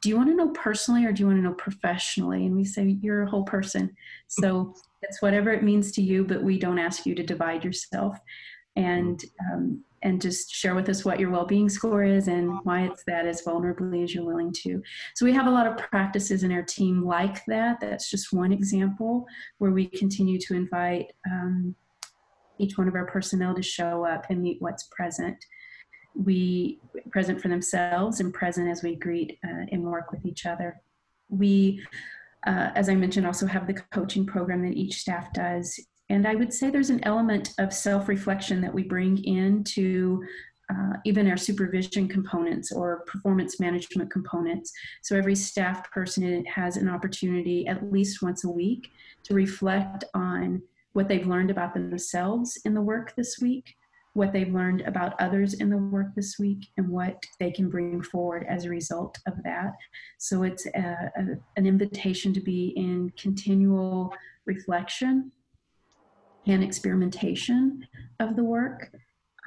do 0.01 0.09
you 0.09 0.15
want 0.15 0.29
to 0.29 0.35
know 0.35 0.49
personally 0.49 1.05
or 1.05 1.11
do 1.11 1.21
you 1.21 1.27
want 1.27 1.37
to 1.37 1.43
know 1.43 1.53
professionally? 1.53 2.45
And 2.45 2.55
we 2.55 2.63
say, 2.63 2.97
you're 3.01 3.23
a 3.23 3.29
whole 3.29 3.43
person. 3.43 3.95
So 4.27 4.73
it's 5.01 5.21
whatever 5.21 5.51
it 5.51 5.63
means 5.63 5.91
to 5.93 6.01
you, 6.01 6.23
but 6.25 6.41
we 6.41 6.57
don't 6.57 6.79
ask 6.79 7.05
you 7.05 7.13
to 7.13 7.23
divide 7.23 7.63
yourself. 7.63 8.17
And 8.75 9.23
um, 9.51 9.83
and 10.05 10.21
just 10.21 10.53
share 10.53 10.75
with 10.75 10.87
us 10.87 11.03
what 11.03 11.19
your 11.19 11.31
well-being 11.31 11.67
score 11.67 12.03
is 12.03 12.27
and 12.27 12.59
why 12.63 12.83
it's 12.83 13.03
that 13.07 13.25
as 13.25 13.41
vulnerably 13.41 14.03
as 14.03 14.13
you're 14.13 14.23
willing 14.23 14.53
to. 14.53 14.81
So 15.15 15.25
we 15.25 15.33
have 15.33 15.47
a 15.47 15.51
lot 15.51 15.65
of 15.65 15.77
practices 15.77 16.43
in 16.43 16.51
our 16.51 16.61
team 16.61 17.03
like 17.03 17.43
that. 17.45 17.79
That's 17.81 18.09
just 18.09 18.31
one 18.31 18.53
example 18.53 19.25
where 19.57 19.71
we 19.71 19.87
continue 19.87 20.39
to 20.41 20.53
invite 20.53 21.11
um, 21.29 21.75
each 22.59 22.77
one 22.77 22.87
of 22.87 22.93
our 22.93 23.07
personnel 23.07 23.55
to 23.55 23.63
show 23.63 24.05
up 24.05 24.27
and 24.29 24.43
meet 24.43 24.61
what's 24.61 24.83
present. 24.95 25.43
We 26.13 26.79
present 27.09 27.41
for 27.41 27.47
themselves 27.47 28.19
and 28.19 28.31
present 28.31 28.69
as 28.69 28.83
we 28.83 28.95
greet 28.95 29.39
uh, 29.43 29.65
and 29.71 29.83
work 29.83 30.11
with 30.11 30.23
each 30.23 30.45
other. 30.45 30.79
We, 31.29 31.83
uh, 32.45 32.69
as 32.75 32.89
I 32.89 32.95
mentioned, 32.95 33.25
also 33.25 33.47
have 33.47 33.65
the 33.65 33.81
coaching 33.91 34.27
program 34.27 34.61
that 34.61 34.77
each 34.77 34.99
staff 34.99 35.33
does 35.33 35.79
and 36.09 36.27
I 36.27 36.35
would 36.35 36.53
say 36.53 36.69
there's 36.69 36.89
an 36.89 37.03
element 37.03 37.53
of 37.57 37.73
self 37.73 38.07
reflection 38.07 38.61
that 38.61 38.73
we 38.73 38.83
bring 38.83 39.23
into 39.23 40.23
uh, 40.69 40.93
even 41.03 41.27
our 41.27 41.37
supervision 41.37 42.07
components 42.07 42.71
or 42.71 43.03
performance 43.05 43.59
management 43.59 44.11
components. 44.11 44.71
So 45.03 45.15
every 45.15 45.35
staff 45.35 45.89
person 45.91 46.43
has 46.45 46.77
an 46.77 46.89
opportunity 46.89 47.67
at 47.67 47.91
least 47.91 48.21
once 48.21 48.43
a 48.43 48.49
week 48.49 48.89
to 49.23 49.33
reflect 49.33 50.03
on 50.13 50.61
what 50.93 51.07
they've 51.07 51.27
learned 51.27 51.51
about 51.51 51.73
themselves 51.73 52.57
in 52.65 52.73
the 52.73 52.81
work 52.81 53.13
this 53.15 53.37
week, 53.39 53.75
what 54.13 54.31
they've 54.31 54.53
learned 54.53 54.81
about 54.81 55.19
others 55.19 55.55
in 55.55 55.69
the 55.69 55.77
work 55.77 56.07
this 56.15 56.39
week, 56.39 56.67
and 56.77 56.87
what 56.87 57.21
they 57.39 57.51
can 57.51 57.69
bring 57.69 58.01
forward 58.01 58.45
as 58.47 58.65
a 58.65 58.69
result 58.69 59.17
of 59.27 59.33
that. 59.43 59.73
So 60.17 60.43
it's 60.43 60.65
a, 60.67 61.11
a, 61.17 61.21
an 61.57 61.65
invitation 61.67 62.33
to 62.33 62.39
be 62.39 62.73
in 62.77 63.11
continual 63.17 64.13
reflection 64.45 65.31
and 66.47 66.63
experimentation 66.63 67.85
of 68.19 68.35
the 68.35 68.43
work 68.43 68.91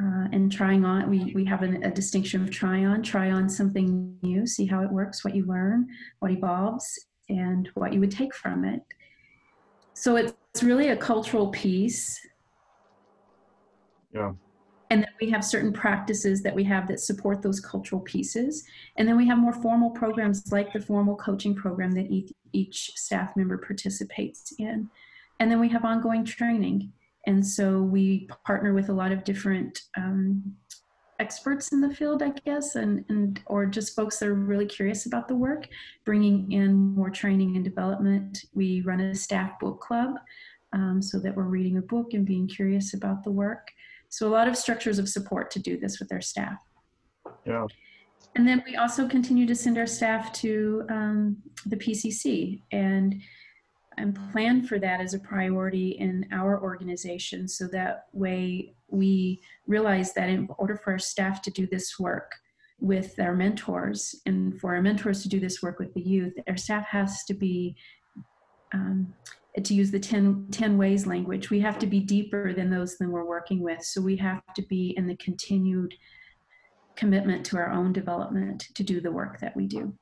uh, 0.01 0.29
and 0.33 0.53
trying 0.53 0.85
on 0.85 1.09
we, 1.11 1.33
we 1.35 1.45
have 1.45 1.63
an, 1.63 1.83
a 1.83 1.91
distinction 1.91 2.43
of 2.43 2.51
try 2.51 2.85
on 2.85 3.03
try 3.03 3.31
on 3.31 3.49
something 3.49 4.17
new 4.23 4.47
see 4.47 4.67
how 4.67 4.83
it 4.83 4.91
works 4.91 5.25
what 5.25 5.35
you 5.35 5.45
learn 5.47 5.87
what 6.21 6.31
evolves 6.31 7.07
and 7.29 7.69
what 7.75 7.93
you 7.93 8.01
would 8.01 8.11
take 8.11 8.35
from 8.35 8.65
it. 8.65 8.83
So 9.95 10.17
it's 10.17 10.63
really 10.63 10.89
a 10.89 10.97
cultural 10.97 11.49
piece. 11.49 12.19
Yeah. 14.15 14.33
And 14.91 15.03
then 15.03 15.11
we 15.21 15.29
have 15.31 15.45
certain 15.45 15.73
practices 15.73 16.43
that 16.43 16.55
we 16.55 16.65
have 16.65 16.89
that 16.89 17.01
support 17.01 17.43
those 17.43 17.61
cultural 17.61 18.01
pieces. 18.01 18.65
And 18.97 19.07
then 19.07 19.17
we 19.17 19.27
have 19.29 19.37
more 19.37 19.53
formal 19.53 19.91
programs 19.91 20.51
like 20.51 20.73
the 20.73 20.81
formal 20.81 21.17
coaching 21.17 21.55
program 21.55 21.93
that 21.93 22.11
each, 22.11 22.33
each 22.53 22.93
staff 22.95 23.37
member 23.37 23.59
participates 23.59 24.55
in 24.59 24.89
and 25.41 25.51
then 25.51 25.61
we 25.61 25.69
have 25.69 25.85
ongoing 25.85 26.25
training. 26.25 26.93
And 27.27 27.47
so 27.47 27.83
we 27.83 28.29
partner 28.47 28.73
with 28.73 28.89
a 28.89 28.93
lot 28.93 29.13
of 29.13 29.25
different 29.25 29.83
um, 29.97 30.57
experts 31.19 31.73
in 31.73 31.81
the 31.81 31.95
field, 31.95 32.23
I 32.23 32.31
guess, 32.31 32.77
and, 32.77 33.05
and 33.09 33.41
or 33.47 33.67
just 33.67 33.95
folks 33.95 34.19
that 34.19 34.29
are 34.29 34.35
really 34.35 34.67
curious 34.67 35.07
about 35.07 35.29
the 35.29 35.35
work, 35.35 35.69
bringing 36.05 36.51
in 36.53 36.75
more 36.95 37.11
training 37.11 37.57
and 37.57 37.65
development. 37.65 38.45
We 38.55 38.83
run 38.83 39.01
a 39.01 39.15
staff 39.15 39.59
book 39.61 39.81
club 39.81 40.15
um, 40.73 41.03
so 41.03 41.19
that 41.19 41.35
we're 41.35 41.45
reading 41.45 41.79
a 41.79 41.83
book 41.83 42.15
and 42.15 42.25
being 42.25 42.47
curious 42.47 42.95
about 42.95 43.25
the 43.25 43.31
work. 43.31 43.69
So 44.09 44.27
a 44.27 44.31
lot 44.31 44.49
of 44.49 44.57
structures 44.57 44.99
of 44.99 45.09
support 45.09 45.51
to 45.53 45.59
do 45.59 45.79
this 45.79 45.99
with 45.99 46.13
our 46.13 46.21
staff. 46.21 46.59
Yeah. 47.45 47.67
And 48.37 48.47
then 48.47 48.63
we 48.67 48.77
also 48.77 49.09
continue 49.09 49.47
to 49.47 49.55
send 49.55 49.79
our 49.79 49.87
staff 49.87 50.33
to 50.35 50.85
um, 50.89 51.37
the 51.67 51.77
PCC 51.77 52.63
and 52.73 53.21
and 53.99 54.19
plan 54.33 54.65
for 54.65 54.79
that 54.79 55.01
as 55.01 55.15
a 55.15 55.19
priority 55.19 55.91
in 55.99 56.27
our 56.33 56.63
organization 56.63 57.49
so 57.49 57.67
that 57.67 58.07
way 58.13 58.75
we 58.89 59.41
realize 59.67 60.15
that 60.15 60.29
in 60.29 60.49
order 60.59 60.77
for 60.77 60.93
our 60.93 60.99
staff 60.99 61.43
to 61.43 61.51
do 61.51 61.67
this 61.67 61.99
work 61.99 62.33
with 62.81 63.19
our 63.19 63.35
mentors 63.35 64.15
and 64.27 64.59
for 64.61 64.75
our 64.75 64.83
mentors 64.83 65.23
to 65.23 65.29
do 65.29 65.41
this 65.41 65.63
work 65.63 65.79
with 65.79 65.93
the 65.95 66.01
youth 66.01 66.33
our 66.49 66.57
staff 66.57 66.87
has 66.87 67.25
to 67.25 67.35
be 67.35 67.77
um, 68.73 69.13
to 69.65 69.75
use 69.75 69.91
the 69.91 69.99
10, 69.99 70.49
10 70.51 70.79
ways 70.79 71.07
language 71.07 71.51
we 71.51 71.61
have 71.61 71.79
to 71.79 71.87
be 71.87 72.01
deeper 72.01 72.53
than 72.53 72.71
those 72.71 72.97
than 72.97 73.11
we're 73.11 73.25
working 73.25 73.61
with. 73.61 73.83
So 73.83 74.01
we 74.01 74.17
have 74.17 74.43
to 74.55 74.63
be 74.63 74.95
in 74.97 75.07
the 75.07 75.17
continued 75.17 75.95
commitment 76.97 77.45
to 77.47 77.57
our 77.57 77.71
own 77.71 77.93
development 77.93 78.69
to 78.75 78.83
do 78.83 79.01
the 79.01 79.11
work 79.11 79.41
that 79.41 79.57
we 79.57 79.67
do. 79.67 79.95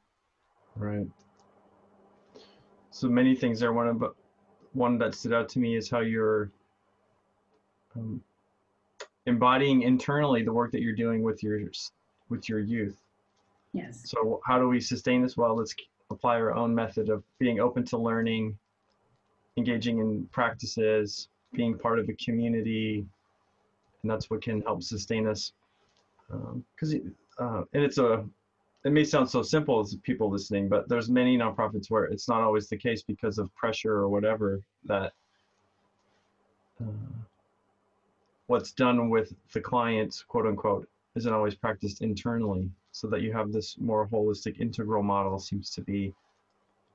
Right 0.75 1.07
so 2.97 3.09
many 3.09 3.35
things 3.35 3.61
there. 3.61 3.73
One 3.73 3.99
but 3.99 4.15
one 4.73 4.99
that 4.99 5.15
stood 5.15 5.33
out 5.33 5.49
to 5.51 5.59
me 5.59 5.77
is 5.77 5.91
how 5.91 6.01
you're 6.01 6.51
um, 7.95 8.23
embodying 9.27 9.83
internally 9.83 10.43
the 10.43 10.53
work 10.53 10.73
that 10.73 10.81
you're 10.81 10.95
doing 10.95 11.23
with 11.23 11.43
your 11.43 11.61
with 12.31 12.49
your 12.49 12.59
youth. 12.59 12.97
Yes. 13.73 14.03
So 14.05 14.41
how 14.45 14.59
do 14.59 14.69
we 14.69 14.81
sustain 14.81 15.23
this? 15.23 15.37
Well, 15.37 15.57
let's 15.57 15.75
apply 16.11 16.37
our 16.37 16.55
own 16.55 16.75
method 16.75 17.11
of 17.11 17.23
being 17.39 17.61
open 17.61 17.85
to 17.87 17.99
learning, 17.99 18.57
engaging 19.59 19.99
in 19.99 20.27
practices, 20.33 21.29
being 21.53 21.77
part 21.77 21.99
of 21.99 22.09
a 22.09 22.15
community, 22.15 23.05
and 24.03 24.11
that's 24.11 24.31
what 24.31 24.43
can 24.43 24.63
help 24.63 24.83
sustain 24.83 25.27
us. 25.27 25.53
Because 26.29 26.95
um, 26.95 27.15
uh, 27.39 27.63
and 27.75 27.85
it's 27.85 27.99
a 27.99 28.25
it 28.87 28.93
may 28.93 29.03
sound 29.03 29.29
so 29.29 29.43
simple 29.43 29.81
as 29.81 29.97
people 30.05 30.31
listening, 30.31 30.69
but 30.69 30.89
there's 30.89 31.11
many 31.11 31.37
nonprofits 31.37 31.91
where 31.91 32.05
it's 32.05 32.29
not 32.29 32.41
always 32.41 32.69
the 32.69 32.77
case 32.77 33.03
because 33.03 33.37
of 33.37 33.53
pressure 33.57 33.95
or 33.95 34.09
whatever 34.09 34.61
that 34.85 35.13
uh, 36.81 36.93
what's 38.47 38.71
done 38.71 39.11
with 39.11 39.35
the 39.53 39.61
clients, 39.61 40.23
quote 40.23 40.47
unquote, 40.47 40.89
isn't 41.17 41.33
always 41.33 41.57
practiced 41.57 42.01
internally. 42.01 42.71
So 42.93 43.09
that 43.09 43.23
you 43.23 43.33
have 43.33 43.51
this 43.51 43.77
more 43.77 44.07
holistic 44.07 44.61
integral 44.61 45.03
model 45.03 45.41
seems 45.41 45.69
to 45.71 45.81
be 45.81 46.15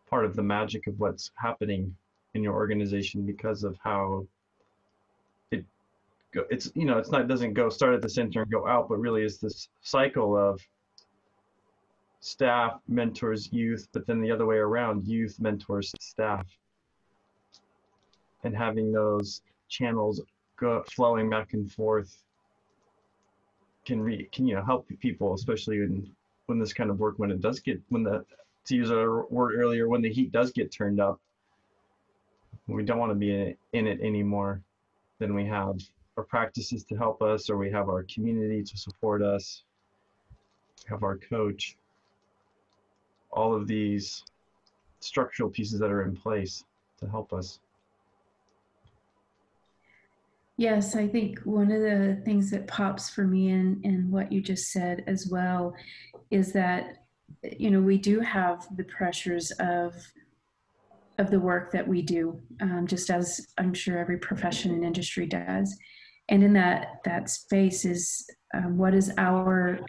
part 0.10 0.24
of 0.24 0.34
the 0.38 0.42
magic 0.42 0.88
of 0.88 0.98
what's 0.98 1.32
happening 1.36 1.94
in 2.36 2.42
your 2.42 2.54
organization 2.54 3.26
because 3.26 3.66
of 3.66 3.78
how 3.84 4.26
it 5.52 5.66
it's 6.50 6.72
you 6.74 6.86
know 6.86 6.98
it's 6.98 7.12
not 7.12 7.22
it 7.22 7.28
doesn't 7.28 7.54
go 7.54 7.70
start 7.70 7.94
at 7.94 8.02
the 8.02 8.10
center 8.10 8.44
and 8.44 8.52
go 8.52 8.66
out, 8.66 8.88
but 8.88 8.98
really 8.98 9.24
is 9.24 9.40
this 9.40 9.68
cycle 9.82 10.38
of 10.38 10.60
staff 12.22 12.80
mentors 12.88 13.52
youth, 13.52 13.88
but 13.92 14.06
then 14.06 14.22
the 14.22 14.32
other 14.32 14.46
way 14.46 14.58
around, 14.58 15.06
youth 15.08 15.40
mentors 15.40 15.92
staff. 16.00 16.46
And 18.44 18.56
having 18.56 18.92
those 18.92 19.42
channels 19.68 20.22
go 20.56 20.84
flowing 20.84 21.30
back 21.30 21.54
and 21.54 21.72
forth 21.72 22.24
can 23.86 24.02
re, 24.02 24.30
can 24.32 24.48
you 24.48 24.56
know 24.56 24.64
help 24.64 24.88
people, 25.00 25.34
especially 25.34 25.78
in 25.78 26.10
when 26.46 26.60
this 26.60 26.74
kind 26.74 26.90
of 26.90 27.00
work 27.00 27.16
when 27.18 27.32
it 27.32 27.42
does 27.42 27.60
get 27.60 27.82
when 27.90 28.04
the 28.04 28.24
to 28.66 28.76
use 28.76 28.92
a 28.92 28.96
word 29.30 29.56
earlier 29.56 29.88
when 29.88 30.02
the 30.02 30.12
heat 30.12 30.32
does 30.32 30.52
get 30.52 30.72
turned 30.72 31.00
up. 31.00 31.20
We 32.68 32.84
don't 32.84 33.00
want 33.00 33.12
to 33.12 33.16
be 33.16 33.34
in 33.34 33.42
it, 33.42 33.60
in 33.74 33.88
it 33.88 34.00
anymore 34.02 34.62
than 35.18 35.34
we 35.34 35.46
have 35.48 35.80
our 36.18 36.24
practices 36.24 36.84
to 36.86 36.96
help 36.96 37.24
us, 37.24 37.50
or 37.50 37.58
we 37.58 37.72
have 37.72 37.90
our 37.90 38.04
community 38.04 38.62
to 38.62 38.78
support 38.78 39.24
us, 39.24 39.64
have 40.88 41.04
our 41.04 41.18
coach 41.18 41.76
all 43.32 43.56
of 43.56 43.68
these 43.68 44.24
structural 45.00 45.50
pieces 45.50 45.80
that 45.80 45.92
are 45.92 46.04
in 46.04 46.16
place 46.16 46.64
to 47.00 47.08
help 47.08 47.34
us. 47.34 47.60
Yes, 50.58 50.96
I 50.96 51.08
think 51.08 51.40
one 51.40 51.72
of 51.72 51.82
the 51.82 52.22
things 52.24 52.52
that 52.52 52.68
pops 52.68 53.10
for 53.10 53.26
me 53.26 53.50
in, 53.50 53.82
in 53.84 54.12
what 54.12 54.32
you 54.32 54.42
just 54.42 54.72
said 54.72 55.04
as 55.08 55.28
well 55.32 55.74
is 56.30 56.54
that, 56.54 57.06
you 57.58 57.72
know, 57.72 57.82
we 57.82 57.98
do 57.98 58.20
have 58.20 58.68
the 58.78 58.84
pressures 58.84 59.52
of 59.60 59.96
of 61.18 61.30
the 61.30 61.40
work 61.40 61.72
that 61.72 61.88
we 61.88 62.02
do, 62.02 62.40
um, 62.62 62.88
just 62.88 63.10
as 63.10 63.54
I'm 63.58 63.74
sure 63.74 63.98
every 63.98 64.18
profession 64.18 64.72
and 64.72 64.84
industry 64.84 65.26
does. 65.26 65.78
And 66.30 66.44
in 66.44 66.54
that 66.54 67.02
that 67.06 67.30
space 67.30 67.86
is 67.86 68.28
um, 68.54 68.78
what 68.78 68.94
is 68.94 69.12
our 69.18 69.80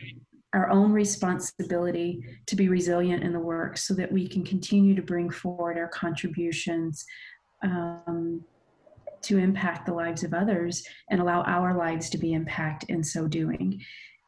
our 0.54 0.70
own 0.70 0.92
responsibility 0.92 2.22
to 2.46 2.56
be 2.56 2.68
resilient 2.68 3.22
in 3.22 3.32
the 3.32 3.40
work 3.40 3.78
so 3.78 3.94
that 3.94 4.10
we 4.10 4.28
can 4.28 4.44
continue 4.44 4.94
to 4.94 5.02
bring 5.02 5.30
forward 5.30 5.78
our 5.78 5.88
contributions 5.88 7.04
um, 7.62 8.42
to 9.22 9.38
impact 9.38 9.86
the 9.86 9.94
lives 9.94 10.24
of 10.24 10.34
others 10.34 10.84
and 11.10 11.20
allow 11.20 11.42
our 11.42 11.76
lives 11.76 12.10
to 12.10 12.18
be 12.18 12.32
impacted 12.32 12.90
in 12.90 13.02
so 13.02 13.26
doing. 13.26 13.80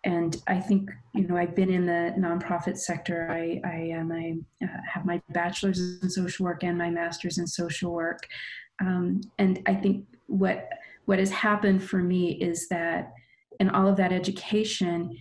And 0.04 0.36
I 0.46 0.60
think, 0.60 0.90
you 1.14 1.26
know, 1.26 1.36
I've 1.36 1.56
been 1.56 1.70
in 1.70 1.86
the 1.86 2.14
nonprofit 2.18 2.76
sector. 2.76 3.28
I, 3.30 3.60
I 3.64 3.76
am, 3.92 4.12
I 4.12 4.64
uh, 4.64 4.68
have 4.92 5.06
my 5.06 5.20
bachelor's 5.30 5.98
in 6.02 6.10
social 6.10 6.44
work 6.44 6.62
and 6.62 6.76
my 6.76 6.90
master's 6.90 7.38
in 7.38 7.46
social 7.46 7.90
work. 7.92 8.26
Um, 8.80 9.22
and 9.38 9.62
I 9.66 9.74
think 9.74 10.06
what, 10.26 10.68
what 11.06 11.18
has 11.18 11.30
happened 11.30 11.82
for 11.82 11.98
me 11.98 12.32
is 12.32 12.68
that 12.68 13.12
in 13.60 13.70
all 13.70 13.88
of 13.88 13.96
that 13.96 14.12
education 14.12 15.16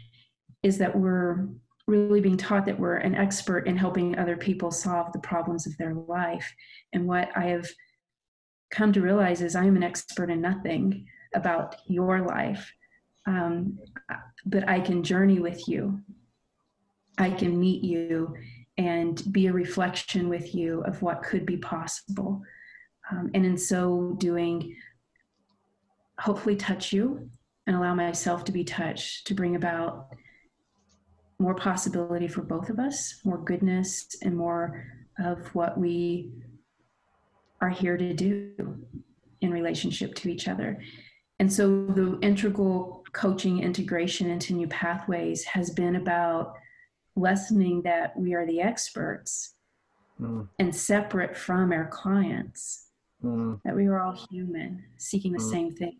is 0.63 0.77
that 0.77 0.97
we're 0.97 1.47
really 1.87 2.21
being 2.21 2.37
taught 2.37 2.65
that 2.65 2.79
we're 2.79 2.95
an 2.95 3.15
expert 3.15 3.67
in 3.67 3.75
helping 3.75 4.17
other 4.17 4.37
people 4.37 4.71
solve 4.71 5.11
the 5.11 5.19
problems 5.19 5.67
of 5.67 5.77
their 5.77 5.93
life. 5.93 6.53
And 6.93 7.05
what 7.05 7.29
I 7.35 7.47
have 7.47 7.67
come 8.71 8.93
to 8.93 9.01
realize 9.01 9.41
is 9.41 9.55
I 9.55 9.65
am 9.65 9.75
an 9.75 9.83
expert 9.83 10.29
in 10.29 10.41
nothing 10.41 11.05
about 11.35 11.75
your 11.87 12.21
life, 12.21 12.73
um, 13.25 13.77
but 14.45 14.67
I 14.69 14.79
can 14.79 15.03
journey 15.03 15.39
with 15.39 15.67
you. 15.67 15.99
I 17.17 17.29
can 17.29 17.59
meet 17.59 17.83
you 17.83 18.33
and 18.77 19.21
be 19.31 19.47
a 19.47 19.53
reflection 19.53 20.29
with 20.29 20.55
you 20.55 20.81
of 20.81 21.01
what 21.01 21.21
could 21.21 21.45
be 21.45 21.57
possible. 21.57 22.41
Um, 23.11 23.29
and 23.33 23.45
in 23.45 23.57
so 23.57 24.15
doing, 24.17 24.75
hopefully 26.17 26.55
touch 26.55 26.93
you 26.93 27.29
and 27.67 27.75
allow 27.75 27.93
myself 27.93 28.45
to 28.45 28.51
be 28.51 28.63
touched 28.63 29.27
to 29.27 29.33
bring 29.33 29.55
about 29.55 30.07
more 31.43 31.53
possibility 31.53 32.27
for 32.27 32.41
both 32.41 32.69
of 32.69 32.79
us, 32.79 33.19
more 33.25 33.37
goodness, 33.37 34.15
and 34.21 34.35
more 34.35 34.85
of 35.19 35.45
what 35.53 35.77
we 35.77 36.31
are 37.59 37.69
here 37.69 37.97
to 37.97 38.13
do 38.13 38.53
in 39.41 39.51
relationship 39.51 40.15
to 40.15 40.29
each 40.29 40.47
other. 40.47 40.81
And 41.39 41.51
so 41.51 41.85
the 41.85 42.17
integral 42.21 43.03
coaching 43.11 43.61
integration 43.61 44.29
into 44.29 44.53
new 44.53 44.67
pathways 44.67 45.43
has 45.43 45.69
been 45.69 45.97
about 45.97 46.53
lessening 47.17 47.81
that 47.81 48.17
we 48.17 48.33
are 48.33 48.45
the 48.45 48.61
experts 48.61 49.55
mm. 50.19 50.47
and 50.59 50.73
separate 50.73 51.35
from 51.35 51.73
our 51.73 51.87
clients, 51.87 52.87
mm. 53.21 53.59
that 53.65 53.75
we 53.75 53.85
are 53.87 54.01
all 54.01 54.17
human 54.31 54.81
seeking 54.97 55.33
the 55.33 55.39
mm. 55.39 55.51
same 55.51 55.71
thing 55.75 55.97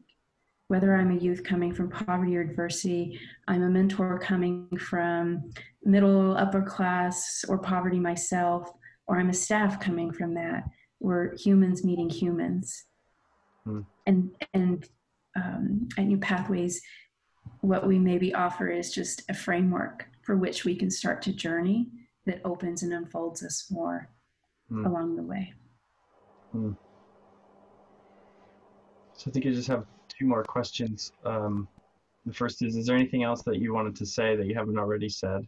whether 0.68 0.96
I'm 0.96 1.12
a 1.12 1.20
youth 1.20 1.44
coming 1.44 1.74
from 1.74 1.90
poverty 1.90 2.38
or 2.38 2.42
adversity, 2.42 3.20
I'm 3.48 3.64
a 3.64 3.70
mentor 3.70 4.20
coming 4.20 4.68
from 4.78 5.52
middle, 5.84 6.38
upper 6.38 6.62
class, 6.62 7.44
or 7.48 7.58
poverty 7.58 8.00
myself, 8.00 8.72
or 9.08 9.20
I'm 9.20 9.30
a 9.30 9.34
staff 9.34 9.80
coming 9.80 10.12
from 10.12 10.34
that. 10.36 10.64
We're 11.00 11.36
humans 11.38 11.84
meeting 11.84 12.10
humans. 12.10 12.86
Hmm. 13.66 13.82
And, 14.08 14.32
and 14.54 14.88
um, 15.36 15.90
at 15.98 16.06
New 16.06 16.18
Pathways, 16.18 16.82
what 17.62 17.86
we 17.86 18.00
maybe 18.00 18.34
offer 18.34 18.70
is 18.70 18.94
just 18.94 19.24
a 19.30 19.34
framework 19.34 20.08
for 20.22 20.38
which 20.38 20.64
we 20.64 20.76
can 20.76 20.90
start 20.90 21.22
to 21.24 21.34
journey 21.34 21.90
that 22.26 22.42
opens 22.46 22.84
and 22.84 22.94
unfolds 22.94 23.44
us 23.44 23.68
more 23.70 24.10
hmm. 24.70 24.86
along 24.86 25.18
the 25.18 25.24
way. 25.24 25.54
Hmm. 26.52 26.72
So 29.14 29.30
I 29.30 29.32
think 29.32 29.46
you 29.46 29.54
just 29.54 29.68
have 29.68 29.86
two 30.18 30.26
more 30.26 30.44
questions. 30.44 31.12
Um, 31.26 31.68
the 32.26 32.34
first 32.34 32.62
is, 32.62 32.76
is 32.76 32.86
there 32.86 32.96
anything 32.96 33.24
else 33.24 33.42
that 33.44 33.60
you 33.60 33.74
wanted 33.74 33.96
to 33.98 34.06
say 34.06 34.36
that 34.36 34.48
you 34.48 34.56
haven't 34.56 34.78
already 34.78 35.10
said? 35.10 35.46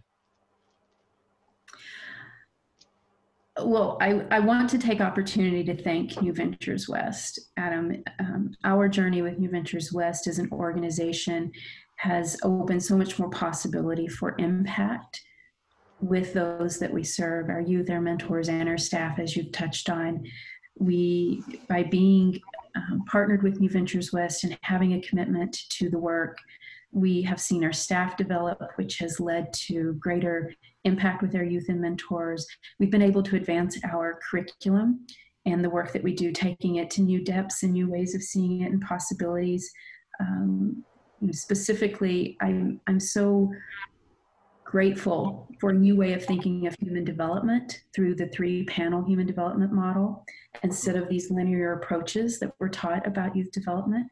Well, 3.64 3.98
I, 4.02 4.26
I 4.32 4.40
want 4.40 4.70
to 4.72 4.78
take 4.78 5.00
opportunity 5.00 5.64
to 5.64 5.82
thank 5.82 6.22
New 6.22 6.34
Ventures 6.34 6.90
West. 6.90 7.40
Adam, 7.56 8.04
um, 8.20 8.54
our 8.66 8.90
journey 8.90 9.22
with 9.22 9.40
New 9.40 9.50
Ventures 9.50 9.94
West 9.94 10.28
as 10.28 10.40
an 10.40 10.50
organization 10.52 11.54
has 11.96 12.38
opened 12.44 12.84
so 12.84 12.98
much 12.98 13.18
more 13.18 13.30
possibility 13.30 14.10
for 14.10 14.36
impact 14.40 15.22
with 16.02 16.34
those 16.34 16.78
that 16.80 16.92
we 16.92 17.04
serve, 17.04 17.50
our 17.50 17.62
youth, 17.62 17.90
our 17.90 18.02
mentors, 18.02 18.50
and 18.50 18.68
our 18.68 18.78
staff, 18.78 19.20
as 19.20 19.38
you've 19.38 19.54
touched 19.54 19.90
on. 19.90 20.26
We, 20.78 21.42
by 21.70 21.84
being 21.84 22.42
um, 22.76 23.04
partnered 23.08 23.44
with 23.44 23.60
New 23.60 23.70
Ventures 23.70 24.12
West 24.12 24.44
and 24.44 24.58
having 24.62 24.94
a 24.94 25.02
commitment 25.02 25.58
to 25.70 25.90
the 25.90 25.98
work, 25.98 26.38
we 26.92 27.22
have 27.24 27.42
seen 27.42 27.64
our 27.64 27.74
staff 27.74 28.16
develop, 28.16 28.62
which 28.76 28.98
has 29.00 29.20
led 29.20 29.52
to 29.54 29.94
greater 29.94 30.54
impact 30.86 31.22
with 31.22 31.36
our 31.36 31.44
youth 31.44 31.66
and 31.68 31.82
mentors. 31.82 32.48
We've 32.80 32.92
been 32.92 33.02
able 33.02 33.24
to 33.24 33.36
advance 33.36 33.78
our 33.84 34.20
curriculum 34.30 35.06
and 35.46 35.64
the 35.64 35.70
work 35.70 35.94
that 35.94 36.04
we 36.04 36.14
do, 36.14 36.32
taking 36.32 36.78
it 36.78 36.90
to 36.92 37.02
new 37.02 37.24
depths 37.24 37.64
and 37.64 37.74
new 37.74 37.90
ways 37.90 38.16
of 38.16 38.24
seeing 38.24 38.62
it 38.62 38.72
and 38.72 38.82
possibilities. 38.82 39.72
Um, 40.20 40.84
specifically, 41.32 42.38
I'm, 42.42 42.80
I'm 42.88 43.00
so 43.00 43.52
grateful 44.76 45.48
for 45.58 45.70
a 45.70 45.74
new 45.74 45.96
way 45.96 46.12
of 46.12 46.26
thinking 46.26 46.68
of 46.68 46.76
human 46.82 47.06
development 47.06 47.84
through 47.96 48.14
the 48.14 48.28
three 48.28 48.66
panel 48.66 49.02
human 49.02 49.26
development 49.26 49.72
model 49.72 50.26
instead 50.64 50.98
of 50.98 51.08
these 51.08 51.32
linear 51.32 51.72
approaches 51.72 52.40
that 52.42 52.52
we're 52.60 52.68
taught 52.68 53.08
about 53.08 53.34
youth 53.34 53.50
development. 53.54 54.06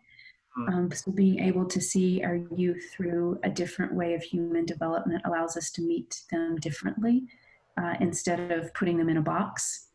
Hmm. 0.56 0.70
Um, 0.70 0.92
so 0.94 1.12
being 1.12 1.40
able 1.40 1.66
to 1.66 1.82
see 1.82 2.24
our 2.24 2.40
youth 2.56 2.82
through 2.96 3.42
a 3.44 3.50
different 3.50 3.94
way 3.94 4.14
of 4.14 4.24
human 4.24 4.66
development 4.66 5.22
allows 5.26 5.58
us 5.58 5.70
to 5.72 5.82
meet 5.82 6.22
them 6.32 6.56
differently 6.62 7.24
uh, 7.76 7.96
instead 8.00 8.50
of 8.50 8.74
putting 8.74 8.98
them 8.98 9.10
in 9.10 9.18
a 9.18 9.22
box. 9.22 9.88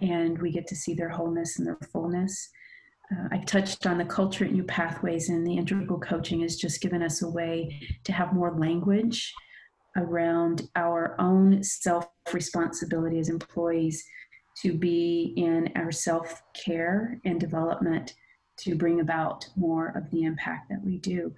And 0.00 0.36
we 0.42 0.50
get 0.50 0.66
to 0.66 0.74
see 0.74 0.94
their 0.94 1.10
wholeness 1.10 1.60
and 1.60 1.68
their 1.68 1.78
fullness. 1.92 2.48
Uh, 3.12 3.28
I 3.30 3.38
touched 3.44 3.86
on 3.86 3.98
the 3.98 4.04
culture 4.04 4.44
at 4.44 4.50
New 4.50 4.64
Pathways, 4.64 5.28
and 5.28 5.46
the 5.46 5.56
integral 5.56 6.00
coaching 6.00 6.40
has 6.40 6.56
just 6.56 6.80
given 6.80 7.00
us 7.00 7.22
a 7.22 7.30
way 7.30 7.80
to 8.02 8.12
have 8.12 8.32
more 8.32 8.58
language 8.58 9.32
around 9.96 10.68
our 10.76 11.14
own 11.20 11.62
self 11.62 12.06
responsibility 12.32 13.18
as 13.18 13.28
employees 13.28 14.04
to 14.62 14.72
be 14.72 15.34
in 15.36 15.70
our 15.76 15.92
self 15.92 16.42
care 16.54 17.20
and 17.24 17.40
development 17.40 18.14
to 18.56 18.74
bring 18.74 19.00
about 19.00 19.46
more 19.56 19.88
of 19.96 20.10
the 20.10 20.22
impact 20.22 20.68
that 20.68 20.82
we 20.84 20.98
do. 20.98 21.32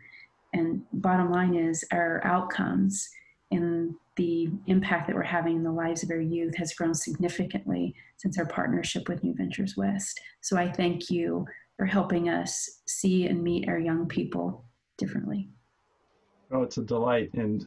And 0.53 0.83
bottom 0.93 1.31
line 1.31 1.55
is, 1.55 1.85
our 1.93 2.25
outcomes 2.25 3.09
and 3.51 3.95
the 4.17 4.51
impact 4.67 5.07
that 5.07 5.17
we're 5.17 5.23
having 5.23 5.57
in 5.57 5.63
the 5.63 5.71
lives 5.71 6.03
of 6.03 6.11
our 6.11 6.21
youth 6.21 6.57
has 6.57 6.73
grown 6.75 6.95
significantly 6.95 7.95
since 8.17 8.39
our 8.39 8.47
partnership 8.47 9.09
with 9.09 9.23
New 9.23 9.35
Ventures 9.35 9.77
West. 9.77 10.21
So 10.41 10.57
I 10.57 10.71
thank 10.71 11.11
you 11.11 11.47
for 11.77 11.85
helping 11.85 12.29
us 12.29 12.81
see 12.87 13.27
and 13.27 13.43
meet 13.43 13.69
our 13.69 13.79
young 13.79 14.07
people 14.07 14.65
differently. 14.97 15.49
Oh, 16.51 16.63
it's 16.63 16.79
a 16.79 16.83
delight. 16.83 17.31
And 17.35 17.67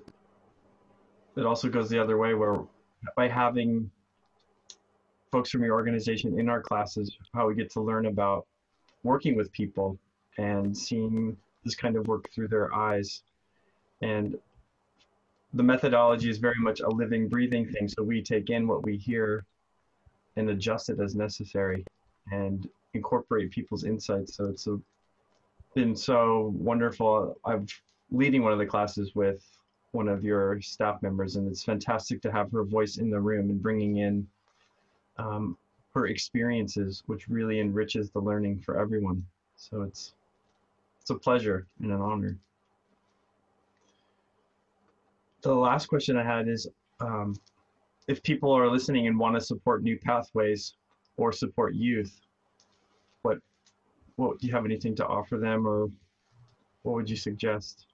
it 1.39 1.45
also 1.45 1.69
goes 1.69 1.89
the 1.89 2.01
other 2.01 2.17
way 2.17 2.33
where 2.33 2.57
by 3.15 3.27
having 3.27 3.89
folks 5.31 5.49
from 5.49 5.63
your 5.63 5.75
organization 5.75 6.39
in 6.39 6.49
our 6.49 6.61
classes, 6.61 7.15
how 7.33 7.47
we 7.47 7.55
get 7.55 7.71
to 7.71 7.81
learn 7.81 8.07
about 8.07 8.45
working 9.03 9.35
with 9.35 9.51
people 9.51 9.97
and 10.37 10.75
seeing 10.77 11.37
this 11.63 11.75
kind 11.75 11.95
of 11.95 12.07
work 12.07 12.29
through 12.33 12.47
their 12.47 12.73
eyes. 12.73 13.23
And 14.01 14.37
the 15.53 15.63
methodology 15.63 16.29
is 16.29 16.37
very 16.37 16.59
much 16.59 16.79
a 16.79 16.89
living, 16.89 17.27
breathing 17.27 17.67
thing. 17.67 17.87
So 17.87 18.03
we 18.03 18.21
take 18.21 18.49
in 18.49 18.67
what 18.67 18.83
we 18.83 18.97
hear 18.97 19.45
and 20.35 20.49
adjust 20.49 20.89
it 20.89 20.99
as 20.99 21.15
necessary 21.15 21.85
and 22.31 22.67
incorporate 22.93 23.51
people's 23.51 23.83
insights. 23.83 24.35
So 24.35 24.45
it's 24.45 24.67
a, 24.67 24.79
been 25.75 25.95
so 25.95 26.53
wonderful. 26.55 27.37
I'm 27.45 27.67
leading 28.11 28.43
one 28.43 28.53
of 28.53 28.59
the 28.59 28.65
classes 28.65 29.13
with 29.15 29.43
one 29.91 30.07
of 30.07 30.23
your 30.23 30.61
staff 30.61 31.01
members, 31.01 31.35
and 31.35 31.47
it's 31.47 31.63
fantastic 31.63 32.21
to 32.21 32.31
have 32.31 32.51
her 32.51 32.63
voice 32.63 32.97
in 32.97 33.09
the 33.09 33.19
room 33.19 33.49
and 33.49 33.61
bringing 33.61 33.97
in 33.97 34.27
um, 35.17 35.57
her 35.93 36.07
experiences, 36.07 37.03
which 37.07 37.27
really 37.27 37.59
enriches 37.59 38.11
the 38.11 38.19
learning 38.19 38.59
for 38.59 38.79
everyone. 38.79 39.25
So 39.55 39.81
it's 39.81 40.13
it's 41.01 41.09
a 41.09 41.15
pleasure 41.15 41.65
and 41.81 41.91
an 41.91 42.01
honor. 42.01 42.37
The 45.41 45.53
last 45.53 45.87
question 45.87 46.17
I 46.17 46.23
had 46.23 46.47
is, 46.47 46.67
um, 46.99 47.35
if 48.07 48.21
people 48.23 48.51
are 48.51 48.69
listening 48.69 49.07
and 49.07 49.17
want 49.17 49.35
to 49.35 49.41
support 49.41 49.83
New 49.83 49.97
Pathways 49.97 50.75
or 51.17 51.31
support 51.31 51.73
youth, 51.73 52.19
what 53.23 53.39
what 54.17 54.39
do 54.39 54.47
you 54.47 54.53
have 54.53 54.65
anything 54.65 54.95
to 54.97 55.07
offer 55.07 55.37
them 55.37 55.67
or 55.67 55.89
what 56.83 56.95
would 56.95 57.09
you 57.09 57.15
suggest? 57.15 57.88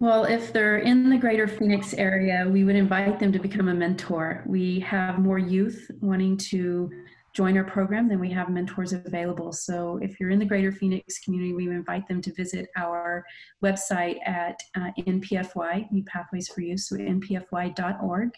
Well, 0.00 0.24
if 0.24 0.50
they're 0.50 0.78
in 0.78 1.10
the 1.10 1.18
greater 1.18 1.46
Phoenix 1.46 1.92
area, 1.92 2.48
we 2.50 2.64
would 2.64 2.74
invite 2.74 3.20
them 3.20 3.32
to 3.32 3.38
become 3.38 3.68
a 3.68 3.74
mentor. 3.74 4.42
We 4.46 4.80
have 4.80 5.18
more 5.18 5.38
youth 5.38 5.90
wanting 6.00 6.38
to 6.38 6.90
join 7.34 7.54
our 7.58 7.64
program 7.64 8.08
than 8.08 8.18
we 8.18 8.30
have 8.30 8.48
mentors 8.48 8.94
available. 8.94 9.52
So 9.52 9.98
if 10.02 10.18
you're 10.18 10.30
in 10.30 10.38
the 10.38 10.46
greater 10.46 10.72
Phoenix 10.72 11.18
community, 11.18 11.52
we 11.52 11.68
invite 11.68 12.08
them 12.08 12.22
to 12.22 12.32
visit 12.32 12.70
our 12.78 13.26
website 13.62 14.16
at 14.26 14.58
uh, 14.74 14.90
NPFY, 15.00 15.92
New 15.92 16.02
Pathways 16.04 16.48
for 16.48 16.62
Youth, 16.62 16.80
so 16.80 16.96
npfy.org, 16.96 18.30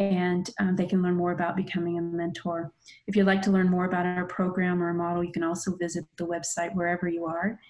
and 0.00 0.50
um, 0.58 0.74
they 0.74 0.86
can 0.86 1.02
learn 1.02 1.14
more 1.14 1.30
about 1.30 1.54
becoming 1.54 1.98
a 1.98 2.02
mentor. 2.02 2.72
If 3.06 3.14
you'd 3.14 3.26
like 3.26 3.42
to 3.42 3.52
learn 3.52 3.70
more 3.70 3.84
about 3.84 4.06
our 4.06 4.26
program 4.26 4.82
or 4.82 4.92
model, 4.92 5.22
you 5.22 5.32
can 5.32 5.44
also 5.44 5.76
visit 5.76 6.04
the 6.16 6.26
website 6.26 6.74
wherever 6.74 7.06
you 7.06 7.26
are. 7.26 7.60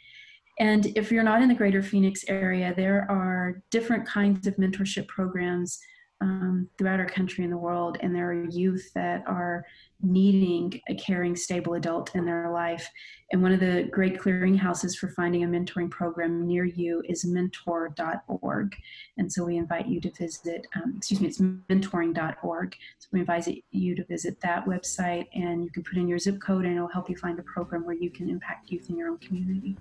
And 0.59 0.87
if 0.97 1.13
you're 1.13 1.23
not 1.23 1.43
in 1.43 1.49
the 1.49 1.55
greater 1.55 1.83
Phoenix 1.83 2.25
area, 2.29 2.73
there 2.75 3.07
are 3.11 3.63
different 3.71 4.07
kinds 4.07 4.47
of 4.47 4.57
mentorship 4.57 5.07
programs 5.09 5.79
um, 6.21 6.69
throughout 6.79 7.01
our 7.01 7.07
country 7.07 7.45
and 7.45 7.53
the 7.53 7.59
world, 7.59 7.99
and 8.01 8.15
there 8.15 8.31
are 8.31 8.45
youth 8.45 8.91
that 8.95 9.23
are 9.27 9.67
needing 10.01 10.81
a 10.89 10.95
caring, 10.95 11.37
stable 11.37 11.75
adult 11.75 12.15
in 12.15 12.25
their 12.25 12.51
life. 12.51 12.89
And 13.33 13.43
one 13.43 13.53
of 13.53 13.61
the 13.61 13.89
great 13.91 14.19
clearinghouses 14.19 14.97
for 14.97 15.09
finding 15.09 15.45
a 15.45 15.47
mentoring 15.47 15.91
program 15.91 16.47
near 16.47 16.65
you 16.65 17.03
is 17.07 17.25
mentor.org. 17.25 18.77
And 19.19 19.31
so 19.31 19.45
we 19.45 19.57
invite 19.57 19.89
you 19.89 20.01
to 20.01 20.11
visit, 20.13 20.67
um, 20.77 20.95
excuse 20.97 21.21
me, 21.21 21.29
it's 21.29 21.41
mentoring.org. 21.41 22.77
So 22.99 23.09
we 23.13 23.21
invite 23.21 23.63
you 23.71 23.95
to 23.95 24.05
visit 24.05 24.41
that 24.41 24.65
website, 24.65 25.27
and 25.35 25.65
you 25.65 25.71
can 25.71 25.83
put 25.83 25.99
in 25.99 26.09
your 26.09 26.19
zip 26.19 26.41
code, 26.41 26.65
and 26.65 26.77
it'll 26.77 26.89
help 26.89 27.11
you 27.11 27.17
find 27.17 27.39
a 27.39 27.43
program 27.43 27.85
where 27.85 27.97
you 27.97 28.11
can 28.11 28.31
impact 28.31 28.71
youth 28.71 28.89
in 28.89 28.97
your 28.97 29.09
own 29.09 29.19
community. 29.19 29.77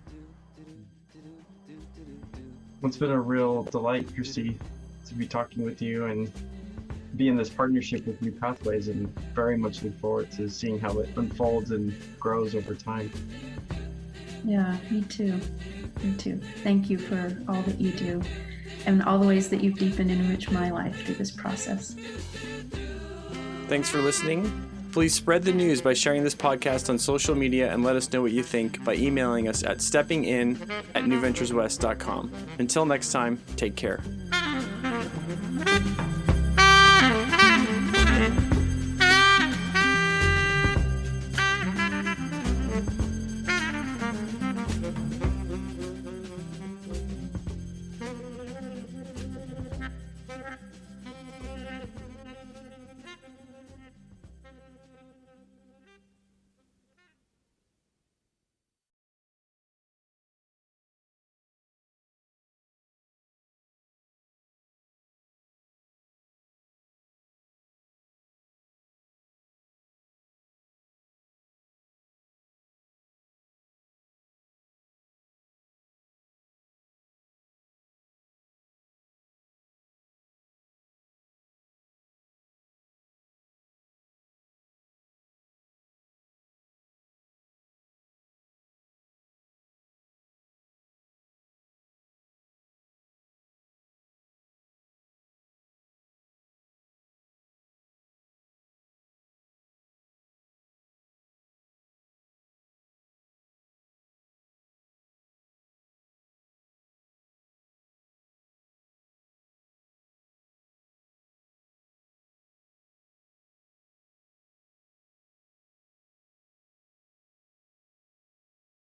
It's 2.85 2.97
been 2.97 3.11
a 3.11 3.19
real 3.19 3.63
delight, 3.63 4.13
Christy, 4.13 4.57
to 5.07 5.13
be 5.15 5.25
talking 5.25 5.65
with 5.65 5.81
you 5.81 6.05
and 6.05 6.31
be 7.17 7.29
in 7.29 7.35
this 7.35 7.49
partnership 7.49 8.05
with 8.05 8.21
New 8.21 8.31
Pathways, 8.31 8.89
and 8.89 9.09
very 9.33 9.57
much 9.57 9.81
look 9.81 9.97
forward 9.99 10.31
to 10.33 10.49
seeing 10.49 10.79
how 10.79 10.99
it 10.99 11.09
unfolds 11.15 11.71
and 11.71 11.95
grows 12.19 12.53
over 12.53 12.75
time. 12.75 13.11
Yeah, 14.43 14.77
me 14.91 15.01
too. 15.03 15.39
Me 16.03 16.15
too. 16.17 16.39
Thank 16.63 16.89
you 16.89 16.99
for 16.99 17.35
all 17.47 17.61
that 17.63 17.81
you 17.81 17.91
do 17.91 18.21
and 18.85 19.01
all 19.03 19.17
the 19.17 19.27
ways 19.27 19.49
that 19.49 19.63
you've 19.63 19.79
deepened 19.79 20.11
and 20.11 20.21
enriched 20.21 20.51
my 20.51 20.69
life 20.69 21.05
through 21.05 21.15
this 21.15 21.31
process. 21.31 21.95
Thanks 23.67 23.89
for 23.89 23.99
listening. 23.99 24.69
Please 24.95 25.13
spread 25.13 25.43
the 25.43 25.51
news 25.51 25.81
by 25.81 25.93
sharing 25.93 26.23
this 26.23 26.33
podcast 26.33 26.89
on 26.89 26.97
social 26.97 27.35
media 27.35 27.69
and 27.69 27.83
let 27.83 27.97
us 27.97 28.09
know 28.13 28.21
what 28.21 28.31
you 28.31 28.41
think 28.41 28.81
by 28.85 28.95
emailing 28.95 29.49
us 29.49 29.61
at 29.61 29.79
steppingin 29.79 30.55
at 30.95 31.03
newventureswest.com. 31.03 32.31
Until 32.59 32.85
next 32.85 33.11
time, 33.11 33.37
take 33.57 33.75
care. 33.75 33.99